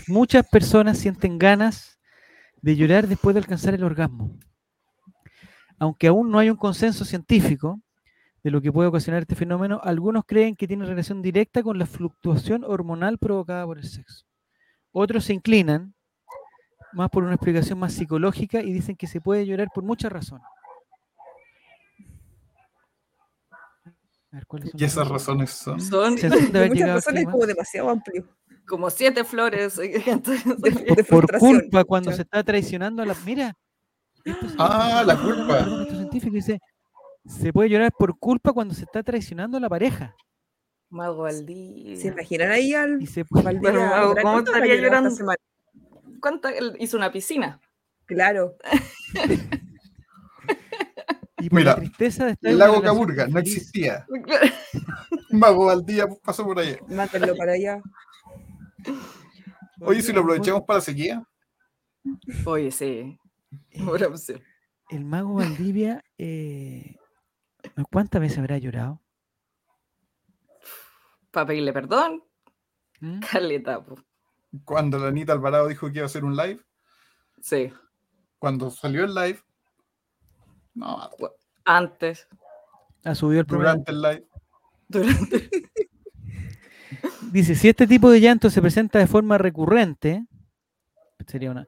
muchas 0.06 0.46
personas 0.48 0.98
sienten 0.98 1.38
ganas 1.38 1.98
de 2.60 2.76
llorar 2.76 3.06
después 3.06 3.34
de 3.34 3.40
alcanzar 3.40 3.74
el 3.74 3.84
orgasmo. 3.84 4.36
Aunque 5.78 6.08
aún 6.08 6.30
no 6.30 6.38
hay 6.38 6.50
un 6.50 6.56
consenso 6.56 7.04
científico 7.04 7.80
de 8.42 8.50
lo 8.50 8.60
que 8.60 8.72
puede 8.72 8.88
ocasionar 8.88 9.22
este 9.22 9.34
fenómeno, 9.34 9.80
algunos 9.82 10.24
creen 10.26 10.56
que 10.56 10.66
tiene 10.66 10.86
relación 10.86 11.22
directa 11.22 11.62
con 11.62 11.78
la 11.78 11.86
fluctuación 11.86 12.64
hormonal 12.64 13.18
provocada 13.18 13.64
por 13.64 13.78
el 13.78 13.84
sexo. 13.84 14.24
Otros 14.92 15.24
se 15.24 15.34
inclinan 15.34 15.94
más 16.92 17.10
por 17.10 17.22
una 17.22 17.34
explicación 17.34 17.78
más 17.78 17.92
psicológica 17.92 18.60
y 18.62 18.72
dicen 18.72 18.96
que 18.96 19.06
se 19.06 19.20
puede 19.20 19.46
llorar 19.46 19.68
por 19.74 19.84
muchas 19.84 20.10
razones. 20.10 20.46
A 24.30 24.36
ver, 24.36 24.46
¿cuáles 24.46 24.70
son 24.70 24.80
Y 24.80 24.84
esas 24.84 25.08
razones 25.08 25.50
son. 25.50 25.80
Son 25.80 26.14
de 26.16 26.28
De 26.28 26.28
haber 26.58 26.68
muchas 26.68 26.74
llegado 26.74 26.92
al 26.92 26.96
razones 26.96 26.98
es 26.98 27.12
clímax. 27.12 27.32
como 27.32 27.46
demasiado 27.46 27.90
amplio. 27.90 28.28
Como 28.68 28.90
siete 28.90 29.24
flores. 29.24 29.78
entonces, 29.82 30.44
De- 30.62 30.70
por, 30.70 30.84
de 30.96 31.04
por 31.04 31.04
frustración, 31.04 31.60
culpa 31.60 31.84
cuando 31.84 32.12
se 32.12 32.22
está 32.22 32.42
traicionando 32.44 33.02
a 33.02 33.06
la. 33.06 33.14
Mira. 33.24 33.54
esto 34.24 34.46
Ah, 34.58 35.02
la 35.06 35.16
culpa. 35.16 35.58
esto 35.60 35.82
es 35.82 35.88
científico, 35.88 36.34
dice. 36.34 36.60
Se 37.26 37.52
puede 37.52 37.68
llorar 37.68 37.92
por 37.98 38.18
culpa 38.18 38.52
cuando 38.52 38.72
se 38.74 38.84
está 38.84 39.02
traicionando 39.02 39.56
a 39.58 39.60
la 39.60 39.68
pareja. 39.68 40.14
Mago 40.90 41.22
Valdivia. 41.24 41.96
¿Se 42.00 42.08
imaginan 42.08 42.50
ahí 42.50 42.72
al 42.72 43.02
Y 43.02 43.06
se 43.06 43.24
puede- 43.24 43.44
Valdivia? 43.44 43.70
Pero, 43.72 43.82
Durán? 44.08 44.22
¿cómo 44.22 44.32
¿Cuánto 44.34 44.52
estaría 44.54 44.74
llorando? 44.76 45.10
él 46.56 46.76
Hizo 46.78 46.96
una 46.96 47.12
piscina. 47.12 47.60
Claro. 48.06 48.56
y 51.40 51.50
por 51.50 51.58
Mira, 51.58 51.72
la 51.72 51.76
tristeza 51.76 52.24
de 52.26 52.32
estar 52.32 52.50
El 52.50 52.58
lago 52.58 52.80
Caburga 52.80 53.26
no 53.28 53.38
existía. 53.38 54.06
Mago 55.30 55.66
Valdía 55.66 56.06
pasó 56.24 56.44
por 56.44 56.58
ahí. 56.58 56.76
Mátenlo 56.88 57.36
para 57.36 57.52
allá. 57.52 57.82
Oye, 59.80 60.02
si 60.02 60.12
lo 60.12 60.20
aprovechamos 60.20 60.62
para 60.62 60.80
sequía. 60.80 61.22
Oye, 62.46 62.70
sí. 62.70 63.18
Eh, 63.70 63.82
Buena 63.82 64.08
opción. 64.08 64.42
el 64.90 65.04
mago 65.04 65.34
Valdivia, 65.34 66.04
eh, 66.18 66.96
¿cuántas 67.90 68.20
veces 68.20 68.38
habrá 68.38 68.58
llorado? 68.58 69.00
Para 71.30 71.46
pedirle 71.46 71.72
perdón. 71.72 72.24
¿Mm? 73.00 73.20
Caleta, 73.20 73.84
po. 73.84 73.96
Cuando 74.64 74.98
la 74.98 75.08
Anita 75.08 75.32
Alvarado 75.32 75.68
dijo 75.68 75.88
que 75.88 75.98
iba 75.98 76.04
a 76.04 76.06
hacer 76.06 76.24
un 76.24 76.34
live. 76.36 76.60
Sí. 77.40 77.72
Cuando 78.38 78.70
salió 78.70 79.04
el 79.04 79.14
live. 79.14 79.40
No, 80.74 81.10
Antes. 81.64 82.26
Ha 83.04 83.14
subido 83.14 83.40
el 83.40 83.46
programa. 83.46 83.82
durante 83.84 83.92
el 83.92 84.02
live. 84.02 84.28
Durante. 84.88 85.67
Dice, 87.32 87.54
si 87.54 87.68
este 87.68 87.86
tipo 87.86 88.10
de 88.10 88.20
llanto 88.20 88.50
se 88.50 88.62
presenta 88.62 88.98
de 88.98 89.06
forma 89.06 89.38
recurrente, 89.38 90.24
sería 91.26 91.50
una... 91.50 91.66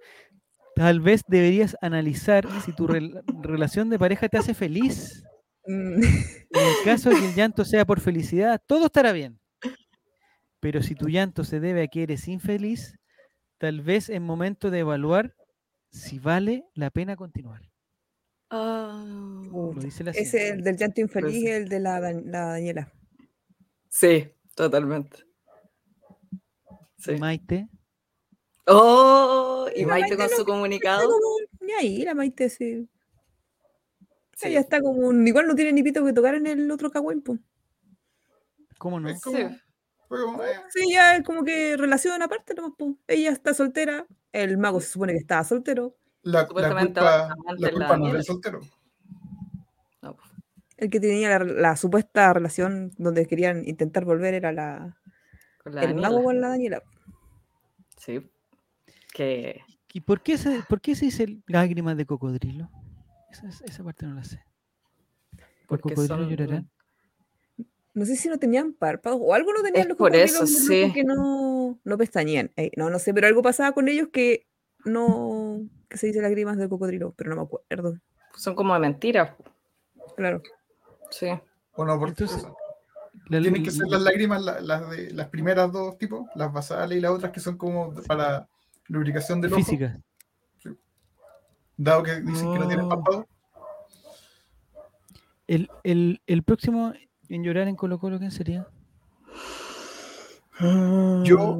Tal 0.75 1.01
vez 1.01 1.23
deberías 1.27 1.77
analizar 1.83 2.47
si 2.65 2.73
tu 2.73 2.87
rel- 2.87 3.23
relación 3.43 3.91
de 3.91 3.99
pareja 3.99 4.29
te 4.29 4.39
hace 4.39 4.55
feliz. 4.55 5.23
Mm, 5.67 6.03
En 6.03 6.69
el 6.69 6.75
caso 6.85 7.11
de 7.11 7.17
que 7.17 7.27
el 7.29 7.35
llanto 7.35 7.65
sea 7.65 7.85
por 7.85 8.01
felicidad, 8.01 8.61
todo 8.67 8.87
estará 8.87 9.13
bien. 9.13 9.39
Pero 10.61 10.83
si 10.83 10.95
tu 10.95 11.09
llanto 11.09 11.45
se 11.45 11.61
debe 11.61 11.83
a 11.83 11.89
que 11.89 12.03
eres 12.03 12.29
infeliz, 12.29 12.99
tal 13.59 13.83
vez 13.83 14.09
es 14.09 14.21
momento 14.21 14.71
de 14.71 14.79
evaluar 14.81 15.35
si 15.91 16.19
vale 16.19 16.65
la 16.75 16.91
pena 16.91 17.17
continuar. 17.17 17.63
Ah, 18.51 19.05
Lo 19.51 19.73
dice 19.81 20.05
la 20.05 20.13
Ese 20.13 20.57
del 20.57 20.77
llanto 20.77 21.01
infeliz, 21.01 21.33
sí. 21.35 21.47
el 21.47 21.69
de 21.69 21.81
la, 21.81 22.01
la 22.01 22.47
Daniela. 22.47 22.93
sí, 23.89 24.29
totalmente. 24.55 25.19
Sí. 27.01 27.17
Maite, 27.17 27.69
Oh, 28.67 29.67
y 29.75 29.85
Maite 29.85 30.11
Maite 30.11 30.17
con 30.17 30.31
no- 30.31 30.37
su 30.37 30.45
comunicado. 30.45 31.03
como, 31.09 31.19
ni 31.61 31.73
ahí, 31.73 32.03
la 32.05 32.15
Maite 32.15 32.49
sí. 32.51 32.89
Sí. 34.37 34.49
Ella 34.49 34.61
está 34.61 34.81
como, 34.81 35.09
un- 35.09 35.27
igual 35.27 35.47
no 35.47 35.55
tiene 35.55 35.73
ni 35.73 35.83
pito 35.83 36.05
que 36.05 36.13
tocar 36.13 36.35
en 36.35 36.47
el 36.47 36.71
otro 36.71 36.91
cagüen, 36.91 37.21
po. 37.23 37.37
¿cómo 38.79 39.01
no? 39.01 39.09
Es 39.11 39.21
como- 39.21 39.37
Sí. 39.37 39.45
como, 40.09 40.43
eh, 40.45 40.49
Sí, 40.69 40.93
ya 40.93 41.17
es 41.17 41.25
como 41.25 41.43
que 41.45 41.77
relación 41.77 42.23
aparte 42.23 42.55
nomás, 42.55 42.73
po. 42.79 42.97
Ella 43.09 43.31
está 43.31 43.55
soltera, 43.55 44.07
el 44.33 44.57
mago 44.59 44.81
se 44.81 44.89
supone 44.89 45.13
que 45.13 45.19
estaba 45.19 45.43
soltero, 45.45 45.97
la, 46.23 46.47
culpa, 46.47 46.63
la 46.63 46.83
en 46.83 47.61
la 47.61 47.71
culpa 47.71 47.87
no 47.89 47.95
es 47.95 48.01
nieve. 48.01 48.17
del 48.19 48.25
soltero. 48.25 48.61
No, 50.03 50.17
el 50.77 50.91
que 50.91 51.01
tenía 51.01 51.39
la, 51.39 51.45
la 51.45 51.77
supuesta 51.77 52.33
relación 52.33 52.93
donde 52.99 53.27
querían 53.27 53.67
intentar 53.67 54.05
volver 54.05 54.35
era 54.35 54.53
la, 54.53 55.00
Con 55.63 55.75
la 55.75 55.83
el 55.83 55.87
Daniela. 55.89 56.09
mago 56.11 56.23
con 56.25 56.41
la 56.41 56.49
Daniela. 56.49 56.83
Sí. 57.99 58.31
Que. 59.13 59.61
¿Y 59.93 60.01
por 60.01 60.23
qué 60.23 60.39
se, 60.39 60.63
por 60.69 60.81
qué 60.81 60.95
se 60.95 61.07
dice 61.07 61.39
lágrimas 61.47 61.97
de 61.97 62.07
cocodrilo? 62.07 62.71
Esa, 63.33 63.49
esa 63.65 63.85
parte 63.85 64.07
no 64.07 64.15
la 64.15 64.25
sé. 64.25 64.43
¿Por 65.69 65.81
Porque 65.81 65.95
cocodrilo 65.95 66.17
son- 66.17 66.29
llorarán? 66.31 66.71
No 67.93 68.05
sé 68.07 68.15
si 68.15 68.29
no 68.29 68.39
tenían 68.39 68.73
párpados 68.73 69.19
o 69.21 69.35
algo 69.35 69.53
no 69.53 69.63
tenían 69.63 69.83
Es 69.83 69.89
los 69.89 69.97
por 69.99 70.11
cocodrilos 70.13 70.43
eso, 70.49 70.67
sí. 70.69 70.93
que 70.93 71.03
no, 71.03 71.79
no 71.83 71.99
pestañean. 71.99 72.53
Eh, 72.57 72.71
no, 72.77 72.89
no 72.89 73.01
sé, 73.01 73.13
pero 73.13 73.27
algo 73.27 73.43
pasaba 73.43 73.73
con 73.73 73.89
ellos 73.89 74.09
que 74.13 74.47
no, 74.85 75.61
que 75.89 75.99
se 75.99 76.07
dice 76.07 76.23
lágrimas 76.23 76.57
de 76.57 76.69
cocodrilo, 76.69 77.13
pero 77.17 77.31
no 77.31 77.37
me 77.37 77.43
acuerdo. 77.43 77.99
Son 78.37 78.55
como 78.55 78.73
de 78.75 78.81
mentiras. 78.81 79.33
Claro. 80.17 80.41
Sí. 81.11 81.27
O 81.73 81.85
no, 81.85 81.99
porque 81.99 82.11
Entonces, 82.23 82.39
eso. 82.39 82.57
La- 83.31 83.41
tienen 83.41 83.63
que 83.63 83.71
ser 83.71 83.87
las 83.89 84.03
lágrimas, 84.03 84.43
la- 84.43 84.61
las 84.61 84.91
de 84.91 85.11
las 85.13 85.29
primeras 85.29 85.73
dos 85.73 85.97
tipos, 85.99 86.27
las 86.35 86.53
basales 86.53 86.99
y 86.99 87.01
las 87.01 87.13
otras 87.13 87.33
que 87.33 87.41
son 87.41 87.57
como 87.57 87.95
para 88.07 88.49
lubricación 88.89 89.41
del 89.41 89.53
ojo. 89.53 89.63
física. 89.63 89.99
Dado 91.77 92.03
que 92.03 92.21
dicen 92.21 92.53
que 92.53 92.59
no 92.59 92.67
tienen 92.69 92.87
Oh. 92.87 92.89
párpado. 92.91 93.27
El, 95.47 95.71
el, 95.85 96.21
el 96.27 96.43
próximo 96.43 96.93
en 97.29 97.43
llorar 97.43 97.69
en 97.69 97.77
Colo 97.77 97.99
Colo, 97.99 98.19
¿quién 98.19 98.31
sería? 98.31 98.67
Yo. 101.25 101.57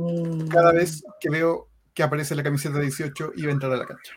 Cada 0.51 0.73
vez 0.73 1.03
que 1.21 1.31
veo 1.31 1.69
que 1.95 2.03
aparece 2.03 2.35
la 2.35 2.43
camiseta 2.43 2.79
18 2.79 3.33
iba 3.37 3.49
a 3.51 3.53
entrar 3.55 3.73
a 3.73 3.77
la 3.77 3.87
cancha. 3.87 4.13